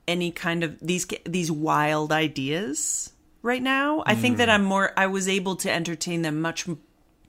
any 0.08 0.30
kind 0.32 0.64
of 0.64 0.78
these 0.80 1.06
these 1.24 1.50
wild 1.50 2.12
ideas 2.12 3.12
right 3.42 3.62
now 3.62 4.02
i 4.06 4.14
think 4.14 4.36
that 4.36 4.48
hmm. 4.48 4.54
i'm 4.54 4.64
more 4.64 4.92
i 4.96 5.06
was 5.06 5.28
able 5.28 5.56
to 5.56 5.70
entertain 5.70 6.22
them 6.22 6.40
much 6.40 6.66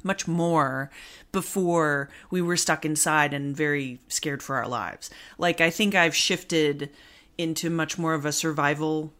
much 0.03 0.27
more 0.27 0.89
before 1.31 2.09
we 2.29 2.41
were 2.41 2.55
stuck 2.57 2.85
inside 2.85 3.33
and 3.33 3.57
very 3.57 3.99
scared 4.07 4.41
for 4.41 4.55
our 4.55 4.67
lives. 4.67 5.09
Like 5.37 5.61
I 5.61 5.69
think 5.69 5.95
I've 5.95 6.15
shifted 6.15 6.89
into 7.37 7.69
much 7.69 7.97
more 7.97 8.13
of 8.13 8.25
a 8.25 8.31
survival 8.31 9.11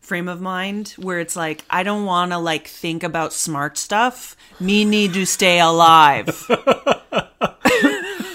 frame 0.00 0.28
of 0.28 0.40
mind 0.40 0.94
where 0.96 1.20
it's 1.20 1.36
like 1.36 1.62
I 1.68 1.82
don't 1.82 2.06
want 2.06 2.32
to 2.32 2.38
like 2.38 2.66
think 2.66 3.02
about 3.02 3.32
smart 3.32 3.76
stuff. 3.76 4.34
Me 4.58 4.84
need 4.84 5.12
to 5.14 5.26
stay 5.26 5.60
alive. 5.60 6.46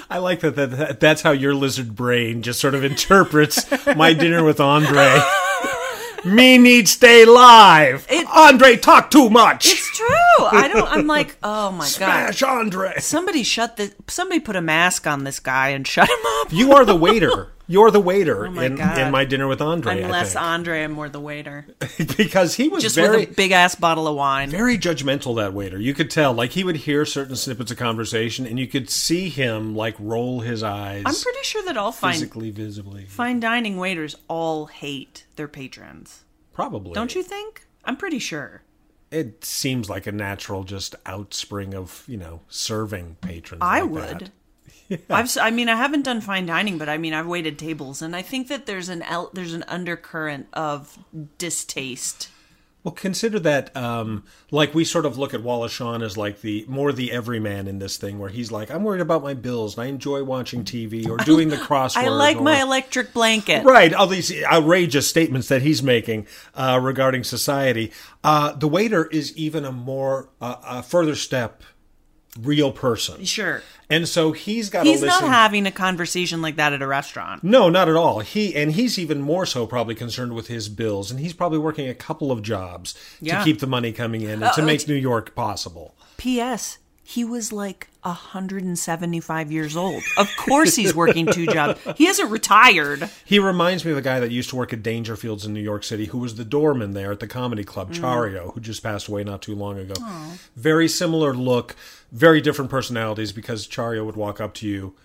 I 0.07 0.19
like 0.19 0.41
that, 0.41 0.55
that, 0.55 0.71
that. 0.71 0.99
That's 0.99 1.23
how 1.23 1.31
your 1.31 1.55
lizard 1.55 1.95
brain 1.95 2.41
just 2.41 2.61
sort 2.61 2.75
of 2.75 2.83
interprets 2.83 3.65
my 3.95 4.13
dinner 4.13 4.43
with 4.43 4.59
Andre. 4.59 5.19
Me 6.33 6.57
need 6.57 6.88
stay 6.88 7.23
live. 7.25 8.05
It- 8.09 8.27
Andre 8.33 8.77
talk 8.77 9.11
too 9.11 9.29
much. 9.29 9.71
It's 9.71 9.97
true. 9.97 10.07
I 10.39 10.67
don't 10.67 10.88
I'm 10.91 11.05
like, 11.07 11.38
"Oh 11.43 11.71
my 11.71 11.85
god. 11.85 11.88
Smash 12.33 12.41
Andre. 12.43 12.95
Somebody 12.99 13.43
shut 13.43 13.77
the 13.77 13.93
somebody 14.07 14.39
put 14.39 14.55
a 14.55 14.61
mask 14.61 15.05
on 15.07 15.23
this 15.23 15.39
guy 15.39 15.69
and 15.69 15.88
shut 15.88 16.09
him 16.09 16.25
up." 16.41 16.51
You 16.51 16.73
are 16.73 16.83
the 16.83 16.95
waiter. 16.95 17.49
You're 17.67 17.89
the 17.91 17.99
waiter 17.99 18.45
Oh 18.45 18.51
my 18.51 18.65
in, 18.65 18.75
God. 18.75 18.97
in 18.99 19.12
my 19.12 19.25
dinner 19.25 19.47
with 19.47 19.60
Andre. 19.62 20.04
I'm 20.04 20.12
less. 20.12 20.36
Andre 20.36 20.84
and 20.84 20.93
more 20.93 21.10
the 21.10 21.19
waiter. 21.19 21.65
because 22.17 22.56
he 22.56 22.69
was 22.69 22.84
Just 22.84 22.95
very 22.95 23.21
with 23.21 23.30
a 23.32 23.34
big 23.34 23.51
ass 23.51 23.73
bottle 23.75 24.08
of 24.08 24.15
wine. 24.15 24.49
very 24.49 24.78
judgmental 24.78 25.36
that 25.38 25.54
waiter 25.54 25.80
you 25.80 25.93
could 25.93 26.10
tell 26.12 26.32
like 26.34 26.51
he 26.51 26.63
would 26.63 26.75
hear 26.78 27.06
certain 27.06 27.36
snippets 27.36 27.71
of 27.71 27.78
conversation 27.78 28.45
and 28.45 28.60
you 28.60 28.67
could 28.67 28.89
see 28.89 29.30
him 29.30 29.75
like 29.75 29.95
roll 29.99 30.41
his 30.41 30.62
eyes 30.63 31.04
I'm 31.06 31.15
pretty 31.15 31.43
sure 31.43 31.63
that 31.65 31.75
all 31.78 31.91
fine 31.91 32.13
physically 32.13 32.51
visibly 32.51 33.06
fine 33.06 33.39
dining 33.39 33.78
waiters 33.78 34.15
all 34.28 34.67
hate 34.67 35.25
their 35.36 35.47
patrons. 35.47 36.23
probably 36.54 36.93
Don't 36.93 37.15
you 37.15 37.23
think? 37.23 37.65
I'm 37.84 37.97
pretty 37.97 38.19
sure. 38.19 38.62
it 39.12 39.43
seems 39.45 39.89
like 39.89 40.06
a 40.08 40.12
natural 40.12 40.63
just 40.63 40.95
outspring 41.06 41.73
of 41.73 42.04
you 42.08 42.17
know 42.17 42.41
serving 42.47 43.17
patrons 43.21 43.62
I 43.63 43.82
like 43.82 43.89
would. 43.91 44.19
that. 44.19 44.30
I've 45.09 45.25
s- 45.25 45.37
I 45.37 45.51
mean 45.51 45.69
I 45.69 45.75
haven't 45.75 46.03
done 46.03 46.21
fine 46.21 46.45
dining, 46.45 46.77
but 46.77 46.89
I 46.89 46.97
mean 46.97 47.13
I've 47.13 47.27
waited 47.27 47.57
tables 47.59 48.01
and 48.01 48.15
I 48.15 48.21
think 48.21 48.47
that 48.49 48.65
there's 48.65 48.89
an 48.89 49.01
el- 49.03 49.31
there's 49.33 49.53
an 49.53 49.63
undercurrent 49.67 50.47
of 50.53 50.97
distaste. 51.38 52.29
well 52.83 52.93
consider 52.93 53.39
that 53.39 53.75
um 53.75 54.23
like 54.51 54.73
we 54.75 54.86
sort 54.86 55.05
of 55.05 55.17
look 55.17 55.33
at 55.33 55.41
Wallace 55.41 55.71
Shawn 55.71 56.01
as 56.03 56.17
like 56.17 56.41
the 56.41 56.65
more 56.67 56.91
the 56.93 57.11
everyman 57.11 57.67
in 57.67 57.79
this 57.79 57.97
thing 57.97 58.19
where 58.19 58.29
he's 58.29 58.51
like 58.51 58.69
i'm 58.69 58.83
worried 58.83 59.01
about 59.01 59.23
my 59.23 59.33
bills 59.33 59.75
and 59.75 59.83
i 59.86 59.88
enjoy 59.88 60.23
watching 60.23 60.63
tv 60.63 61.07
or 61.09 61.17
doing 61.17 61.49
the 61.49 61.57
crossword 61.57 61.97
I 62.05 62.09
like 62.09 62.38
or- 62.38 62.43
my 62.43 62.61
electric 62.61 63.11
blanket. 63.13 63.63
Right, 63.65 63.91
all 63.93 64.07
these 64.07 64.31
outrageous 64.43 65.07
statements 65.09 65.47
that 65.47 65.61
he's 65.63 65.81
making 65.81 66.27
uh, 66.53 66.79
regarding 66.81 67.23
society. 67.23 67.91
Uh, 68.23 68.53
the 68.53 68.67
waiter 68.67 69.05
is 69.07 69.36
even 69.38 69.65
a 69.65 69.71
more 69.71 70.29
uh, 70.41 70.55
a 70.79 70.83
further 70.83 71.15
step, 71.15 71.63
real 72.41 72.71
person, 72.71 73.23
Sure. 73.25 73.61
and 73.89 74.07
so 74.07 74.31
he's 74.33 74.69
got 74.69 74.86
a 74.86 74.89
He's 74.89 75.01
not 75.01 75.23
having 75.23 75.65
a 75.65 75.71
conversation 75.71 76.41
like 76.41 76.57
that 76.57 76.73
at 76.73 76.81
a 76.81 76.88
restaurant. 76.88 77.43
no, 77.43 77.69
not 77.69 77.88
at 77.88 77.95
all. 77.95 78.19
He 78.19 78.53
and 78.55 78.73
he's 78.73 78.99
even 78.99 79.21
more 79.21 79.45
so 79.45 79.65
probably 79.65 79.95
concerned 79.95 80.33
with 80.33 80.47
his 80.47 80.67
bills, 80.69 81.11
and 81.11 81.19
he's 81.19 81.33
probably 81.33 81.59
working 81.59 81.88
a 81.88 81.93
couple 81.95 82.31
of 82.31 82.41
jobs 82.41 82.93
Yeah. 83.21 83.39
to 83.39 83.43
keep 83.45 83.59
the 83.59 83.67
money 83.67 83.91
coming 83.91 84.21
in 84.21 84.43
and 84.43 84.53
to 84.53 84.61
Uh, 84.61 84.65
make 84.65 84.88
New 84.88 84.95
York 84.95 85.33
possible. 85.36 85.95
P.S. 86.17 86.77
he 87.03 87.23
was 87.23 87.53
like 87.53 87.88
175 88.03 89.51
years 89.51 89.75
old. 89.77 90.01
Of 90.17 90.27
course 90.38 90.75
he's 90.75 90.93
working 90.95 91.25
two 91.27 91.45
jobs. 91.47 91.79
He 91.97 92.05
hasn't 92.05 92.31
retired. 92.31 93.09
He 93.25 93.39
reminds 93.39 93.86
me 93.86 93.91
of 93.91 93.95
the 93.95 94.01
guy 94.01 94.19
that 94.19 94.31
used 94.31 94.49
to 94.49 94.55
work 94.55 94.73
at 94.73 94.81
Dangerfields 94.83 95.45
in 95.45 95.53
New 95.53 95.61
York 95.61 95.83
City, 95.83 96.05
who 96.05 96.17
was 96.19 96.36
the 96.36 96.45
doorman 96.45 96.91
there 96.93 97.11
at 97.11 97.19
the 97.19 97.27
comedy 97.27 97.63
club, 97.63 97.93
Chario, 97.93 98.53
who 98.53 98.59
just 98.59 98.81
passed 98.83 99.07
away 99.07 99.23
not 99.23 99.41
too 99.41 99.55
long 99.55 99.77
ago. 99.77 99.93
Very 100.55 100.88
similar 100.88 101.33
look, 101.33 101.75
very 102.12 102.41
different 102.41 102.72
personalities 102.72 103.32
because 103.32 103.68
Chario 103.68 104.06
would 104.06 104.16
walk 104.16 104.39
up 104.41 104.53
to 104.56 104.68
you, 104.68 104.95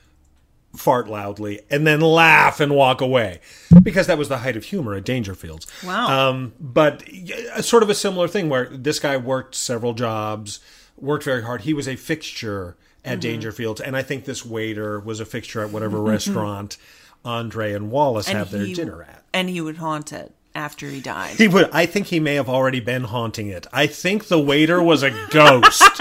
fart 0.77 1.09
loudly, 1.09 1.61
and 1.71 1.87
then 1.87 2.01
laugh 2.01 2.61
and 2.61 2.73
walk 2.75 3.01
away 3.01 3.41
because 3.83 4.07
that 4.07 4.19
was 4.19 4.29
the 4.29 4.39
height 4.39 4.57
of 4.57 4.65
humor 4.65 4.95
at 4.95 5.05
Dangerfields. 5.05 5.67
Wow. 5.85 6.29
Um, 6.31 6.53
but 6.61 7.03
y- 7.13 7.61
sort 7.61 7.83
of 7.83 7.91
a 7.91 7.95
similar 7.95 8.29
thing 8.29 8.49
where 8.49 8.67
this 8.67 8.99
guy 9.01 9.17
worked 9.17 9.55
several 9.55 9.95
jobs, 9.95 10.61
worked 10.97 11.25
very 11.25 11.43
hard. 11.43 11.63
He 11.63 11.75
was 11.75 11.89
a 11.89 11.97
fixture 11.97 12.77
at 13.05 13.19
Mm-hmm. 13.21 13.41
Dangerfields, 13.41 13.81
and 13.81 13.97
I 13.97 14.03
think 14.03 14.27
this 14.27 14.45
waiter 14.45 15.01
was 15.01 15.21
a 15.21 15.25
fixture 15.25 15.65
at 15.65 15.71
whatever 15.71 16.01
restaurant 16.03 16.77
Andre 17.25 17.73
and 17.73 17.91
Wallace 17.91 18.29
have 18.29 18.51
their 18.51 18.65
he- 18.65 18.75
dinner 18.75 19.03
at. 19.03 19.25
And 19.33 19.49
he 19.49 19.61
would 19.61 19.79
haunt 19.79 20.13
it 20.13 20.35
after 20.55 20.87
he 20.89 21.01
died. 21.01 21.37
He 21.37 21.49
would. 21.49 21.71
I 21.73 21.87
think 21.87 22.09
he 22.09 22.21
may 22.21 22.35
have 22.35 22.49
already 22.49 22.81
been 22.81 23.05
haunting 23.05 23.49
it. 23.49 23.67
I 23.73 23.87
think 23.87 24.27
the 24.29 24.39
waiter 24.41 24.83
was 24.83 25.03
a 25.03 25.11
ghost. 25.31 25.83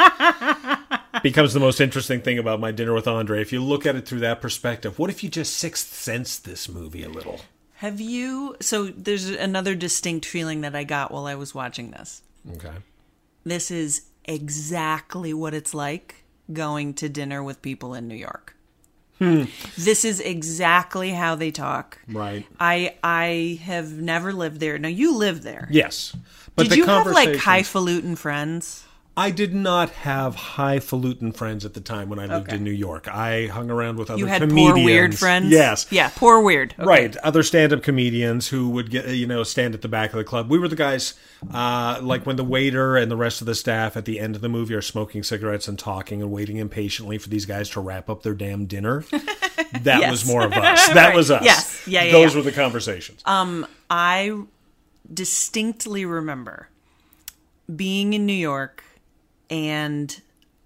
Becomes 1.23 1.53
the 1.53 1.59
most 1.59 1.81
interesting 1.81 2.21
thing 2.21 2.37
about 2.37 2.59
my 2.59 2.71
dinner 2.71 2.93
with 2.93 3.07
Andre. 3.07 3.41
If 3.41 3.51
you 3.51 3.63
look 3.63 3.85
at 3.85 3.95
it 3.95 4.07
through 4.07 4.19
that 4.19 4.41
perspective, 4.41 4.99
what 4.99 5.09
if 5.09 5.23
you 5.23 5.29
just 5.29 5.57
sixth 5.57 5.93
sense 5.93 6.37
this 6.37 6.69
movie 6.69 7.03
a 7.03 7.09
little? 7.09 7.41
Have 7.75 7.99
you? 7.99 8.55
So 8.59 8.87
there's 8.87 9.29
another 9.29 9.73
distinct 9.73 10.25
feeling 10.25 10.61
that 10.61 10.75
I 10.75 10.83
got 10.83 11.11
while 11.11 11.25
I 11.25 11.35
was 11.35 11.55
watching 11.55 11.91
this. 11.91 12.21
Okay. 12.55 12.73
This 13.43 13.71
is 13.71 14.03
exactly 14.25 15.33
what 15.33 15.53
it's 15.53 15.73
like 15.73 16.23
going 16.51 16.93
to 16.95 17.09
dinner 17.09 17.41
with 17.41 17.61
people 17.61 17.93
in 17.93 18.07
New 18.07 18.15
York. 18.15 18.55
Hmm. 19.17 19.45
This 19.77 20.05
is 20.05 20.21
exactly 20.21 21.11
how 21.11 21.35
they 21.35 21.51
talk. 21.51 21.99
Right. 22.07 22.45
I 22.59 22.95
I 23.03 23.59
have 23.63 23.91
never 23.91 24.31
lived 24.31 24.59
there. 24.59 24.77
Now 24.77 24.87
you 24.87 25.15
live 25.15 25.43
there. 25.43 25.67
Yes. 25.71 26.15
But 26.55 26.69
Did 26.69 26.77
you 26.77 26.85
have 26.85 27.07
like 27.07 27.35
highfalutin 27.35 28.15
friends? 28.15 28.85
I 29.19 29.31
did 29.31 29.53
not 29.53 29.89
have 29.89 30.35
highfalutin 30.35 31.33
friends 31.33 31.65
at 31.65 31.73
the 31.73 31.81
time 31.81 32.07
when 32.09 32.19
I 32.19 32.25
lived 32.25 32.47
Okay. 32.47 32.55
in 32.55 32.63
New 32.63 32.71
York. 32.71 33.07
I 33.09 33.47
hung 33.47 33.69
around 33.69 33.97
with 33.97 34.09
other 34.09 34.19
You 34.19 34.27
had 34.27 34.41
comedians. 34.41 34.73
poor 34.75 34.83
weird 34.85 35.17
friends. 35.19 35.51
Yes. 35.51 35.87
Yeah, 35.89 36.09
poor 36.15 36.41
weird. 36.41 36.73
Okay. 36.79 36.87
Right, 36.87 37.17
other 37.17 37.43
stand-up 37.43 37.83
comedians 37.83 38.47
who 38.47 38.69
would 38.69 38.89
get 38.89 39.07
you 39.09 39.27
know 39.27 39.43
stand 39.43 39.73
at 39.75 39.81
the 39.81 39.87
back 39.89 40.11
of 40.13 40.17
the 40.17 40.23
club. 40.23 40.49
We 40.49 40.57
were 40.57 40.69
the 40.69 40.75
guys 40.77 41.15
uh, 41.53 41.99
like 42.01 42.25
when 42.25 42.37
the 42.37 42.43
waiter 42.45 42.95
and 42.95 43.11
the 43.11 43.17
rest 43.17 43.41
of 43.41 43.47
the 43.47 43.55
staff 43.55 43.97
at 43.97 44.05
the 44.05 44.19
end 44.19 44.35
of 44.35 44.41
the 44.41 44.49
movie 44.49 44.73
are 44.73 44.81
smoking 44.81 45.21
cigarettes 45.23 45.67
and 45.67 45.77
talking 45.77 46.21
and 46.21 46.31
waiting 46.31 46.55
impatiently 46.57 47.17
for 47.17 47.27
these 47.29 47.45
guys 47.45 47.69
to 47.71 47.81
wrap 47.81 48.09
up 48.09 48.23
their 48.23 48.33
damn 48.33 48.65
dinner. 48.65 49.03
That 49.83 49.99
Yes. 50.01 50.11
was 50.11 50.25
more 50.25 50.43
of 50.45 50.53
us. 50.53 50.87
That 50.93 51.13
was 51.13 51.29
us. 51.29 51.43
Yes. 51.43 51.83
Yeah, 51.85 52.03
yeah, 52.05 52.11
Those 52.13 52.31
yeah. 52.33 52.37
were 52.39 52.43
the 52.43 52.51
conversations. 52.53 53.21
I 53.25 54.33
distinctly 55.13 56.05
remember 56.05 56.69
being 57.73 58.13
in 58.13 58.25
New 58.25 58.33
York 58.33 58.83
and 59.49 60.21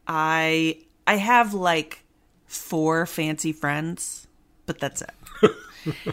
I 0.07 0.79
I 1.07 1.15
have 1.15 1.53
like 1.53 2.03
four 2.45 3.05
fancy 3.05 3.51
friends, 3.51 4.27
but 4.65 4.79
that's 4.79 5.01
it. 5.01 5.55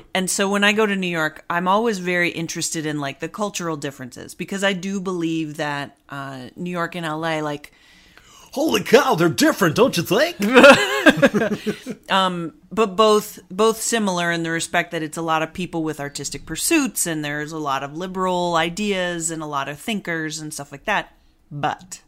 and 0.14 0.30
so 0.30 0.48
when 0.48 0.64
I 0.64 0.72
go 0.72 0.86
to 0.86 0.96
New 0.96 1.06
York, 1.06 1.44
I'm 1.48 1.68
always 1.68 1.98
very 1.98 2.30
interested 2.30 2.86
in 2.86 3.00
like 3.00 3.20
the 3.20 3.28
cultural 3.28 3.76
differences 3.76 4.34
because 4.34 4.64
I 4.64 4.72
do 4.72 5.00
believe 5.00 5.58
that 5.58 5.96
uh, 6.08 6.48
New 6.56 6.70
York 6.70 6.94
and 6.94 7.06
LA 7.06 7.40
like 7.40 7.72
Holy 8.52 8.82
cow, 8.82 9.14
they're 9.14 9.28
different, 9.28 9.76
don't 9.76 9.96
you 9.96 10.02
think? 10.02 10.36
but 12.72 12.96
both 12.96 13.38
both 13.48 13.80
similar 13.80 14.32
in 14.32 14.42
the 14.42 14.50
respect 14.50 14.90
that 14.90 15.04
it's 15.04 15.16
a 15.16 15.22
lot 15.22 15.42
of 15.42 15.52
people 15.52 15.84
with 15.84 16.00
artistic 16.00 16.46
pursuits 16.46 17.06
and 17.06 17.24
there's 17.24 17.52
a 17.52 17.58
lot 17.58 17.84
of 17.84 17.96
liberal 17.96 18.56
ideas 18.56 19.30
and 19.30 19.40
a 19.40 19.46
lot 19.46 19.68
of 19.68 19.78
thinkers 19.78 20.40
and 20.40 20.52
stuff 20.52 20.72
like 20.72 20.84
that. 20.86 21.14
But 21.48 22.02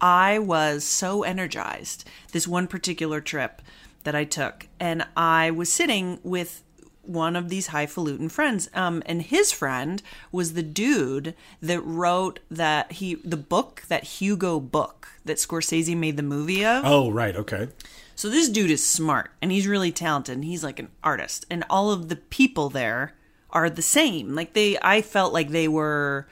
I 0.00 0.38
was 0.38 0.84
so 0.84 1.22
energized 1.22 2.08
this 2.32 2.48
one 2.48 2.66
particular 2.66 3.20
trip 3.20 3.62
that 4.04 4.14
I 4.14 4.24
took, 4.24 4.66
and 4.78 5.06
I 5.16 5.50
was 5.50 5.72
sitting 5.72 6.18
with 6.22 6.62
one 7.02 7.36
of 7.36 7.48
these 7.48 7.68
highfalutin 7.68 8.28
friends, 8.28 8.70
um, 8.74 9.02
and 9.06 9.22
his 9.22 9.52
friend 9.52 10.02
was 10.30 10.54
the 10.54 10.62
dude 10.62 11.34
that 11.60 11.80
wrote 11.80 12.40
that 12.50 12.92
he 12.92 13.16
the 13.16 13.36
book 13.36 13.82
that 13.88 14.04
Hugo 14.04 14.60
book 14.60 15.08
that 15.24 15.38
Scorsese 15.38 15.96
made 15.96 16.16
the 16.16 16.22
movie 16.22 16.64
of. 16.64 16.84
oh, 16.84 17.10
right, 17.10 17.36
okay. 17.36 17.68
So 18.14 18.28
this 18.28 18.50
dude 18.50 18.70
is 18.70 18.86
smart 18.86 19.30
and 19.40 19.50
he's 19.50 19.66
really 19.66 19.92
talented 19.92 20.34
and 20.34 20.44
he's 20.44 20.62
like 20.62 20.78
an 20.78 20.90
artist 21.02 21.46
and 21.48 21.64
all 21.70 21.90
of 21.90 22.10
the 22.10 22.16
people 22.16 22.68
there 22.68 23.14
are 23.48 23.70
the 23.70 23.80
same. 23.80 24.34
Like 24.34 24.52
they 24.52 24.78
I 24.82 25.00
felt 25.00 25.32
like 25.32 25.48
they 25.48 25.68
were 25.68 26.28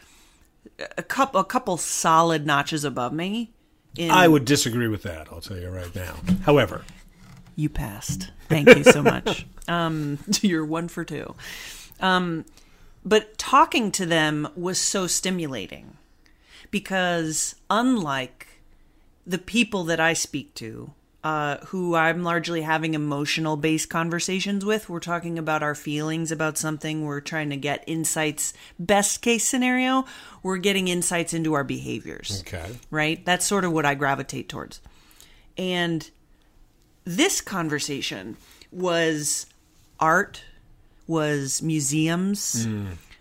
a 0.99 1.03
couple 1.03 1.41
a 1.41 1.45
couple 1.45 1.77
solid 1.79 2.47
notches 2.47 2.85
above 2.85 3.13
me. 3.13 3.53
In, 3.97 4.11
I 4.11 4.29
would 4.29 4.45
disagree 4.45 4.89
with 4.89 5.03
that, 5.03 5.29
I'll 5.33 5.41
tell 5.41 5.59
you 5.59 5.71
right 5.71 5.95
now. 5.95 6.17
However, 6.45 6.85
you 7.57 7.69
passed. 7.69 8.31
Thank 8.49 8.69
you 8.69 8.85
so 8.85 9.03
much. 9.03 9.47
um 9.69 10.19
you're 10.41 10.65
one 10.65 10.89
for 10.89 11.05
two. 11.05 11.35
Um 12.01 12.45
but 13.05 13.39
talking 13.39 13.91
to 13.93 14.07
them 14.07 14.49
was 14.55 14.79
so 14.79 15.07
stimulating 15.07 15.97
because 16.71 17.55
unlike 17.71 18.47
the 19.27 19.39
people 19.39 19.85
that 19.85 20.01
I 20.01 20.13
speak 20.13 20.55
to, 20.55 20.93
uh, 21.29 21.59
who 21.67 21.95
I'm 21.95 22.23
largely 22.23 22.63
having 22.63 22.95
emotional 22.95 23.59
based 23.59 23.91
conversations 23.91 24.65
with, 24.65 24.89
we're 24.89 24.99
talking 24.99 25.39
about 25.39 25.63
our 25.63 25.75
feelings 25.75 26.33
about 26.33 26.57
something, 26.57 27.05
we're 27.05 27.21
trying 27.21 27.51
to 27.51 27.57
get 27.59 27.85
insights. 27.87 28.55
Best 28.79 29.21
case 29.21 29.47
scenario, 29.47 30.07
we're 30.43 30.57
getting 30.57 30.89
insights 30.89 31.35
into 31.35 31.53
our 31.53 31.65
behaviors 31.65 32.43
okay. 32.47 32.75
right? 32.91 33.23
That's 33.27 33.45
sort 33.45 33.67
of 33.67 33.73
what 33.73 33.85
I 33.85 33.95
gravitate 33.95 34.49
towards. 34.49 34.81
And 35.59 36.11
this 37.05 37.43
conversation 37.43 38.39
was 38.73 39.45
art, 40.01 40.43
was 41.07 41.61
museums, 41.61 42.67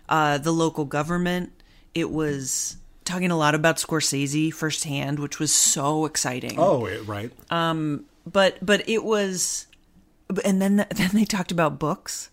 uh, 0.08 0.38
the 0.38 0.52
local 0.52 0.86
government. 0.86 1.52
It 1.94 2.10
was 2.10 2.78
talking 3.08 3.30
a 3.30 3.36
lot 3.36 3.54
about 3.54 3.76
Scorsese 3.78 4.52
firsthand, 4.52 5.18
which 5.18 5.38
was 5.38 5.52
so 5.52 6.04
exciting 6.04 6.54
Oh, 6.58 6.86
it- 6.86 7.06
right. 7.06 7.32
Um, 7.50 8.04
but 8.30 8.58
but 8.64 8.88
it 8.88 9.02
was 9.04 9.66
and 10.44 10.60
then 10.62 10.76
then 10.94 11.10
they 11.14 11.24
talked 11.24 11.50
about 11.50 11.78
books 11.78 12.30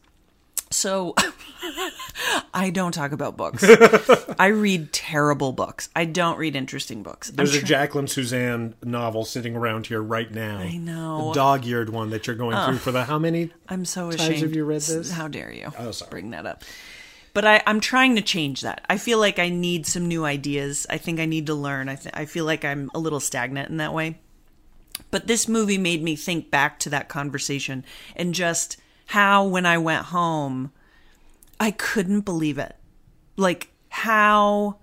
so 0.71 1.13
i 2.53 2.69
don't 2.71 2.91
talk 2.91 3.11
about 3.11 3.37
books 3.37 3.63
i 4.39 4.47
read 4.47 4.91
terrible 4.91 5.51
books 5.53 5.89
i 5.95 6.03
don't 6.05 6.37
read 6.37 6.55
interesting 6.55 7.03
books 7.03 7.29
I'm 7.29 7.35
There's 7.35 7.53
a 7.55 7.61
Jacqueline 7.61 8.07
Susann 8.07 8.73
novel 8.83 9.25
sitting 9.25 9.55
around 9.55 9.87
here 9.87 10.01
right 10.01 10.29
now. 10.31 10.57
I 10.57 10.75
know. 10.77 11.29
The 11.29 11.33
dog-eared 11.35 11.89
one 11.91 12.09
that 12.09 12.25
you're 12.27 12.35
going 12.35 12.57
through 12.65 12.79
for 12.79 12.91
the 12.91 13.03
how 13.05 13.19
many? 13.19 13.51
i'm 13.69 13.85
so 13.85 14.09
times 14.09 14.21
ashamed 14.21 14.41
have 14.41 14.55
you 14.55 14.65
read 14.65 14.81
this? 14.81 15.11
how 15.11 15.27
dare 15.27 15.53
you 15.53 15.71
Oh, 15.77 15.91
sorry. 15.91 16.09
bring 16.09 16.31
that 16.31 16.45
up 16.45 16.63
but 17.35 17.45
I, 17.45 17.61
I'm 17.67 17.81
trying 17.81 18.15
to 18.15 18.21
change 18.21 18.61
that. 18.61 18.85
I 18.89 18.97
feel 18.97 19.19
like 19.19 19.39
I 19.39 19.49
need 19.49 19.85
some 19.85 20.07
new 20.07 20.23
ideas. 20.23 20.87
I 20.89 20.97
think 20.97 21.19
I 21.19 21.25
need 21.25 21.47
to 21.47 21.53
learn. 21.53 21.89
I, 21.89 21.95
th- 21.95 22.15
I 22.15 22.23
feel 22.23 22.45
like 22.45 22.63
I'm 22.63 22.89
a 22.95 22.99
little 22.99 23.19
stagnant 23.19 23.69
in 23.69 23.75
that 23.77 23.93
way. 23.93 24.19
But 25.11 25.27
this 25.27 25.45
movie 25.45 25.77
made 25.77 26.01
me 26.01 26.15
think 26.15 26.49
back 26.49 26.79
to 26.79 26.89
that 26.91 27.09
conversation 27.09 27.83
and 28.15 28.33
just 28.33 28.77
how, 29.07 29.45
when 29.45 29.65
I 29.65 29.77
went 29.77 30.05
home, 30.05 30.71
I 31.59 31.71
couldn't 31.71 32.21
believe 32.21 32.57
it. 32.57 32.77
Like, 33.35 33.69
how 33.89 34.77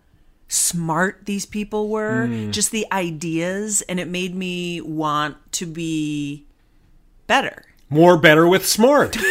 smart 0.47 1.23
these 1.25 1.47
people 1.47 1.89
were, 1.89 2.27
mm. 2.27 2.51
just 2.51 2.71
the 2.71 2.87
ideas, 2.93 3.81
and 3.89 3.99
it 3.99 4.09
made 4.09 4.35
me 4.35 4.83
want 4.83 5.39
to 5.53 5.65
be 5.65 6.45
better. 7.27 7.65
More 7.89 8.19
better 8.19 8.47
with 8.47 8.67
smart. 8.67 9.17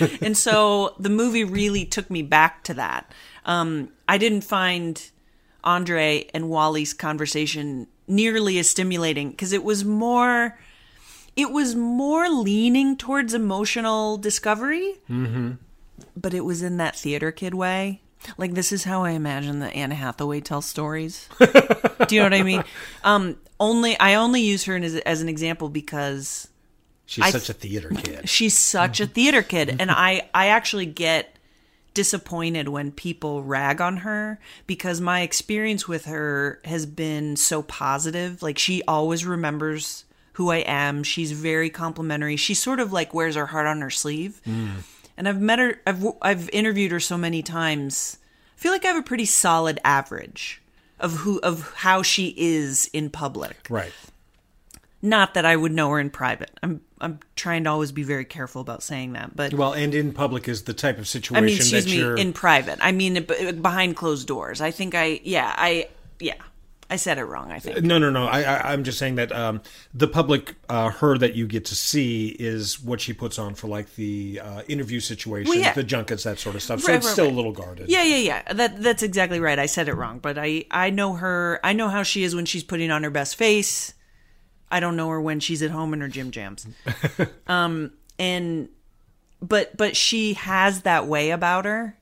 and 0.22 0.36
so 0.36 0.94
the 0.98 1.10
movie 1.10 1.44
really 1.44 1.84
took 1.84 2.10
me 2.10 2.22
back 2.22 2.64
to 2.64 2.74
that. 2.74 3.12
Um, 3.44 3.90
I 4.08 4.18
didn't 4.18 4.42
find 4.42 5.10
Andre 5.64 6.28
and 6.34 6.48
Wally's 6.48 6.92
conversation 6.92 7.86
nearly 8.06 8.58
as 8.58 8.68
stimulating 8.68 9.30
because 9.30 9.52
it 9.52 9.64
was 9.64 9.84
more, 9.84 10.58
it 11.36 11.50
was 11.50 11.74
more 11.74 12.28
leaning 12.28 12.96
towards 12.96 13.34
emotional 13.34 14.16
discovery, 14.16 14.94
mm-hmm. 15.08 15.52
but 16.16 16.34
it 16.34 16.44
was 16.44 16.62
in 16.62 16.76
that 16.78 16.96
theater 16.96 17.32
kid 17.32 17.54
way. 17.54 18.00
Like 18.36 18.54
this 18.54 18.72
is 18.72 18.84
how 18.84 19.04
I 19.04 19.10
imagine 19.10 19.58
that 19.60 19.74
Anna 19.74 19.94
Hathaway 19.94 20.40
tells 20.40 20.66
stories. 20.66 21.28
Do 21.38 22.14
you 22.14 22.20
know 22.20 22.26
what 22.26 22.34
I 22.34 22.42
mean? 22.42 22.62
Um, 23.02 23.36
only 23.58 23.98
I 23.98 24.14
only 24.14 24.42
use 24.42 24.64
her 24.64 24.76
as, 24.76 24.96
as 24.96 25.22
an 25.22 25.28
example 25.28 25.68
because 25.68 26.48
She's 27.06 27.24
I- 27.24 27.30
such 27.30 27.50
a 27.50 27.52
theater 27.52 27.90
kid. 27.90 28.28
she's 28.28 28.56
such 28.56 29.00
a 29.00 29.06
theater 29.06 29.42
kid 29.42 29.76
and 29.80 29.90
i 29.90 30.28
i 30.32 30.46
actually 30.46 30.86
get 30.86 31.32
disappointed 31.94 32.68
when 32.68 32.90
people 32.90 33.42
rag 33.42 33.80
on 33.80 33.98
her 33.98 34.38
because 34.66 35.00
my 35.00 35.20
experience 35.20 35.86
with 35.86 36.06
her 36.06 36.60
has 36.64 36.86
been 36.86 37.36
so 37.36 37.62
positive. 37.62 38.42
Like 38.42 38.58
she 38.58 38.82
always 38.88 39.26
remembers 39.26 40.04
who 40.34 40.50
I 40.50 40.58
am. 40.58 41.02
She's 41.02 41.32
very 41.32 41.70
complimentary. 41.70 42.36
She 42.36 42.54
sort 42.54 42.80
of 42.80 42.92
like 42.92 43.12
wears 43.12 43.36
her 43.36 43.46
heart 43.46 43.66
on 43.66 43.80
her 43.80 43.90
sleeve. 43.90 44.40
Mm. 44.46 44.82
And 45.16 45.28
I've 45.28 45.40
met 45.40 45.58
her 45.58 45.80
I've 45.86 46.04
I've 46.22 46.50
interviewed 46.50 46.92
her 46.92 47.00
so 47.00 47.18
many 47.18 47.42
times. 47.42 48.18
I 48.56 48.60
feel 48.60 48.72
like 48.72 48.84
I 48.84 48.88
have 48.88 48.96
a 48.96 49.02
pretty 49.02 49.26
solid 49.26 49.78
average 49.84 50.62
of 50.98 51.12
who 51.18 51.40
of 51.40 51.72
how 51.76 52.02
she 52.02 52.34
is 52.36 52.88
in 52.92 53.10
public. 53.10 53.66
Right. 53.68 53.92
Not 55.02 55.34
that 55.34 55.44
I 55.44 55.56
would 55.56 55.72
know 55.72 55.90
her 55.90 56.00
in 56.00 56.10
private. 56.10 56.52
I'm 56.62 56.80
I'm 57.02 57.18
trying 57.36 57.64
to 57.64 57.70
always 57.70 57.92
be 57.92 58.04
very 58.04 58.24
careful 58.24 58.60
about 58.60 58.82
saying 58.82 59.12
that, 59.14 59.34
but 59.34 59.52
Well, 59.52 59.72
and 59.72 59.94
in 59.94 60.12
public 60.12 60.48
is 60.48 60.62
the 60.62 60.72
type 60.72 60.98
of 60.98 61.08
situation. 61.08 61.44
I 61.44 61.46
mean, 61.46 61.56
excuse 61.56 61.84
that 61.84 61.90
me, 61.90 61.98
you're. 61.98 62.16
in 62.16 62.32
private. 62.32 62.78
I 62.80 62.92
mean, 62.92 63.26
behind 63.60 63.96
closed 63.96 64.28
doors. 64.28 64.60
I 64.60 64.70
think 64.70 64.94
I, 64.94 65.20
yeah, 65.24 65.52
I, 65.56 65.88
yeah, 66.20 66.34
I 66.88 66.96
said 66.96 67.18
it 67.18 67.24
wrong. 67.24 67.50
I 67.50 67.58
think. 67.58 67.82
no, 67.82 67.98
no, 67.98 68.10
no. 68.10 68.26
I, 68.26 68.42
I, 68.42 68.72
I'm 68.72 68.84
just 68.84 68.98
saying 68.98 69.14
that 69.14 69.32
um, 69.32 69.62
the 69.94 70.06
public, 70.06 70.54
uh, 70.68 70.90
her 70.90 71.16
that 71.18 71.34
you 71.34 71.46
get 71.46 71.64
to 71.66 71.74
see 71.74 72.28
is 72.38 72.80
what 72.82 73.00
she 73.00 73.14
puts 73.14 73.38
on 73.38 73.54
for 73.54 73.66
like 73.66 73.94
the 73.96 74.40
uh, 74.44 74.62
interview 74.68 75.00
situations, 75.00 75.48
Well, 75.48 75.58
yeah. 75.58 75.72
the 75.72 75.84
junkets, 75.84 76.24
that 76.24 76.38
sort 76.38 76.54
of 76.54 76.62
stuff. 76.62 76.80
So 76.80 76.92
it's 76.92 77.06
right, 77.06 77.12
still 77.12 77.24
right. 77.24 77.32
a 77.32 77.36
little 77.36 77.52
guarded. 77.52 77.88
Yeah, 77.88 78.02
yeah, 78.02 78.16
yeah. 78.16 78.52
That 78.52 78.82
that's 78.82 79.02
exactly 79.02 79.40
right. 79.40 79.58
I 79.58 79.66
said 79.66 79.88
it 79.88 79.94
wrong, 79.94 80.18
but 80.18 80.36
I 80.38 80.66
I 80.70 80.90
know 80.90 81.14
her. 81.14 81.60
I 81.64 81.72
know 81.72 81.88
how 81.88 82.02
she 82.02 82.24
is 82.24 82.34
when 82.34 82.44
she's 82.44 82.62
putting 82.62 82.90
on 82.90 83.02
her 83.04 83.10
best 83.10 83.36
face. 83.36 83.94
I 84.72 84.80
don't 84.80 84.96
know 84.96 85.08
her 85.10 85.20
when 85.20 85.38
she's 85.38 85.62
at 85.62 85.70
home 85.70 85.92
in 85.92 86.00
her 86.00 86.08
gym 86.08 86.30
jams. 86.32 86.66
um 87.46 87.92
and 88.18 88.68
but 89.40 89.76
but 89.76 89.94
she 89.96 90.34
has 90.34 90.82
that 90.82 91.06
way 91.06 91.30
about 91.30 91.64
her. 91.64 91.98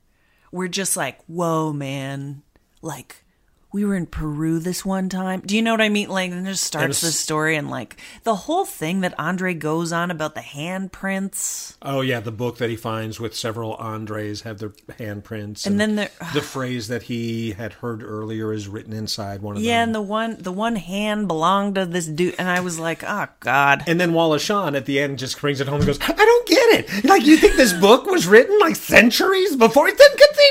We're 0.52 0.68
just 0.68 0.96
like, 0.96 1.20
"Whoa, 1.26 1.72
man." 1.72 2.42
Like 2.82 3.24
we 3.72 3.84
were 3.84 3.94
in 3.94 4.06
Peru 4.06 4.58
this 4.58 4.84
one 4.84 5.08
time. 5.08 5.42
Do 5.46 5.54
you 5.56 5.62
know 5.62 5.72
what 5.72 5.80
I 5.80 5.88
mean? 5.88 6.08
Like, 6.08 6.30
and 6.32 6.44
just 6.46 6.64
starts 6.64 6.98
it's- 6.98 7.00
the 7.02 7.12
story, 7.12 7.56
and 7.56 7.70
like 7.70 7.96
the 8.24 8.34
whole 8.34 8.64
thing 8.64 9.00
that 9.02 9.14
Andre 9.18 9.54
goes 9.54 9.92
on 9.92 10.10
about 10.10 10.34
the 10.34 10.40
handprints. 10.40 11.76
Oh 11.82 12.00
yeah, 12.00 12.20
the 12.20 12.32
book 12.32 12.58
that 12.58 12.70
he 12.70 12.76
finds 12.76 13.18
with 13.20 13.34
several 13.34 13.74
Andres 13.74 14.42
have 14.42 14.58
their 14.58 14.70
handprints, 14.98 15.66
And 15.66 15.80
then 15.80 15.96
there- 15.96 16.10
the 16.34 16.42
phrase 16.42 16.88
that 16.88 17.04
he 17.04 17.52
had 17.52 17.74
heard 17.74 18.02
earlier 18.02 18.52
is 18.52 18.68
written 18.68 18.92
inside 18.92 19.42
one 19.42 19.56
of 19.56 19.62
Yeah, 19.62 19.68
them. 19.68 19.76
Yeah, 19.78 19.82
and 19.84 19.94
the 19.94 20.00
one 20.02 20.36
the 20.40 20.52
one 20.52 20.76
hand 20.76 21.28
belonged 21.28 21.76
to 21.76 21.86
this 21.86 22.06
dude, 22.06 22.34
and 22.38 22.48
I 22.48 22.60
was 22.60 22.78
like, 22.78 23.02
oh 23.04 23.26
god. 23.40 23.84
And 23.86 24.00
then 24.00 24.12
Wallace 24.12 24.42
Shawn 24.42 24.74
at 24.74 24.86
the 24.86 24.98
end 25.00 25.18
just 25.18 25.40
brings 25.40 25.60
it 25.60 25.68
home 25.68 25.76
and 25.78 25.86
goes, 25.86 25.98
"I 26.00 26.12
don't 26.12 26.46
get 26.48 26.80
it. 26.80 27.04
Like 27.04 27.24
you 27.24 27.36
think 27.36 27.56
this 27.56 27.72
book 27.72 28.06
was 28.06 28.26
written 28.26 28.58
like 28.60 28.76
centuries 28.76 29.56
before? 29.56 29.90
Then 29.90 30.08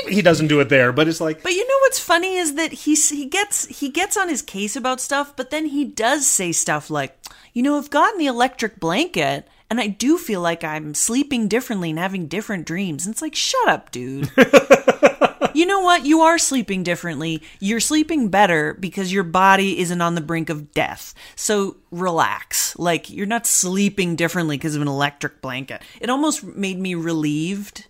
he 0.08 0.22
doesn't 0.22 0.48
do 0.48 0.60
it 0.60 0.68
there, 0.68 0.92
but 0.92 1.08
it's 1.08 1.20
like 1.20 1.42
But 1.42 1.52
you 1.52 1.66
know 1.66 1.74
what's 1.82 1.98
funny 2.00 2.36
is 2.36 2.54
that 2.54 2.72
he 2.72 2.96
he 3.10 3.26
gets 3.26 3.66
he 3.66 3.90
gets 3.90 4.16
on 4.16 4.28
his 4.28 4.42
case 4.42 4.76
about 4.76 5.00
stuff, 5.00 5.34
but 5.36 5.50
then 5.50 5.66
he 5.66 5.84
does 5.84 6.26
say 6.26 6.52
stuff 6.52 6.90
like, 6.90 7.16
you 7.52 7.62
know, 7.62 7.76
I've 7.76 7.90
gotten 7.90 8.18
the 8.18 8.26
electric 8.26 8.80
blanket, 8.80 9.46
and 9.68 9.80
I 9.80 9.86
do 9.86 10.18
feel 10.18 10.40
like 10.40 10.64
I'm 10.64 10.94
sleeping 10.94 11.46
differently 11.46 11.90
and 11.90 11.98
having 11.98 12.26
different 12.26 12.66
dreams. 12.66 13.06
And 13.06 13.12
it's 13.12 13.22
like, 13.22 13.36
shut 13.36 13.68
up, 13.68 13.92
dude. 13.92 14.30
you 15.54 15.66
know 15.66 15.80
what? 15.80 16.04
You 16.04 16.22
are 16.22 16.38
sleeping 16.38 16.82
differently. 16.82 17.42
You're 17.60 17.80
sleeping 17.80 18.28
better 18.28 18.74
because 18.74 19.12
your 19.12 19.22
body 19.22 19.78
isn't 19.78 20.00
on 20.00 20.16
the 20.16 20.20
brink 20.20 20.50
of 20.50 20.72
death. 20.72 21.14
So 21.36 21.76
relax. 21.90 22.76
Like 22.78 23.10
you're 23.10 23.26
not 23.26 23.46
sleeping 23.46 24.16
differently 24.16 24.56
because 24.56 24.74
of 24.74 24.82
an 24.82 24.88
electric 24.88 25.40
blanket. 25.40 25.82
It 26.00 26.10
almost 26.10 26.42
made 26.42 26.78
me 26.78 26.94
relieved 26.94 27.86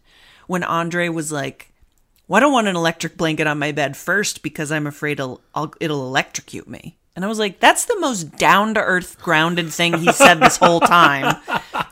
when 0.47 0.63
Andre 0.63 1.09
was 1.09 1.33
like, 1.33 1.70
well, 2.31 2.37
I 2.37 2.41
don't 2.43 2.53
want 2.53 2.69
an 2.69 2.77
electric 2.77 3.17
blanket 3.17 3.49
on 3.49 3.59
my 3.59 3.73
bed 3.73 3.97
first 3.97 4.41
because 4.45 4.71
I'm 4.71 4.87
afraid 4.87 5.19
it'll, 5.19 5.41
I'll, 5.53 5.75
it'll 5.81 6.07
electrocute 6.07 6.69
me. 6.69 6.97
And 7.17 7.25
I 7.25 7.29
was 7.29 7.39
like, 7.41 7.59
that's 7.61 7.85
the 7.87 7.99
most 7.99 8.37
down 8.39 8.75
to 8.75 8.81
earth, 8.81 9.21
grounded 9.21 9.73
thing 9.73 9.95
he 9.99 10.13
said 10.13 10.37
this 10.37 10.57
whole 10.57 10.81
time. 10.81 11.37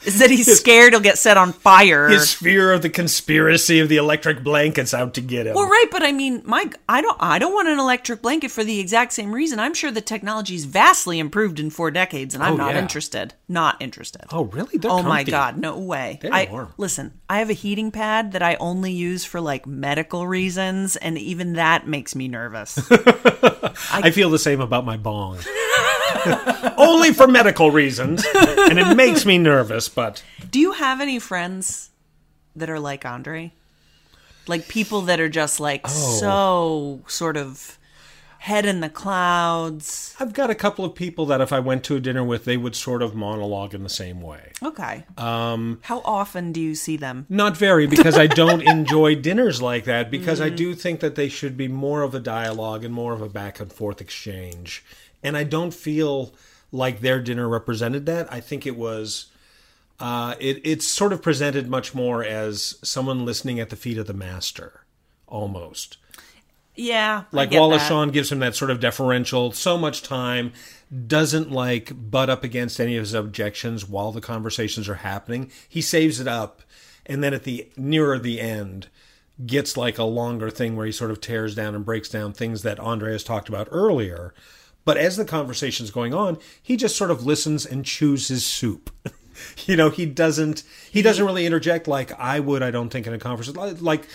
Is 0.07 0.21
that 0.21 0.31
he's 0.31 0.59
scared 0.59 0.93
he'll 0.93 1.01
get 1.03 1.19
set 1.19 1.37
on 1.37 1.53
fire. 1.53 2.09
his 2.09 2.33
fear 2.33 2.73
of 2.73 2.83
the 2.83 2.89
conspiracy 2.89 3.81
of 3.81 3.89
the 3.89 3.97
electric 3.97 4.43
blankets 4.45 4.95
out 4.95 5.15
to 5.15 5.21
get 5.21 5.47
him. 5.47 5.55
well, 5.55 5.69
right, 5.69 5.87
but 5.91 6.03
I 6.05 6.13
mean, 6.13 6.43
my 6.47 6.71
I 6.89 7.03
don't 7.03 7.17
I 7.21 7.39
don't 7.41 7.53
want 7.53 7.69
an 7.69 7.79
electric 7.81 8.23
blanket 8.23 8.51
for 8.53 8.63
the 8.65 8.79
exact 8.79 9.13
same 9.13 9.33
reason. 9.35 9.59
I'm 9.59 9.75
sure 9.75 9.91
the 9.91 10.01
technology's 10.01 10.65
vastly 10.65 11.19
improved 11.19 11.59
in 11.61 11.69
four 11.71 11.91
decades, 11.91 12.35
and 12.35 12.43
I'm 12.43 12.55
Oh, 12.55 12.57
not 12.57 12.75
yeah. 12.75 12.81
interested. 12.81 13.35
Not 13.49 13.77
interested. 13.83 14.23
Oh, 14.31 14.45
really? 14.45 14.79
They're 14.79 14.91
oh 14.91 15.03
my 15.03 15.25
god, 15.25 15.59
no 15.59 15.79
way. 15.79 16.21
They're 16.23 16.33
I 16.33 16.49
warm. 16.51 16.73
listen. 16.79 17.13
I 17.29 17.41
have 17.41 17.51
a 17.51 17.55
heating 17.55 17.91
pad 17.91 18.33
that 18.33 18.43
I 18.43 18.55
only 18.55 18.93
use 18.93 19.25
for 19.25 19.41
like 19.41 19.67
medical 19.67 20.27
reasons, 20.27 20.97
and 20.97 21.19
even 21.19 21.55
that 21.55 21.87
makes 21.89 22.15
me 22.15 22.29
nervous. 22.29 22.79
I 23.93 24.11
feel 24.13 24.31
the 24.31 24.39
same 24.39 24.61
about 24.61 24.85
my 24.87 24.97
bong. 25.09 25.39
Only 26.77 27.13
for 27.13 27.27
medical 27.27 27.71
reasons, 27.71 28.25
and 28.35 28.79
it 28.79 28.97
makes 28.97 29.25
me 29.25 29.39
nervous. 29.39 29.89
But 29.89 30.23
Do 30.51 30.59
you 30.59 30.73
have 30.73 31.01
any 31.01 31.19
friends 31.19 31.91
that 32.57 32.69
are 32.69 32.81
like 32.81 33.05
Andre? 33.05 33.53
Like 34.47 34.69
people 34.69 35.03
that 35.03 35.21
are 35.21 35.29
just 35.29 35.61
like 35.61 35.83
oh. 35.85 35.89
so 35.89 37.01
sort 37.07 37.37
of 37.37 37.78
head 38.39 38.65
in 38.65 38.81
the 38.81 38.89
clouds. 38.89 40.15
I've 40.21 40.33
got 40.33 40.49
a 40.49 40.55
couple 40.55 40.85
of 40.85 40.95
people 40.95 41.27
that 41.27 41.41
if 41.41 41.53
I 41.53 41.59
went 41.59 41.85
to 41.85 41.97
a 41.97 42.01
dinner 42.01 42.25
with, 42.25 42.45
they 42.45 42.57
would 42.57 42.77
sort 42.77 43.03
of 43.03 43.15
monologue 43.15 43.75
in 43.75 43.83
the 43.83 43.89
same 43.89 44.21
way. 44.21 44.53
Okay. 44.63 45.05
Um 45.17 45.81
how 45.83 46.01
often 46.05 46.53
do 46.53 46.61
you 46.61 46.75
see 46.75 46.97
them? 46.97 47.27
Not 47.29 47.57
very, 47.57 47.87
because 47.87 48.17
I 48.17 48.27
don't 48.27 48.63
enjoy 48.77 49.17
dinners 49.17 49.61
like 49.61 49.85
that. 49.85 50.11
Because 50.11 50.41
I 50.41 50.49
do 50.49 50.75
think 50.75 51.01
that 51.01 51.15
they 51.17 51.29
should 51.29 51.57
be 51.57 51.69
more 51.69 52.03
of 52.03 52.15
a 52.15 52.21
dialogue 52.21 52.85
and 52.85 52.95
more 52.95 53.13
of 53.13 53.21
a 53.21 53.29
back 53.29 53.61
and 53.61 53.73
forth 53.73 54.01
exchange. 54.01 54.85
And 55.23 55.37
I 55.37 55.45
don't 55.45 55.75
feel 55.75 56.33
like 56.71 57.01
their 57.01 57.21
dinner 57.21 57.49
represented 57.49 58.07
that. 58.07 58.33
I 58.33 58.41
think 58.41 58.67
it 58.67 58.77
was. 58.77 59.27
Uh, 60.01 60.37
it, 60.39 60.61
it's 60.63 60.87
sort 60.87 61.13
of 61.13 61.21
presented 61.21 61.69
much 61.69 61.93
more 61.93 62.23
as 62.23 62.77
someone 62.85 63.25
listening 63.25 63.59
at 63.59 63.69
the 63.69 63.75
feet 63.75 63.99
of 63.99 64.07
the 64.07 64.15
master, 64.15 64.85
almost. 65.27 65.97
Yeah. 66.79 67.25
Like 67.33 67.51
Wallace 67.51 67.83
that. 67.83 67.89
Shawn 67.89 68.11
gives 68.11 68.31
him 68.31 68.39
that 68.39 68.55
sort 68.55 68.71
of 68.71 68.79
deferential, 68.79 69.51
so 69.51 69.77
much 69.77 70.03
time, 70.03 70.53
doesn't 71.07 71.51
like 71.51 71.93
butt 71.95 72.31
up 72.31 72.45
against 72.45 72.79
any 72.81 72.97
of 72.97 73.01
his 73.01 73.15
objections 73.15 73.89
while 73.89 74.13
the 74.13 74.21
conversations 74.21 74.89
are 74.89 74.95
happening. 74.95 75.51
He 75.69 75.81
saves 75.81 76.21
it 76.21 76.29
up, 76.29 76.63
and 77.05 77.23
then 77.23 77.35
at 77.35 77.43
the 77.43 77.69
nearer 77.77 78.17
the 78.19 78.41
end, 78.41 78.87
gets 79.45 79.77
like 79.77 79.99
a 79.99 80.05
longer 80.05 80.51
thing 80.51 80.77
where 80.77 80.87
he 80.87 80.93
sort 80.93 81.11
of 81.11 81.21
tears 81.21 81.55
down 81.55 81.75
and 81.75 81.85
breaks 81.85 82.09
down 82.09 82.33
things 82.33 82.63
that 82.63 82.79
Andre 82.79 83.11
has 83.11 83.25
talked 83.25 83.49
about 83.49 83.69
earlier. 83.73 84.33
But 84.85 84.97
as 84.97 85.17
the 85.17 85.25
conversation's 85.25 85.91
going 85.91 86.15
on, 86.15 86.39
he 86.63 86.77
just 86.77 86.97
sort 86.97 87.11
of 87.11 87.27
listens 87.27 87.67
and 87.67 87.85
chews 87.85 88.29
his 88.29 88.47
soup. 88.47 88.91
you 89.67 89.77
know, 89.77 89.91
he 89.91 90.07
doesn't 90.07 90.63
he 90.91 91.03
doesn't 91.03 91.25
really 91.25 91.47
interject 91.47 91.87
like 91.89 92.13
I 92.19 92.41
would, 92.41 92.63
I 92.63 92.71
don't 92.71 92.91
think, 92.91 93.07
in 93.07 93.15
a 93.15 93.19
conversation. 93.19 93.83
Like 93.85 94.07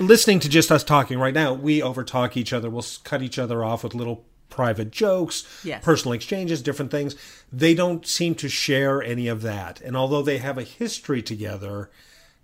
listening 0.00 0.40
to 0.40 0.48
just 0.48 0.70
us 0.72 0.84
talking 0.84 1.18
right 1.18 1.34
now, 1.34 1.52
we 1.52 1.80
overtalk 1.80 2.36
each 2.36 2.52
other. 2.52 2.68
We'll 2.70 2.84
cut 3.04 3.22
each 3.22 3.38
other 3.38 3.64
off 3.64 3.84
with 3.84 3.94
little 3.94 4.24
private 4.50 4.90
jokes, 4.90 5.44
Yes. 5.64 5.82
personal 5.82 6.12
exchanges, 6.12 6.60
different 6.60 6.90
things. 6.90 7.16
They 7.50 7.74
don't 7.74 8.06
seem 8.06 8.34
to 8.36 8.48
share 8.50 9.02
any 9.02 9.26
of 9.28 9.40
that. 9.42 9.80
And 9.80 9.96
although 9.96 10.20
they 10.22 10.38
have 10.38 10.58
a 10.58 10.62
history 10.62 11.22
together, 11.22 11.90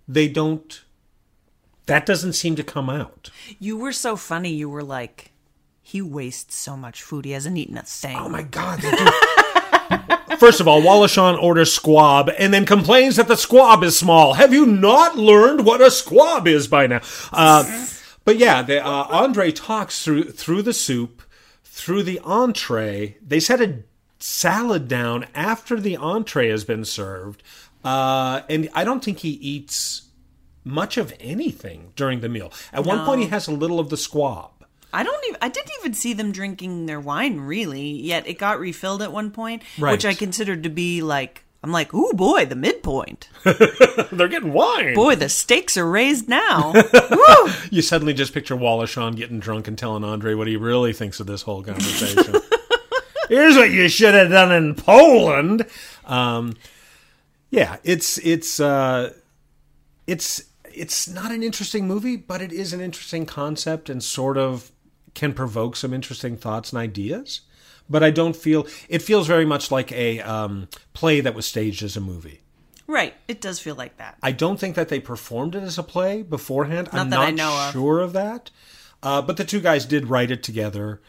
they 0.07 0.27
don't. 0.27 0.81
That 1.85 2.05
doesn't 2.05 2.33
seem 2.33 2.55
to 2.55 2.63
come 2.63 2.89
out. 2.89 3.29
You 3.59 3.77
were 3.77 3.91
so 3.93 4.15
funny. 4.15 4.51
You 4.53 4.69
were 4.69 4.83
like, 4.83 5.31
he 5.81 6.01
wastes 6.03 6.55
so 6.55 6.77
much 6.77 7.01
food. 7.01 7.25
He 7.25 7.31
hasn't 7.31 7.57
eaten 7.57 7.77
a 7.77 7.83
thing. 7.83 8.15
Oh 8.17 8.29
my 8.29 8.43
god, 8.43 8.79
they 8.81 8.91
do. 8.91 10.15
First 10.39 10.61
of 10.61 10.69
all, 10.69 10.81
Wallace 10.81 11.11
Shawn 11.11 11.35
orders 11.35 11.73
squab 11.73 12.31
and 12.37 12.53
then 12.53 12.65
complains 12.65 13.17
that 13.17 13.27
the 13.27 13.35
squab 13.35 13.83
is 13.83 13.99
small. 13.99 14.35
Have 14.35 14.53
you 14.53 14.65
not 14.65 15.17
learned 15.17 15.65
what 15.65 15.81
a 15.81 15.91
squab 15.91 16.47
is 16.47 16.65
by 16.65 16.87
now? 16.87 17.01
Uh, 17.33 17.87
but 18.23 18.37
yeah, 18.37 18.61
the, 18.61 18.81
uh, 18.83 19.07
Andre 19.09 19.51
talks 19.51 20.01
through 20.01 20.31
through 20.31 20.61
the 20.61 20.71
soup, 20.71 21.23
through 21.65 22.03
the 22.03 22.19
entree. 22.23 23.17
They 23.21 23.41
set 23.41 23.59
a 23.59 23.83
salad 24.19 24.87
down 24.87 25.25
after 25.35 25.77
the 25.77 25.97
entree 25.97 26.47
has 26.49 26.63
been 26.63 26.85
served, 26.85 27.43
uh, 27.83 28.43
and 28.47 28.69
I 28.73 28.85
don't 28.85 29.03
think 29.03 29.19
he 29.19 29.31
eats 29.31 30.03
much 30.63 30.97
of 30.97 31.13
anything 31.19 31.91
during 31.97 32.21
the 32.21 32.29
meal. 32.29 32.53
At 32.71 32.85
one 32.85 33.05
point, 33.05 33.19
he 33.21 33.27
has 33.27 33.47
a 33.47 33.51
little 33.51 33.79
of 33.79 33.89
the 33.89 33.97
squab. 33.97 34.51
I 34.93 35.03
don't 35.03 35.23
even. 35.27 35.37
I 35.41 35.49
didn't 35.49 35.71
even 35.79 35.93
see 35.93 36.13
them 36.13 36.31
drinking 36.31 36.85
their 36.85 36.99
wine 36.99 37.39
really. 37.41 37.89
Yet 37.91 38.27
it 38.27 38.37
got 38.39 38.59
refilled 38.59 39.01
at 39.01 39.11
one 39.11 39.31
point, 39.31 39.63
Right. 39.77 39.91
which 39.91 40.05
I 40.05 40.13
considered 40.13 40.63
to 40.63 40.69
be 40.69 41.01
like. 41.01 41.43
I'm 41.61 41.73
like, 41.73 41.93
ooh 41.93 42.13
boy, 42.13 42.45
the 42.45 42.55
midpoint. 42.55 43.27
They're 43.43 44.29
getting 44.29 44.53
wine. 44.53 44.93
Boy, 44.93 45.15
the 45.15 45.27
stakes 45.27 45.75
are 45.75 45.85
raised 45.89 46.29
now. 46.29 46.71
You 47.69 47.81
suddenly 47.81 48.13
just 48.13 48.33
picture 48.33 48.55
Wallace 48.55 48.91
Shawn 48.91 49.13
getting 49.15 49.39
drunk 49.41 49.67
and 49.67 49.77
telling 49.77 50.03
Andre 50.05 50.33
what 50.35 50.47
he 50.47 50.55
really 50.55 50.93
thinks 50.93 51.19
of 51.19 51.27
this 51.27 51.41
whole 51.41 51.61
conversation. 51.61 52.35
Here's 53.29 53.57
what 53.57 53.71
you 53.71 53.89
should 53.89 54.13
have 54.13 54.29
done 54.29 54.51
in 54.53 54.73
Poland. 54.73 55.65
Um, 56.05 56.55
yeah, 57.51 57.75
it's 57.83 58.17
it's 58.19 58.59
uh, 58.61 59.13
it's 60.07 60.43
it's 60.73 61.07
not 61.09 61.31
an 61.31 61.43
interesting 61.43 61.87
movie, 61.87 62.15
but 62.15 62.41
it 62.41 62.53
is 62.53 62.71
an 62.73 62.79
interesting 62.81 63.25
concept 63.25 63.89
and 63.89 64.01
sort 64.03 64.37
of 64.37 64.71
can 65.19 65.33
provoke 65.33 65.75
some 65.75 65.93
interesting 65.93 66.35
thoughts 66.37 66.71
and 66.71 66.79
ideas. 66.81 67.41
But 67.89 68.03
I 68.03 68.11
don't 68.11 68.35
feel 68.35 68.65
it 68.87 69.01
feels 69.01 69.27
very 69.27 69.45
much 69.45 69.71
like 69.71 69.91
a 69.91 70.19
um, 70.21 70.67
play 70.93 71.21
that 71.21 71.33
was 71.35 71.45
staged 71.45 71.83
as 71.83 71.97
a 71.97 72.01
movie. 72.01 72.41
Right. 72.87 73.13
It 73.27 73.41
does 73.41 73.59
feel 73.59 73.75
like 73.75 73.97
that. 73.97 74.17
I 74.23 74.31
don't 74.31 74.59
think 74.59 74.75
that 74.75 74.89
they 74.89 74.99
performed 74.99 75.55
it 75.55 75.63
as 75.63 75.77
a 75.77 75.83
play 75.83 76.21
beforehand. 76.23 76.89
Not 76.91 77.01
I'm 77.01 77.09
that 77.09 77.15
not 77.17 77.27
I 77.27 77.31
know 77.31 77.67
of. 77.67 77.73
sure 77.73 77.99
of 77.99 78.13
that. 78.13 78.49
Uh, 79.01 79.21
but 79.21 79.37
the 79.37 79.45
two 79.45 79.59
guys 79.59 79.85
did 79.85 80.07
write 80.07 80.31
it 80.31 80.41
together. 80.43 81.01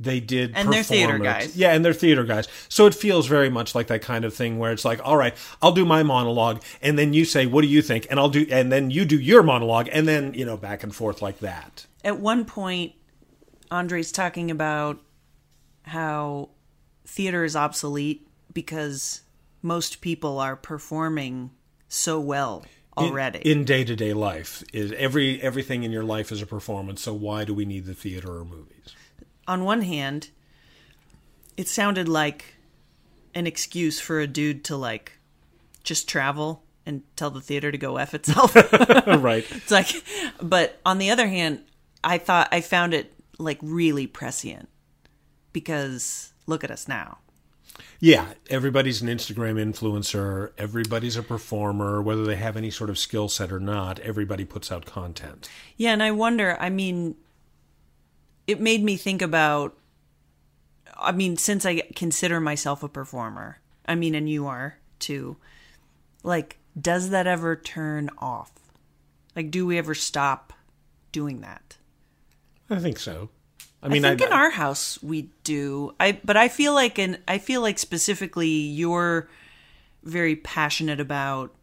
They 0.00 0.18
did, 0.18 0.52
And 0.56 0.72
they're 0.72 0.82
theater 0.82 1.16
it. 1.16 1.22
guys. 1.22 1.56
Yeah, 1.56 1.72
and 1.72 1.84
they're 1.84 1.92
theater 1.92 2.24
guys. 2.24 2.48
So 2.68 2.86
it 2.86 2.94
feels 2.96 3.26
very 3.28 3.48
much 3.48 3.74
like 3.76 3.86
that 3.88 4.02
kind 4.02 4.24
of 4.24 4.34
thing 4.34 4.58
where 4.58 4.72
it's 4.72 4.84
like, 4.84 5.00
all 5.04 5.16
right, 5.16 5.36
I'll 5.62 5.70
do 5.72 5.84
my 5.84 6.02
monologue, 6.02 6.62
and 6.82 6.98
then 6.98 7.12
you 7.14 7.24
say, 7.24 7.46
"What 7.46 7.62
do 7.62 7.68
you 7.68 7.80
think?" 7.80 8.08
and 8.10 8.18
I'll 8.18 8.28
do, 8.28 8.44
and 8.50 8.72
then 8.72 8.90
you 8.90 9.04
do 9.04 9.16
your 9.20 9.44
monologue, 9.44 9.88
and 9.92 10.08
then 10.08 10.34
you 10.34 10.44
know, 10.44 10.56
back 10.56 10.82
and 10.82 10.92
forth 10.92 11.22
like 11.22 11.38
that. 11.40 11.86
At 12.02 12.18
one 12.18 12.44
point, 12.44 12.94
Andre's 13.70 14.12
talking 14.12 14.50
about 14.50 15.00
how 15.82 16.50
theater 17.06 17.44
is 17.44 17.56
obsolete 17.56 18.26
because 18.52 19.22
most 19.62 20.00
people 20.00 20.38
are 20.38 20.56
performing 20.56 21.50
so 21.88 22.20
well 22.20 22.64
already. 22.96 23.40
in 23.40 23.64
day 23.64 23.84
to 23.84 23.96
day 23.96 24.12
life. 24.12 24.62
Is 24.72 24.92
every 24.92 25.40
everything 25.42 25.82
in 25.82 25.90
your 25.90 26.04
life 26.04 26.30
is 26.30 26.42
a 26.42 26.46
performance? 26.46 27.02
So 27.02 27.14
why 27.14 27.44
do 27.44 27.54
we 27.54 27.64
need 27.64 27.86
the 27.86 27.94
theater 27.94 28.38
or 28.38 28.44
movies? 28.44 28.94
on 29.46 29.64
one 29.64 29.82
hand, 29.82 30.30
it 31.56 31.68
sounded 31.68 32.08
like 32.08 32.56
an 33.34 33.46
excuse 33.46 34.00
for 34.00 34.20
a 34.20 34.26
dude 34.26 34.64
to 34.64 34.76
like 34.76 35.18
just 35.82 36.08
travel 36.08 36.62
and 36.86 37.02
tell 37.16 37.30
the 37.30 37.40
theater 37.40 37.72
to 37.72 37.78
go 37.78 37.96
f 37.96 38.14
itself. 38.14 38.54
right. 39.06 39.46
it's 39.50 39.70
like, 39.70 40.02
but 40.42 40.80
on 40.84 40.98
the 40.98 41.10
other 41.10 41.26
hand, 41.26 41.62
I 42.02 42.18
thought 42.18 42.48
I 42.52 42.60
found 42.60 42.94
it 42.94 43.13
like 43.38 43.58
really 43.62 44.06
prescient 44.06 44.68
because 45.52 46.32
look 46.46 46.64
at 46.64 46.70
us 46.70 46.88
now. 46.88 47.18
Yeah, 47.98 48.34
everybody's 48.48 49.02
an 49.02 49.08
Instagram 49.08 49.56
influencer. 49.56 50.52
Everybody's 50.56 51.16
a 51.16 51.22
performer, 51.22 52.00
whether 52.00 52.24
they 52.24 52.36
have 52.36 52.56
any 52.56 52.70
sort 52.70 52.90
of 52.90 52.98
skill 52.98 53.28
set 53.28 53.50
or 53.50 53.58
not. 53.58 53.98
Everybody 54.00 54.44
puts 54.44 54.70
out 54.70 54.86
content. 54.86 55.48
Yeah, 55.76 55.92
and 55.92 56.02
I 56.02 56.12
wonder, 56.12 56.56
I 56.60 56.70
mean, 56.70 57.16
it 58.46 58.60
made 58.60 58.84
me 58.84 58.96
think 58.96 59.22
about 59.22 59.76
I 60.96 61.12
mean, 61.12 61.36
since 61.36 61.66
I 61.66 61.82
consider 61.94 62.40
myself 62.40 62.82
a 62.82 62.88
performer, 62.88 63.60
I 63.86 63.94
mean, 63.94 64.14
and 64.14 64.28
you 64.28 64.46
are 64.46 64.78
too, 64.98 65.36
like, 66.22 66.58
does 66.80 67.10
that 67.10 67.26
ever 67.26 67.56
turn 67.56 68.10
off? 68.18 68.52
Like, 69.36 69.50
do 69.50 69.66
we 69.66 69.78
ever 69.78 69.94
stop 69.94 70.52
doing 71.12 71.40
that? 71.40 71.62
I 72.70 72.78
think 72.78 72.98
so. 72.98 73.30
I 73.82 73.88
mean, 73.88 74.04
I, 74.04 74.10
think 74.10 74.22
in 74.22 74.32
our 74.32 74.50
house 74.50 75.02
we 75.02 75.30
do. 75.44 75.94
I 76.00 76.18
but 76.24 76.36
I 76.36 76.48
feel 76.48 76.72
like 76.72 76.98
and 76.98 77.18
I 77.28 77.38
feel 77.38 77.60
like 77.60 77.78
specifically 77.78 78.48
you're 78.48 79.28
very 80.02 80.36
passionate 80.36 81.00
about 81.00 81.54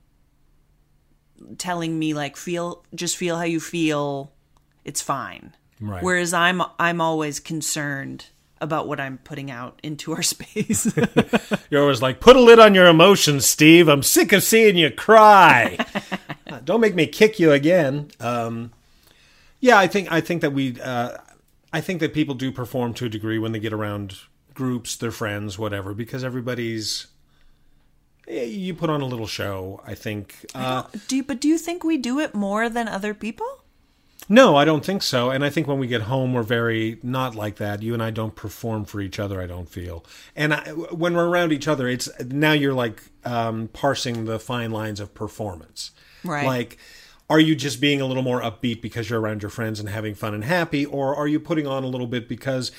telling 1.58 1.98
me 1.98 2.14
like 2.14 2.38
feel 2.38 2.84
just 2.94 3.18
feel 3.18 3.38
how 3.38 3.44
you 3.44 3.60
feel. 3.60 4.32
It's 4.86 5.02
fine. 5.02 5.56
Right. 5.80 6.04
Whereas 6.04 6.34
I'm 6.34 6.62
I'm 6.78 7.02
always 7.02 7.40
concerned 7.40 8.28
about 8.62 8.88
what 8.88 9.00
I'm 9.00 9.18
putting 9.18 9.50
out 9.50 9.80
into 9.84 10.14
our 10.14 10.22
space. 10.22 10.96
You're 11.70 11.82
always 11.82 12.02
like, 12.02 12.20
put 12.20 12.36
a 12.36 12.40
lid 12.40 12.60
on 12.60 12.76
your 12.76 12.86
emotions, 12.86 13.48
Steve. 13.48 13.90
I'm 13.90 14.04
sick 14.04 14.32
of 14.32 14.44
seeing 14.44 14.78
you 14.78 14.92
cry. 14.92 15.78
Uh, 16.48 16.60
Don't 16.66 16.82
make 16.82 16.96
me 16.96 17.08
kick 17.08 17.40
you 17.40 17.54
again. 17.54 18.12
Um, 18.20 18.74
yeah, 19.62 19.78
I 19.80 19.88
think 19.88 20.12
I 20.12 20.20
think 20.22 20.42
that 20.42 20.52
we 20.52 20.80
uh, 20.82 21.18
I 21.72 21.80
think 21.82 22.02
that 22.02 22.14
people 22.14 22.36
do 22.36 22.52
perform 22.52 22.94
to 22.96 23.06
a 23.06 23.10
degree 23.10 23.40
when 23.40 23.54
they 23.54 23.60
get 23.60 23.72
around 23.74 24.16
groups, 24.54 24.98
their 24.98 25.12
friends, 25.12 25.58
whatever, 25.58 25.94
because 25.94 26.24
everybody's. 26.26 27.08
eh, 28.28 28.44
You 28.44 28.74
put 28.74 28.90
on 28.90 29.02
a 29.02 29.06
little 29.06 29.28
show. 29.28 29.82
I 29.86 29.96
think. 29.96 30.46
Uh, 30.54 30.84
do 31.08 31.16
you, 31.16 31.24
but 31.24 31.40
do 31.40 31.48
you 31.48 31.58
think 31.58 31.84
we 31.84 31.98
do 31.98 32.20
it 32.20 32.36
more 32.36 32.68
than 32.70 32.88
other 32.90 33.14
people? 33.14 33.48
No, 34.30 34.56
I 34.56 34.66
don't 34.66 34.86
think 34.86 35.02
so. 35.04 35.30
And 35.32 35.44
I 35.44 35.50
think 35.50 35.68
when 35.68 35.80
we 35.80 35.88
get 35.88 36.04
home, 36.04 36.34
we're 36.34 36.44
very 36.44 37.00
not 37.04 37.36
like 37.36 37.56
that. 37.58 37.82
You 37.82 37.94
and 37.94 38.04
I 38.04 38.12
don't 38.12 38.36
perform 38.36 38.86
for 38.86 39.02
each 39.02 39.20
other. 39.20 39.42
I 39.42 39.48
don't 39.48 39.68
feel. 39.68 40.06
And 40.36 40.54
I, 40.54 40.70
when 40.72 41.16
we're 41.16 41.28
around 41.28 41.52
each 41.52 41.68
other, 41.68 41.88
it's 41.88 42.08
now 42.24 42.52
you're 42.54 42.74
like 42.74 43.02
um, 43.26 43.68
parsing 43.74 44.26
the 44.26 44.40
fine 44.40 44.72
lines 44.72 45.00
of 45.00 45.14
performance. 45.14 45.92
Right. 46.24 46.46
Like, 46.46 46.78
are 47.32 47.40
you 47.40 47.56
just 47.56 47.80
being 47.80 48.02
a 48.02 48.06
little 48.06 48.24
more 48.24 48.42
upbeat 48.42 48.82
because 48.82 49.10
you're 49.10 49.20
around 49.22 49.42
your 49.42 49.50
friends 49.50 49.80
and 49.80 49.88
having 49.90 50.14
fun 50.16 50.34
and 50.34 50.44
happy, 50.44 50.86
or 50.86 51.16
are 51.16 51.28
you 51.28 51.40
putting 51.40 51.66
on 51.66 51.84
a 51.84 51.88
little 51.88 52.08
bit 52.08 52.28
because 52.28 52.72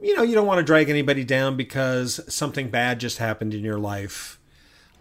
you 0.00 0.14
know 0.14 0.22
you 0.22 0.34
don't 0.34 0.46
want 0.46 0.58
to 0.58 0.62
drag 0.64 0.88
anybody 0.90 1.24
down 1.24 1.56
because 1.56 2.20
something 2.32 2.68
bad 2.68 3.00
just 3.00 3.18
happened 3.18 3.54
in 3.54 3.64
your 3.64 3.78
life? 3.78 4.38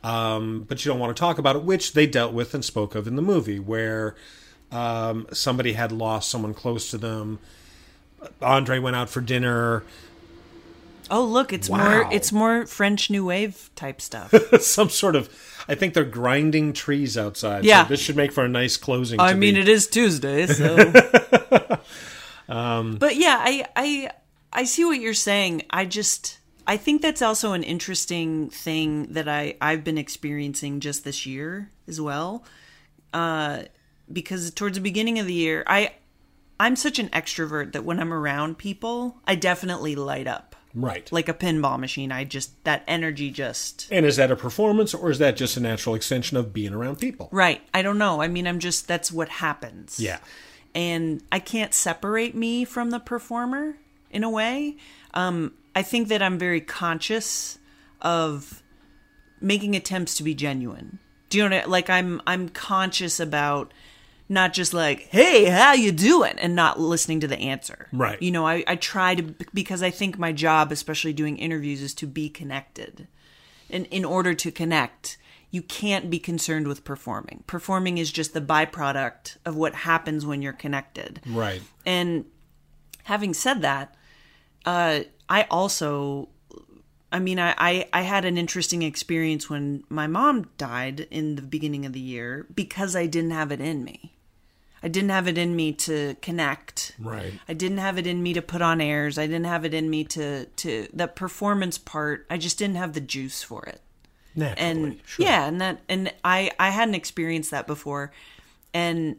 um, 0.03 0.65
but 0.67 0.83
you 0.83 0.91
don't 0.91 0.99
want 0.99 1.15
to 1.15 1.19
talk 1.19 1.37
about 1.37 1.55
it, 1.55 1.63
which 1.63 1.93
they 1.93 2.05
dealt 2.05 2.33
with 2.33 2.53
and 2.53 2.63
spoke 2.65 2.93
of 2.93 3.07
in 3.07 3.15
the 3.15 3.21
movie, 3.21 3.57
where 3.59 4.15
um, 4.71 5.25
somebody 5.31 5.73
had 5.73 5.91
lost 5.93 6.29
someone 6.29 6.53
close 6.53 6.91
to 6.91 6.97
them. 6.97 7.39
Andre 8.41 8.79
went 8.79 8.95
out 8.97 9.09
for 9.09 9.21
dinner. 9.21 9.83
Oh, 11.09 11.23
look, 11.23 11.53
it's 11.53 11.69
Wow. 11.69 11.77
more 12.01 12.09
it's 12.11 12.31
more 12.31 12.65
French 12.67 13.09
New 13.09 13.25
Wave 13.25 13.69
type 13.75 14.01
stuff. 14.01 14.33
Some 14.61 14.89
sort 14.89 15.15
of, 15.15 15.29
I 15.67 15.75
think 15.75 15.93
they're 15.93 16.03
grinding 16.03 16.73
trees 16.73 17.17
outside. 17.17 17.63
Yeah. 17.63 17.83
so 17.83 17.89
this 17.89 18.01
should 18.01 18.15
make 18.17 18.31
for 18.31 18.43
a 18.43 18.49
nice 18.49 18.77
closing. 18.77 19.19
I 19.19 19.33
mean, 19.33 19.53
the- 19.55 19.61
it 19.61 19.69
is 19.69 19.87
Tuesday, 19.87 20.45
so. 20.47 20.77
Um, 22.49 22.97
but 22.97 23.15
yeah, 23.15 23.37
I, 23.39 23.65
I, 23.75 24.09
I 24.51 24.63
see 24.65 24.83
what 24.85 24.99
you're 24.99 25.13
saying. 25.13 25.63
I 25.69 25.85
just, 25.85 26.39
I 26.67 26.77
think 26.77 27.01
that's 27.01 27.21
also 27.21 27.53
an 27.53 27.63
interesting 27.63 28.49
thing 28.49 29.13
that 29.13 29.27
I, 29.27 29.55
I've 29.61 29.83
been 29.83 29.97
experiencing 29.97 30.79
just 30.81 31.03
this 31.03 31.25
year 31.25 31.69
as 31.87 32.01
well. 32.01 32.43
Uh, 33.13 33.63
because 34.11 34.51
towards 34.51 34.75
the 34.77 34.81
beginning 34.81 35.19
of 35.19 35.25
the 35.27 35.33
year, 35.33 35.63
I, 35.67 35.93
I'm 36.59 36.75
such 36.75 36.99
an 36.99 37.09
extrovert 37.09 37.71
that 37.71 37.85
when 37.85 37.99
I'm 37.99 38.13
around 38.13 38.57
people, 38.57 39.17
I 39.25 39.35
definitely 39.35 39.95
light 39.95 40.27
up 40.27 40.52
right. 40.73 41.11
like 41.11 41.29
a 41.29 41.33
pinball 41.33 41.79
machine. 41.79 42.11
I 42.11 42.23
just 42.23 42.63
that 42.63 42.83
energy 42.87 43.31
just 43.31 43.87
and 43.91 44.05
is 44.05 44.15
that 44.17 44.31
a 44.31 44.35
performance 44.35 44.93
or 44.93 45.09
is 45.11 45.19
that 45.19 45.35
just 45.35 45.57
a 45.57 45.59
natural 45.59 45.95
extension 45.95 46.37
of 46.37 46.53
being 46.53 46.73
around 46.73 46.97
people? 46.99 47.29
right. 47.31 47.61
I 47.73 47.81
don't 47.81 47.97
know. 47.97 48.21
I 48.21 48.27
mean, 48.27 48.47
I'm 48.47 48.59
just 48.59 48.87
that's 48.87 49.11
what 49.11 49.29
happens. 49.29 49.99
Yeah. 49.99 50.19
and 50.75 51.21
I 51.31 51.39
can't 51.39 51.73
separate 51.73 52.35
me 52.35 52.65
from 52.65 52.89
the 52.89 52.99
performer 52.99 53.77
in 54.09 54.23
a 54.23 54.29
way. 54.29 54.77
Um, 55.13 55.53
I 55.75 55.81
think 55.83 56.07
that 56.07 56.21
I'm 56.21 56.37
very 56.37 56.61
conscious 56.61 57.57
of 58.01 58.61
making 59.41 59.75
attempts 59.75 60.15
to 60.15 60.23
be 60.23 60.33
genuine. 60.33 60.99
Do 61.29 61.37
you 61.37 61.49
know 61.49 61.55
what 61.55 61.65
I, 61.65 61.67
like 61.67 61.89
I'm 61.89 62.21
I'm 62.27 62.49
conscious 62.49 63.19
about 63.19 63.73
not 64.29 64.53
just 64.53 64.73
like, 64.73 65.07
"Hey, 65.09 65.45
how 65.45 65.73
you 65.73 65.91
doing?" 65.91 66.33
and 66.37 66.55
not 66.55 66.79
listening 66.79 67.19
to 67.21 67.27
the 67.27 67.39
answer. 67.39 67.87
Right. 67.91 68.21
You 68.21 68.31
know, 68.31 68.47
I 68.47 68.63
I 68.67 68.75
try 68.75 69.15
to 69.15 69.35
because 69.53 69.83
I 69.83 69.89
think 69.89 70.17
my 70.17 70.31
job, 70.31 70.71
especially 70.71 71.13
doing 71.13 71.37
interviews 71.37 71.81
is 71.81 71.93
to 71.95 72.07
be 72.07 72.29
connected. 72.29 73.07
And 73.69 73.85
in 73.87 74.05
order 74.05 74.33
to 74.35 74.51
connect, 74.51 75.17
you 75.49 75.61
can't 75.61 76.09
be 76.09 76.19
concerned 76.19 76.67
with 76.67 76.83
performing. 76.83 77.43
Performing 77.45 77.97
is 77.97 78.11
just 78.11 78.33
the 78.33 78.41
byproduct 78.41 79.37
of 79.45 79.55
what 79.55 79.75
happens 79.75 80.25
when 80.25 80.41
you're 80.41 80.51
connected. 80.53 81.21
Right. 81.27 81.61
And 81.85 82.25
having 83.03 83.33
said 83.33 83.61
that, 83.61 83.95
uh, 84.65 85.01
I 85.29 85.43
also, 85.51 86.29
I 87.13 87.19
mean, 87.19 87.39
I, 87.39 87.53
I, 87.57 87.87
I 87.93 88.01
had 88.01 88.25
an 88.25 88.37
interesting 88.37 88.81
experience 88.81 89.49
when 89.49 89.83
my 89.87 90.07
mom 90.07 90.49
died 90.57 91.07
in 91.11 91.35
the 91.35 91.43
beginning 91.43 91.85
of 91.85 91.93
the 91.93 91.99
year 91.99 92.47
because 92.53 92.95
I 92.95 93.05
didn't 93.05 93.31
have 93.31 93.51
it 93.51 93.61
in 93.61 93.83
me. 93.83 94.15
I 94.81 94.89
didn't 94.89 95.11
have 95.11 95.27
it 95.29 95.37
in 95.37 95.55
me 95.55 95.71
to 95.73 96.15
connect. 96.21 96.93
Right. 96.99 97.33
I 97.47 97.53
didn't 97.53 97.77
have 97.77 97.97
it 97.97 98.07
in 98.07 98.21
me 98.21 98.33
to 98.33 98.41
put 98.41 98.61
on 98.61 98.81
airs. 98.81 99.17
I 99.17 99.27
didn't 99.27 99.45
have 99.45 99.63
it 99.63 99.73
in 99.73 99.89
me 99.89 100.03
to 100.05 100.45
to 100.45 100.87
the 100.91 101.07
performance 101.07 101.77
part. 101.77 102.25
I 102.29 102.37
just 102.37 102.57
didn't 102.57 102.75
have 102.75 102.93
the 102.93 102.99
juice 102.99 103.43
for 103.43 103.63
it 103.63 103.79
Naturally. 104.35 104.69
and 104.69 104.99
sure. 105.05 105.25
yeah 105.25 105.47
and 105.47 105.61
that 105.61 105.79
and 105.87 106.11
i 106.23 106.51
i 106.59 106.69
hadn't 106.69 106.95
experienced 106.95 107.51
that 107.51 107.67
before 107.67 108.11
and 108.73 109.17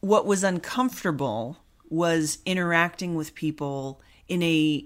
what 0.00 0.26
was 0.26 0.42
uncomfortable 0.42 1.58
was 1.90 2.38
interacting 2.46 3.14
with 3.14 3.34
people 3.34 4.00
in 4.28 4.42
a 4.42 4.84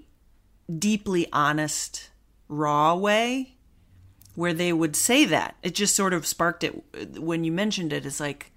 deeply 0.79 1.27
honest 1.33 2.09
raw 2.47 2.95
way 2.95 3.55
where 4.35 4.53
they 4.53 4.73
would 4.73 4.95
say 4.95 5.25
that. 5.25 5.55
It 5.61 5.75
just 5.75 5.95
sort 5.95 6.13
of 6.13 6.25
sparked 6.25 6.63
it. 6.63 7.19
When 7.19 7.43
you 7.43 7.51
mentioned 7.51 7.93
it 7.93 8.05
it's 8.05 8.19
like 8.19 8.51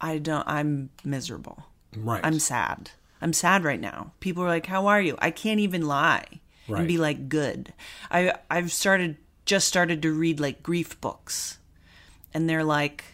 i 0.00 0.18
don't 0.18 0.46
i'm 0.48 0.90
miserable. 1.04 1.64
Right. 1.96 2.20
i'm 2.24 2.38
sad. 2.38 2.90
I'm 3.20 3.32
sad 3.32 3.62
right 3.64 3.80
now. 3.80 4.12
People 4.20 4.42
are 4.44 4.48
like 4.48 4.66
how 4.66 4.86
are 4.88 5.00
you? 5.00 5.16
I 5.20 5.30
can't 5.30 5.60
even 5.60 5.86
lie 5.86 6.26
Right. 6.68 6.80
and 6.80 6.88
be 6.88 6.98
like 6.98 7.28
good. 7.28 7.72
I 8.10 8.34
i've 8.50 8.72
started 8.72 9.16
just 9.44 9.66
started 9.68 10.02
to 10.02 10.12
read 10.12 10.40
like 10.40 10.62
grief 10.62 11.00
books. 11.00 11.58
And 12.34 12.48
they're 12.48 12.64
like 12.64 13.04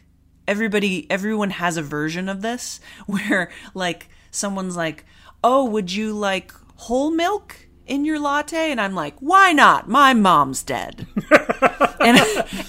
everybody 0.46 1.06
everyone 1.10 1.50
has 1.50 1.76
a 1.76 1.82
version 1.82 2.28
of 2.28 2.40
this 2.42 2.80
where 3.06 3.50
like 3.74 4.08
someone's 4.30 4.76
like, 4.76 5.04
"Oh, 5.44 5.64
would 5.64 5.92
you 5.92 6.12
like 6.12 6.52
whole 6.76 7.10
milk 7.10 7.66
in 7.88 8.04
your 8.04 8.18
latte?" 8.18 8.70
And 8.70 8.80
I'm 8.80 8.94
like, 8.94 9.14
"Why 9.20 9.52
not? 9.52 9.88
My 9.88 10.14
mom's 10.14 10.62
dead." 10.62 11.06
and 12.00 12.18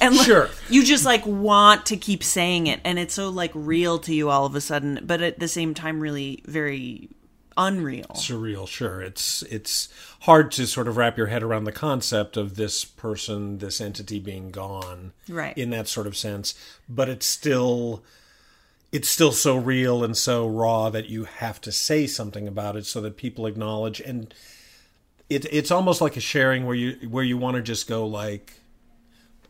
and 0.02 0.16
like, 0.16 0.26
Sure. 0.26 0.50
you 0.70 0.84
just 0.84 1.06
like 1.06 1.26
want 1.26 1.86
to 1.88 1.98
keep 1.98 2.24
saying 2.24 2.68
it 2.68 2.80
and 2.84 2.98
it's 2.98 3.14
so 3.14 3.30
like 3.30 3.52
real 3.54 4.00
to 4.00 4.14
you 4.14 4.30
all 4.30 4.46
of 4.46 4.56
a 4.56 4.62
sudden, 4.62 5.00
but 5.04 5.22
at 5.22 5.40
the 5.40 5.48
same 5.48 5.74
time 5.74 6.00
really 6.00 6.42
very 6.46 7.10
unreal. 7.58 8.06
surreal 8.14 8.66
sure 8.66 9.02
it's 9.02 9.42
it's 9.44 9.90
hard 10.22 10.50
to 10.50 10.66
sort 10.66 10.88
of 10.88 10.96
wrap 10.96 11.18
your 11.18 11.28
head 11.28 11.44
around 11.44 11.66
the 11.66 11.74
concept 11.74 12.38
of 12.38 12.56
this 12.56 12.86
person 12.86 13.58
this 13.58 13.82
entity 13.82 14.18
being 14.18 14.50
gone 14.50 15.12
Right. 15.28 15.58
in 15.58 15.70
that 15.72 15.90
sort 15.90 16.08
of 16.08 16.16
sense 16.16 16.56
but 16.88 17.10
it's 17.10 17.26
still 17.26 18.02
it's 18.94 19.10
still 19.10 19.34
so 19.34 19.58
real 19.58 20.06
and 20.06 20.16
so 20.16 20.48
raw 20.48 20.90
that 20.90 21.10
you 21.10 21.26
have 21.26 21.60
to 21.62 21.72
say 21.72 22.08
something 22.08 22.48
about 22.48 22.78
it 22.78 22.86
so 22.86 23.02
that 23.02 23.18
people 23.18 23.46
acknowledge 23.46 24.00
and 24.00 24.34
it, 25.30 25.46
it's 25.52 25.72
almost 25.72 26.02
like 26.02 26.18
a 26.18 26.22
sharing 26.22 26.66
where 26.66 26.76
you 26.76 27.10
where 27.10 27.24
you 27.24 27.38
want 27.38 27.56
to 27.56 27.62
just 27.62 27.88
go 27.88 28.06
like 28.06 28.60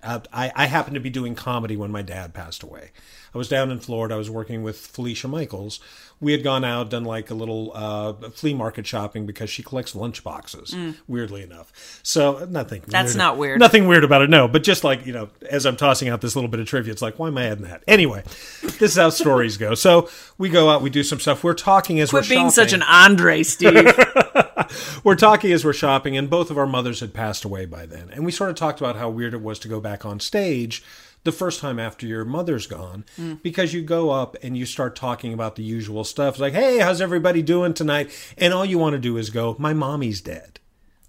I, 0.02 0.52
I 0.56 0.66
happened 0.68 0.94
to 0.96 1.02
be 1.02 1.10
doing 1.10 1.36
comedy 1.36 1.76
when 1.76 1.92
my 1.92 2.02
dad 2.02 2.34
passed 2.34 2.64
away. 2.64 2.92
I 3.34 3.38
was 3.38 3.50
down 3.50 3.70
in 3.70 3.80
Florida. 3.80 4.16
I 4.16 4.18
was 4.18 4.30
working 4.30 4.64
with 4.64 4.78
Felicia 4.78 5.28
Michaels. 5.28 5.80
We 6.22 6.32
had 6.32 6.44
gone 6.44 6.64
out, 6.64 6.90
done 6.90 7.04
like 7.04 7.30
a 7.30 7.34
little 7.34 7.72
uh, 7.76 8.14
flea 8.32 8.54
market 8.54 8.88
shopping 8.88 9.26
because 9.26 9.50
she 9.50 9.62
collects 9.62 9.96
lunch 9.96 10.24
boxes, 10.24 10.76
weirdly 11.08 11.44
enough. 11.44 12.00
So 12.02 12.46
nothing. 12.50 12.82
Mm. 12.82 12.88
That's 12.88 13.16
not 13.16 13.38
weird. 13.38 13.60
Nothing 13.60 13.88
weird 13.88 14.04
about 14.04 14.22
it. 14.22 14.30
No, 14.30 14.48
but 14.48 14.64
just 14.64 14.84
like 14.84 15.06
you 15.06 15.14
know, 15.14 15.30
as 15.50 15.66
I'm 15.66 15.78
tossing 15.78 16.10
out 16.10 16.22
this 16.22 16.36
little 16.36 16.50
bit 16.50 16.60
of 16.60 16.68
trivia, 16.68 16.92
it's 16.92 17.02
like, 17.02 17.20
why 17.20 17.28
am 17.28 17.38
I 17.38 17.46
adding 17.46 17.66
that? 17.66 17.84
Anyway, 17.88 18.24
this 18.62 18.82
is 18.82 18.96
how 18.96 19.10
stories 19.10 19.58
go. 19.58 19.76
So 19.76 20.10
we 20.38 20.50
go 20.50 20.70
out, 20.70 20.82
we 20.82 20.90
do 20.90 21.04
some 21.04 21.20
stuff. 21.20 21.44
We're 21.44 21.54
talking 21.54 22.00
as 22.00 22.10
Quit 22.10 22.24
we're 22.24 22.30
being 22.30 22.50
shopping 22.50 22.52
such 22.52 22.74
an 22.74 22.82
Andre, 22.82 23.44
Steve. 23.44 23.74
we're 25.04 25.16
talking 25.16 25.52
as 25.52 25.64
we're 25.64 25.74
shopping, 25.74 26.18
and 26.18 26.30
both 26.30 26.52
of 26.52 26.58
our 26.58 26.68
mothers 26.68 27.00
had 27.00 27.14
passed 27.14 27.46
away 27.46 27.66
by 27.66 27.86
then. 27.86 28.10
And 28.12 28.26
we 28.26 28.32
sort 28.32 28.50
of 28.50 28.56
talked 28.56 28.80
about 28.80 28.96
how 28.96 29.10
weird 29.10 29.34
it 29.34 29.42
was 29.42 29.60
to 29.60 29.68
go 29.68 29.80
back 29.80 30.06
on 30.06 30.20
stage 30.20 30.84
the 31.24 31.32
first 31.32 31.60
time 31.60 31.80
after 31.80 32.08
your 32.08 32.24
mother's 32.24 32.66
gone 32.66 33.04
mm. 33.18 33.42
because 33.42 33.74
you 33.74 33.82
go 33.82 34.10
up 34.10 34.38
and 34.42 34.58
you 34.58 34.66
start 34.66 34.96
talking 34.96 35.34
about 35.34 35.56
the 35.56 35.64
usual 35.64 36.04
stuff 36.04 36.40
like, 36.40 36.54
hey, 36.54 36.80
how's 36.80 37.02
everybody 37.02 37.42
doing 37.42 37.74
tonight? 37.74 38.10
And 38.38 38.54
all 38.54 38.66
you 38.66 38.78
want 38.78 38.94
to 38.94 39.00
do 39.00 39.18
is 39.18 39.30
go, 39.30 39.56
my 39.60 39.74
mommy's 39.74 40.22
dead. 40.22 40.60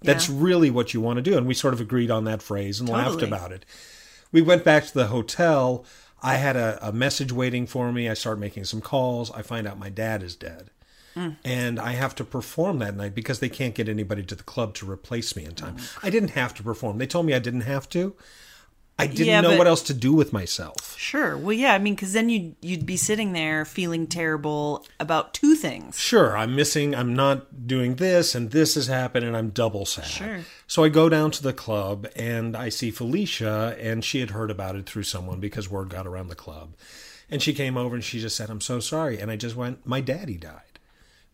That's 0.03 0.29
really 0.29 0.71
what 0.71 0.93
you 0.93 1.01
want 1.01 1.17
to 1.17 1.21
do. 1.21 1.37
And 1.37 1.45
we 1.45 1.53
sort 1.53 1.75
of 1.75 1.81
agreed 1.81 2.09
on 2.09 2.23
that 2.23 2.41
phrase 2.41 2.79
and 2.79 2.89
laughed 2.89 3.21
about 3.21 3.51
it. 3.51 3.65
We 4.31 4.41
went 4.41 4.63
back 4.63 4.85
to 4.85 4.93
the 4.93 5.07
hotel. 5.07 5.85
I 6.23 6.35
had 6.35 6.55
a, 6.55 6.79
a 6.81 6.91
message 6.91 7.31
waiting 7.31 7.67
for 7.67 7.91
me. 7.91 8.09
I 8.09 8.15
start 8.15 8.39
making 8.39 8.63
some 8.63 8.81
calls. 8.81 9.29
I 9.31 9.43
find 9.43 9.67
out 9.67 9.77
my 9.77 9.89
dad 9.89 10.23
is 10.23 10.35
dead. 10.35 10.71
And 11.43 11.79
I 11.79 11.91
have 11.93 12.15
to 12.15 12.23
perform 12.23 12.79
that 12.79 12.95
night 12.95 13.13
because 13.15 13.39
they 13.39 13.49
can't 13.49 13.75
get 13.75 13.89
anybody 13.89 14.23
to 14.23 14.35
the 14.35 14.43
club 14.43 14.73
to 14.75 14.89
replace 14.89 15.35
me 15.35 15.45
in 15.45 15.55
time. 15.55 15.77
I 16.01 16.09
didn't 16.09 16.29
have 16.31 16.53
to 16.55 16.63
perform. 16.63 16.97
They 16.97 17.07
told 17.07 17.25
me 17.25 17.33
I 17.33 17.39
didn't 17.39 17.61
have 17.61 17.89
to. 17.89 18.15
I 18.99 19.07
didn't 19.07 19.25
Yeah, 19.27 19.41
know 19.41 19.49
but- 19.51 19.57
what 19.57 19.67
else 19.67 19.81
to 19.83 19.95
do 19.95 20.13
with 20.13 20.31
myself. 20.31 20.95
sure. 20.95 21.35
Well, 21.35 21.53
yeah, 21.53 21.73
I 21.73 21.79
mean, 21.79 21.95
because 21.95 22.13
then 22.13 22.29
you'd, 22.29 22.55
you'd 22.61 22.85
be 22.85 22.97
sitting 22.97 23.33
there 23.33 23.65
feeling 23.65 24.05
terrible 24.05 24.85
about 24.99 25.33
two 25.33 25.55
things. 25.55 25.97
Sure, 25.99 26.37
I'm 26.37 26.55
missing, 26.55 26.93
I'm 26.93 27.15
not 27.15 27.65
doing 27.65 27.95
this, 27.95 28.35
and 28.35 28.51
this 28.51 28.75
has 28.75 28.85
happened, 28.87 29.25
and 29.25 29.35
I'm 29.35 29.49
double 29.49 29.87
sad. 29.87 30.05
Sure. 30.05 30.39
So 30.67 30.83
I 30.83 30.89
go 30.89 31.09
down 31.09 31.31
to 31.31 31.41
the 31.41 31.53
club 31.53 32.07
and 32.15 32.55
I 32.55 32.69
see 32.69 32.91
Felicia, 32.91 33.75
and 33.79 34.05
she 34.05 34.19
had 34.19 34.31
heard 34.31 34.51
about 34.51 34.75
it 34.75 34.85
through 34.85 35.03
someone 35.03 35.39
because 35.39 35.67
word 35.67 35.89
got 35.89 36.05
around 36.05 36.27
the 36.27 36.35
club. 36.35 36.75
And 37.27 37.41
she 37.41 37.53
came 37.53 37.77
over 37.77 37.95
and 37.95 38.03
she 38.03 38.19
just 38.19 38.35
said, 38.35 38.51
I'm 38.51 38.61
so 38.61 38.79
sorry. 38.79 39.19
And 39.19 39.31
I 39.31 39.35
just 39.35 39.55
went, 39.55 39.87
My 39.87 40.01
daddy 40.01 40.35
died. 40.37 40.70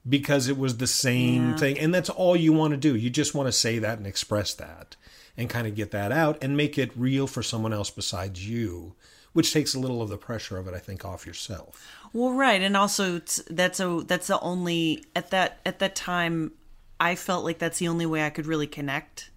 Because 0.08 0.48
it 0.48 0.58
was 0.58 0.78
the 0.78 0.88
same 0.88 1.52
Yeah. 1.52 1.58
thing. 1.58 1.80
And 1.80 1.94
that's 1.94 2.10
all 2.10 2.36
you 2.36 2.54
want 2.54 2.72
to 2.72 2.78
do. 2.78 2.96
You 2.96 3.10
just 3.10 3.34
want 3.36 3.48
to 3.48 3.52
say 3.52 3.80
that 3.80 3.98
and 3.98 4.08
express 4.08 4.54
that 4.56 4.96
and 5.36 5.50
kind 5.50 5.68
of 5.68 5.76
get 5.76 5.92
that 5.92 6.12
out 6.12 6.38
and 6.42 6.56
make 6.56 6.78
it 6.78 6.92
real 6.96 7.28
for 7.28 7.44
someone 7.44 7.74
else 7.74 7.90
besides 7.90 8.48
you, 8.48 8.96
which 9.34 9.52
takes 9.54 9.76
a 9.76 9.80
little 9.80 10.02
of 10.02 10.10
the 10.10 10.18
pressure 10.18 10.58
of 10.58 10.68
it, 10.68 10.74
I 10.74 10.80
think, 10.80 11.04
off 11.04 11.26
yourself. 11.28 11.86
Well, 12.14 12.32
right, 12.32 12.62
and 12.62 12.78
also 12.78 13.18
it's, 13.18 13.42
that's 13.50 13.80
a 13.80 14.02
that's 14.08 14.28
the 14.28 14.40
only 14.40 15.04
at 15.16 15.32
that 15.32 15.60
at 15.66 15.80
that 15.80 15.96
time 15.96 16.54
I 17.00 17.16
felt 17.16 17.44
like 17.44 17.60
that's 17.60 17.78
the 17.80 17.88
only 17.90 18.06
way 18.06 18.26
I 18.26 18.30
could 18.30 18.46
really 18.48 18.68
connect 18.68 19.30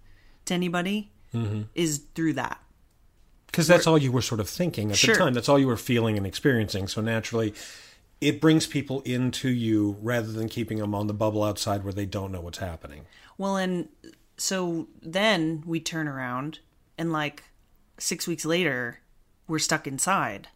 to 0.45 0.53
anybody 0.53 1.11
Mm-hmm. 1.33 1.61
is 1.75 2.01
through 2.15 2.33
that. 2.33 2.59
because 3.47 3.67
that's 3.67 3.85
all 3.87 3.97
you 3.97 4.11
were 4.11 4.21
sort 4.21 4.39
of 4.41 4.49
thinking 4.49 4.91
at 4.91 4.97
Sure. 4.97 5.13
the 5.15 5.19
time. 5.19 5.33
That's 5.33 5.47
all 5.49 5.59
you 5.59 5.67
were 5.67 5.77
feeling 5.77 6.17
and 6.17 6.25
experiencing. 6.27 6.87
So 6.87 7.01
naturally, 7.01 7.53
it 8.21 8.39
brings 8.39 8.67
people 8.67 9.01
into 9.01 9.49
you 9.49 9.97
rather 10.01 10.31
than 10.31 10.47
keeping 10.47 10.77
them 10.77 10.93
on 10.93 11.07
the 11.07 11.13
bubble 11.13 11.43
outside 11.43 11.83
where 11.83 11.91
they 11.91 12.05
don't 12.05 12.31
know 12.31 12.39
what's 12.39 12.59
happening. 12.59 13.05
Well, 13.37 13.57
and 13.57 13.89
so 14.37 14.87
then 15.01 15.63
we 15.65 15.79
turn 15.79 16.07
around 16.07 16.59
and 16.97 17.11
like 17.11 17.43
six 17.97 18.27
weeks 18.27 18.45
later, 18.45 18.99
we're 19.47 19.59
stuck 19.59 19.87
inside. 19.87 20.49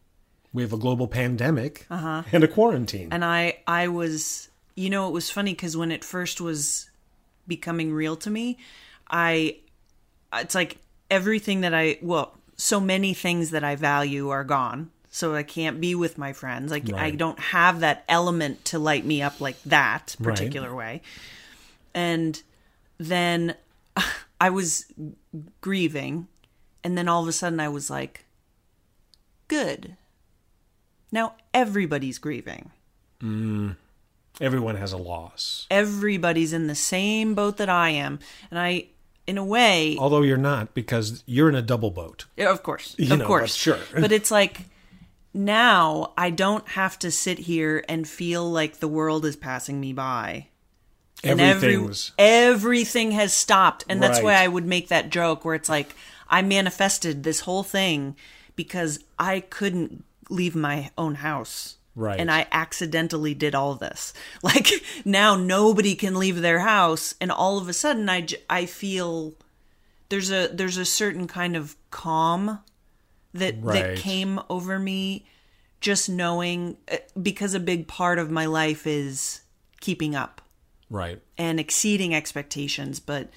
We 0.54 0.62
have 0.62 0.74
a 0.74 0.78
global 0.78 1.08
pandemic 1.08 1.88
uh-huh. 1.90 2.24
and 2.32 2.44
a 2.44 2.48
quarantine. 2.48 3.10
And 3.12 3.26
I, 3.26 3.58
I 3.68 3.88
was, 3.88 4.50
you 4.76 4.90
know, 4.90 5.08
it 5.08 5.12
was 5.12 5.30
funny 5.32 5.54
because 5.54 5.76
when 5.76 5.92
it 5.92 6.04
first 6.04 6.40
was 6.40 6.90
becoming 7.48 7.92
real 7.92 8.16
to 8.18 8.30
me, 8.30 8.60
I, 9.10 9.58
it's 10.34 10.56
like 10.56 10.78
everything 11.10 11.62
that 11.62 11.74
I, 11.74 11.98
well, 12.02 12.38
so 12.58 12.80
many 12.80 13.14
things 13.14 13.52
that 13.52 13.64
I 13.64 13.76
value 13.76 14.30
are 14.30 14.44
gone. 14.44 14.92
So 15.16 15.34
I 15.34 15.44
can't 15.44 15.80
be 15.80 15.96
with 15.96 16.18
my 16.18 16.34
friends. 16.34 16.72
Like 16.72 16.92
I 16.92 17.12
don't 17.12 17.40
have 17.40 17.80
that 17.80 18.04
element 18.10 18.66
to 18.66 18.80
light 18.80 19.06
me 19.06 19.22
up 19.22 19.40
like 19.40 19.56
that 19.64 20.14
Right. 20.20 20.36
particular 20.36 20.76
way. 20.76 21.02
And 21.94 22.44
then 22.98 23.56
I 24.42 24.50
was 24.50 24.88
grieving, 25.62 26.28
and 26.84 26.98
then 26.98 27.08
all 27.08 27.22
of 27.22 27.30
a 27.30 27.32
sudden 27.32 27.62
I 27.62 27.70
was 27.70 27.90
like, 27.90 28.26
good. 29.48 29.96
Now 31.14 31.36
everybody's 31.54 32.18
grieving. 32.18 32.72
Mm. 33.22 33.78
Everyone 34.42 34.76
has 34.76 34.92
a 34.92 34.98
loss. 34.98 35.66
Everybody's 35.72 36.52
in 36.52 36.68
the 36.68 36.76
same 36.76 37.36
boat 37.36 37.56
that 37.56 37.70
I 37.70 37.92
am. 37.92 38.20
And 38.52 38.60
I, 38.60 38.88
in 39.26 39.38
a 39.38 39.46
way, 39.46 39.96
Although 39.98 40.24
you're 40.24 40.36
not, 40.36 40.74
because 40.74 41.24
you're 41.26 41.48
in 41.48 41.56
a 41.56 41.62
double 41.62 41.90
boat. 41.90 42.26
Yeah, 42.36 42.52
of 42.52 42.64
course, 42.64 42.96
You 42.98 43.14
of 43.14 43.20
know, 43.20 43.28
course, 43.28 43.56
sure. 43.56 43.80
But 43.98 44.12
it's 44.12 44.30
like 44.30 44.64
now 45.36 46.14
I 46.18 46.30
don't 46.30 46.68
have 46.70 46.98
to 47.00 47.12
sit 47.12 47.40
here 47.40 47.84
and 47.90 48.08
feel 48.08 48.50
like 48.50 48.80
the 48.80 48.88
world 48.88 49.26
is 49.26 49.36
passing 49.36 49.80
me 49.80 49.94
by. 49.94 50.48
And 51.24 51.40
every- 51.42 51.78
everything 52.18 53.12
has 53.12 53.34
stopped, 53.34 53.84
and 53.90 54.02
that's 54.02 54.22
why 54.22 54.34
I 54.36 54.48
would 54.48 54.66
make 54.66 54.88
that 54.90 55.10
joke 55.10 55.44
where 55.44 55.56
it's 55.56 55.70
like 55.70 55.96
I 56.30 56.42
manifested 56.42 57.24
this 57.24 57.42
whole 57.42 57.64
thing 57.64 58.16
because 58.56 59.00
I 59.20 59.40
couldn't 59.42 60.04
leave 60.30 60.56
my 60.56 60.92
own 60.98 61.16
house. 61.16 61.76
Right. 61.96 62.20
And 62.20 62.30
I 62.30 62.48
accidentally 62.52 63.34
did 63.34 63.56
all 63.56 63.76
this. 63.76 64.14
Like 64.44 64.70
now 65.06 65.36
nobody 65.36 65.96
can 65.96 66.16
leave 66.16 66.42
their 66.42 66.60
house 66.60 67.16
and 67.22 67.32
all 67.32 67.58
of 67.58 67.70
a 67.70 67.74
sudden 67.74 68.10
I 68.10 68.28
I 68.50 68.66
feel 68.66 69.34
there's 70.10 70.30
a 70.30 70.50
there's 70.52 70.78
a 70.78 70.86
certain 70.86 71.28
kind 71.28 71.56
of 71.56 71.76
calm 71.92 72.60
that 73.36 73.56
Right. 73.62 73.82
that 73.82 73.98
came 73.98 74.40
over 74.50 74.78
me 74.80 75.26
just 75.82 76.10
knowing 76.10 76.78
uh, 76.92 76.98
because 77.22 77.54
a 77.54 77.60
big 77.60 77.88
part 77.88 78.18
of 78.20 78.32
my 78.32 78.46
life 78.46 78.88
is 78.88 79.42
keeping 79.82 80.16
up 80.16 80.42
right. 80.90 81.22
and 81.38 81.60
exceeding 81.60 82.16
expectations 82.16 83.00
but 83.00 83.30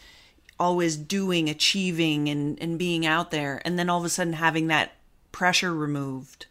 always 0.58 0.96
doing 0.96 1.48
achieving 1.50 2.28
and 2.28 2.60
and 2.62 2.78
being 2.78 3.04
out 3.06 3.30
there 3.30 3.60
and 3.64 3.78
then 3.78 3.90
all 3.90 3.98
of 3.98 4.04
a 4.04 4.08
sudden 4.08 4.32
having 4.34 4.68
that 4.68 4.92
pressure 5.32 5.74
removed 5.74 6.46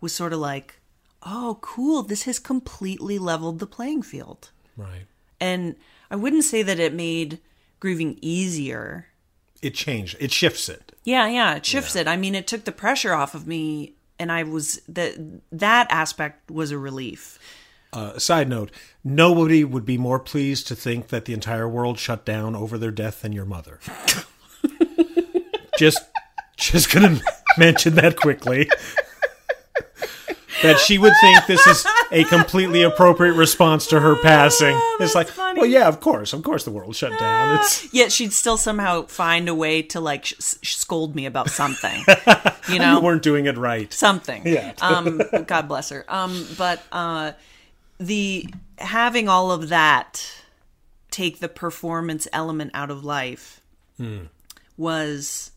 was 0.00 0.12
sort 0.14 0.32
of 0.32 0.38
like 0.38 0.80
oh 1.24 1.58
cool 1.60 2.02
this 2.02 2.22
has 2.24 2.38
completely 2.38 3.18
leveled 3.18 3.58
the 3.58 3.66
playing 3.66 4.02
field 4.02 4.50
Right. 4.76 5.06
and 5.40 5.76
i 6.10 6.16
wouldn't 6.16 6.44
say 6.44 6.62
that 6.62 6.80
it 6.80 6.94
made 6.94 7.38
grieving 7.80 8.18
easier 8.22 9.06
It 9.60 9.74
changed. 9.74 10.16
It 10.20 10.32
shifts 10.32 10.68
it. 10.68 10.91
Yeah 11.04 11.26
yeah 11.28 11.54
it 11.56 11.66
shifts 11.66 11.96
it 11.96 12.06
i 12.08 12.16
mean 12.16 12.34
it 12.34 12.46
took 12.46 12.64
the 12.64 12.72
pressure 12.72 13.12
off 13.12 13.34
of 13.34 13.46
me 13.46 13.94
and 14.18 14.30
i 14.30 14.42
was 14.42 14.80
that 14.88 15.14
that 15.50 15.86
aspect 15.90 16.50
was 16.50 16.70
a 16.70 16.78
relief 16.78 17.38
Uh, 17.94 18.18
side 18.18 18.48
note: 18.48 18.70
Nobody 19.04 19.64
would 19.64 19.84
be 19.84 19.98
more 19.98 20.18
pleased 20.18 20.66
to 20.68 20.74
think 20.74 21.08
that 21.08 21.26
the 21.26 21.34
entire 21.34 21.68
world 21.68 21.98
shut 21.98 22.24
down 22.24 22.56
over 22.56 22.78
their 22.78 22.90
death 22.90 23.20
than 23.20 23.32
your 23.34 23.44
mother. 23.44 23.80
just, 25.78 26.00
just 26.56 26.90
gonna 26.90 27.20
mention 27.58 27.94
that 27.96 28.16
quickly. 28.16 28.66
That 30.62 30.78
she 30.78 30.98
would 30.98 31.12
think 31.20 31.46
this 31.46 31.66
is 31.66 31.86
a 32.10 32.24
completely 32.24 32.82
appropriate 32.82 33.34
response 33.34 33.86
to 33.88 34.00
her 34.00 34.16
passing. 34.22 34.78
it's 35.00 35.14
like, 35.14 35.28
funny. 35.28 35.60
well, 35.60 35.68
yeah, 35.68 35.88
of 35.88 36.00
course, 36.00 36.32
of 36.32 36.42
course, 36.42 36.64
the 36.64 36.70
world 36.70 36.94
shut 36.96 37.18
down. 37.18 37.56
It's 37.56 37.92
Yet 37.92 38.12
she'd 38.12 38.32
still 38.32 38.56
somehow 38.56 39.02
find 39.02 39.48
a 39.48 39.54
way 39.54 39.82
to 39.82 40.00
like 40.00 40.24
sh- 40.24 40.34
sh- 40.62 40.76
scold 40.76 41.14
me 41.14 41.26
about 41.26 41.50
something. 41.50 42.04
You 42.06 42.34
you 42.74 42.78
know, 42.78 43.00
weren't 43.00 43.22
doing 43.22 43.46
it 43.46 43.56
right. 43.56 43.92
something. 43.92 44.46
Yeah. 44.46 44.72
um, 44.80 45.20
God 45.46 45.68
bless 45.68 45.90
her. 45.90 46.04
Um, 46.08 46.46
but 46.56 46.82
uh, 46.92 47.32
the 47.98 48.46
having 48.78 49.28
all 49.28 49.50
of 49.52 49.68
that 49.68 50.26
take 51.10 51.40
the 51.40 51.48
performance 51.48 52.26
element 52.32 52.70
out 52.74 52.90
of 52.90 53.04
life 53.04 53.60
was 54.76 55.52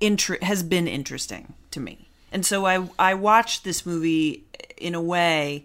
inter- 0.00 0.38
has 0.42 0.62
been 0.62 0.88
interesting 0.88 1.54
to 1.70 1.80
me. 1.80 2.05
And 2.32 2.44
so 2.44 2.66
I 2.66 2.88
I 2.98 3.14
watched 3.14 3.64
this 3.64 3.86
movie 3.86 4.44
in 4.76 4.94
a 4.94 5.00
way 5.00 5.64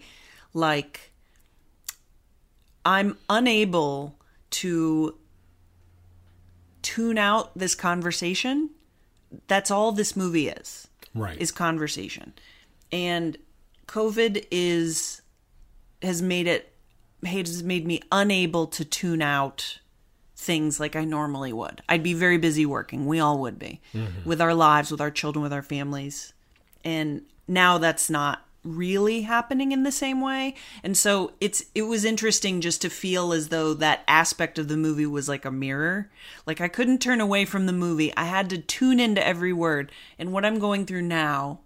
like 0.53 1.12
I'm 2.86 3.18
unable 3.30 4.16
to 4.51 5.16
tune 6.82 7.18
out 7.18 7.57
this 7.57 7.76
conversation. 7.76 8.72
That's 9.47 9.72
all 9.72 9.91
this 9.91 10.16
movie 10.16 10.49
is 10.49 10.88
Right. 11.14 11.39
is 11.39 11.51
conversation. 11.51 12.34
And 12.91 13.38
COVID 13.88 14.45
is 14.51 15.22
has 16.01 16.22
made 16.22 16.47
it 16.47 16.74
has 17.26 17.62
made 17.64 17.86
me 17.86 18.01
unable 18.12 18.68
to 18.68 18.84
tune 18.84 19.22
out 19.22 19.80
things 20.36 20.80
like 20.80 20.95
I 20.95 21.05
normally 21.05 21.53
would. 21.53 21.84
I'd 21.88 22.01
be 22.01 22.14
very 22.14 22.38
busy 22.38 22.66
working. 22.66 23.05
We 23.05 23.20
all 23.20 23.39
would 23.39 23.59
be 23.59 23.80
mm-hmm. 23.93 24.28
with 24.28 24.41
our 24.41 24.55
lives, 24.55 24.89
with 24.89 24.99
our 24.99 25.12
children, 25.12 25.43
with 25.43 25.53
our 25.53 25.62
families. 25.62 26.34
And 26.84 27.24
now 27.48 27.78
that's 27.78 28.10
not 28.10 28.46
really 28.64 29.22
happening 29.22 29.72
in 29.72 29.84
the 29.84 29.92
same 29.92 30.22
way. 30.22 30.56
And 30.84 30.96
so 30.96 31.32
it's 31.40 31.64
it 31.74 31.84
was 31.84 32.06
interesting 32.06 32.62
just 32.62 32.82
to 32.82 32.90
feel 32.90 33.34
as 33.34 33.50
though 33.50 33.74
that 33.76 34.04
aspect 34.08 34.60
of 34.60 34.68
the 34.68 34.78
movie 34.78 35.06
was 35.06 35.28
like 35.28 35.46
a 35.46 35.52
mirror. 35.52 36.10
Like 36.46 36.62
I 36.62 36.68
couldn't 36.68 37.00
turn 37.00 37.22
away 37.22 37.46
from 37.46 37.66
the 37.66 37.74
movie. 37.74 38.16
I 38.16 38.26
had 38.26 38.50
to 38.52 38.58
tune 38.58 39.00
into 39.00 39.26
every 39.26 39.54
word. 39.54 39.92
And 40.20 40.32
what 40.32 40.46
I'm 40.46 40.60
going 40.60 40.86
through 40.86 41.04
now, 41.04 41.62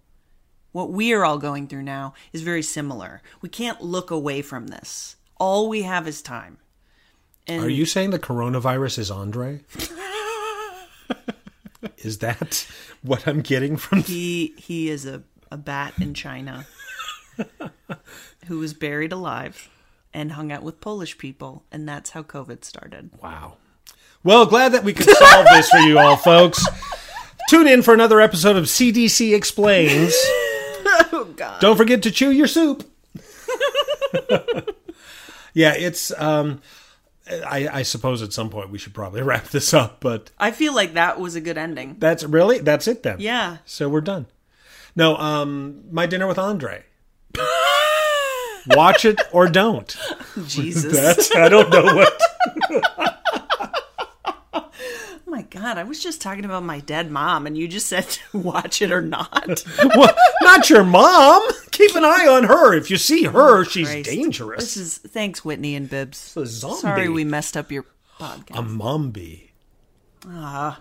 what 0.72 0.90
we 0.90 1.12
are 1.12 1.24
all 1.24 1.38
going 1.38 1.68
through 1.68 1.82
now 1.82 2.14
is 2.32 2.42
very 2.42 2.62
similar. 2.62 3.22
We 3.42 3.48
can't 3.48 3.82
look 3.82 4.10
away 4.10 4.42
from 4.42 4.68
this. 4.68 5.16
All 5.38 5.68
we 5.68 5.82
have 5.82 6.08
is 6.08 6.22
time. 6.22 6.58
And 7.46 7.62
Are 7.62 7.68
you 7.68 7.86
saying 7.86 8.10
the 8.10 8.18
coronavirus 8.18 8.98
is 8.98 9.10
Andre? 9.10 9.60
is 11.98 12.18
that 12.18 12.66
what 13.02 13.26
I'm 13.26 13.40
getting 13.42 13.76
from? 13.76 14.02
he 14.02 14.54
he 14.56 14.88
is 14.90 15.06
a, 15.06 15.22
a 15.50 15.56
bat 15.56 15.94
in 16.00 16.14
China 16.14 16.66
who 18.46 18.58
was 18.58 18.74
buried 18.74 19.12
alive 19.12 19.68
and 20.14 20.32
hung 20.32 20.50
out 20.50 20.62
with 20.62 20.80
Polish 20.80 21.18
people, 21.18 21.64
and 21.70 21.88
that's 21.88 22.10
how 22.10 22.22
COVID 22.22 22.64
started. 22.64 23.10
Wow. 23.22 23.58
Well, 24.24 24.46
glad 24.46 24.72
that 24.72 24.82
we 24.84 24.92
could 24.92 25.08
solve 25.08 25.46
this 25.52 25.68
for 25.68 25.78
you 25.78 25.98
all, 25.98 26.16
folks. 26.16 26.64
Tune 27.48 27.68
in 27.68 27.82
for 27.82 27.94
another 27.94 28.20
episode 28.20 28.56
of 28.56 28.64
CDC 28.64 29.34
Explains. 29.34 30.14
Oh 31.12 31.24
God. 31.36 31.60
Don't 31.60 31.76
forget 31.76 32.02
to 32.04 32.10
chew 32.10 32.30
your 32.30 32.46
soup. 32.46 32.88
yeah, 35.52 35.74
it's. 35.74 36.10
um 36.18 36.60
I, 37.28 37.68
I 37.72 37.82
suppose 37.82 38.22
at 38.22 38.32
some 38.32 38.50
point 38.50 38.70
we 38.70 38.78
should 38.78 38.94
probably 38.94 39.22
wrap 39.30 39.48
this 39.48 39.74
up, 39.74 40.00
but 40.00 40.30
I 40.38 40.50
feel 40.50 40.74
like 40.74 40.94
that 40.94 41.18
was 41.18 41.34
a 41.34 41.40
good 41.40 41.58
ending. 41.58 41.96
that's 41.98 42.24
really 42.24 42.58
that's 42.58 42.86
it 42.88 43.02
then. 43.02 43.16
Yeah. 43.20 43.58
So 43.64 43.88
we're 43.88 44.00
done. 44.00 44.26
No, 44.94 45.16
um, 45.16 45.84
my 45.90 46.06
dinner 46.06 46.26
with 46.26 46.38
Andre. 46.38 46.84
Watch 48.68 49.04
it 49.04 49.20
or 49.32 49.46
don't. 49.46 49.96
Jesus. 50.46 50.92
That's 50.92 51.36
I 51.36 51.48
don't 51.48 51.70
know 51.70 51.84
what. 51.94 53.05
Oh 55.36 55.40
my 55.40 55.42
God. 55.60 55.78
I 55.78 55.84
was 55.84 56.02
just 56.02 56.20
talking 56.20 56.44
about 56.44 56.62
my 56.62 56.80
dead 56.80 57.10
mom, 57.10 57.46
and 57.46 57.56
you 57.56 57.68
just 57.68 57.86
said 57.86 58.08
to 58.32 58.38
watch 58.38 58.80
it 58.82 58.90
or 58.90 59.02
not. 59.02 59.64
Well, 59.96 60.14
not 60.42 60.68
your 60.68 60.84
mom. 60.84 61.42
Keep 61.70 61.94
an 61.96 62.04
eye 62.04 62.26
on 62.28 62.44
her. 62.44 62.74
If 62.74 62.90
you 62.90 62.96
see 62.96 63.24
her, 63.24 63.64
she's 63.64 63.88
Christ. 63.88 64.10
dangerous. 64.10 64.74
This 64.74 64.76
is 64.76 64.98
thanks, 64.98 65.44
Whitney 65.44 65.74
and 65.74 65.88
Bibbs. 65.88 66.36
a 66.36 66.44
zombie. 66.46 66.80
Sorry 66.80 67.08
we 67.08 67.24
messed 67.24 67.56
up 67.56 67.70
your 67.70 67.84
podcast. 68.18 68.58
a 68.58 68.62
mombi. 68.62 69.50
Ah. 70.26 70.80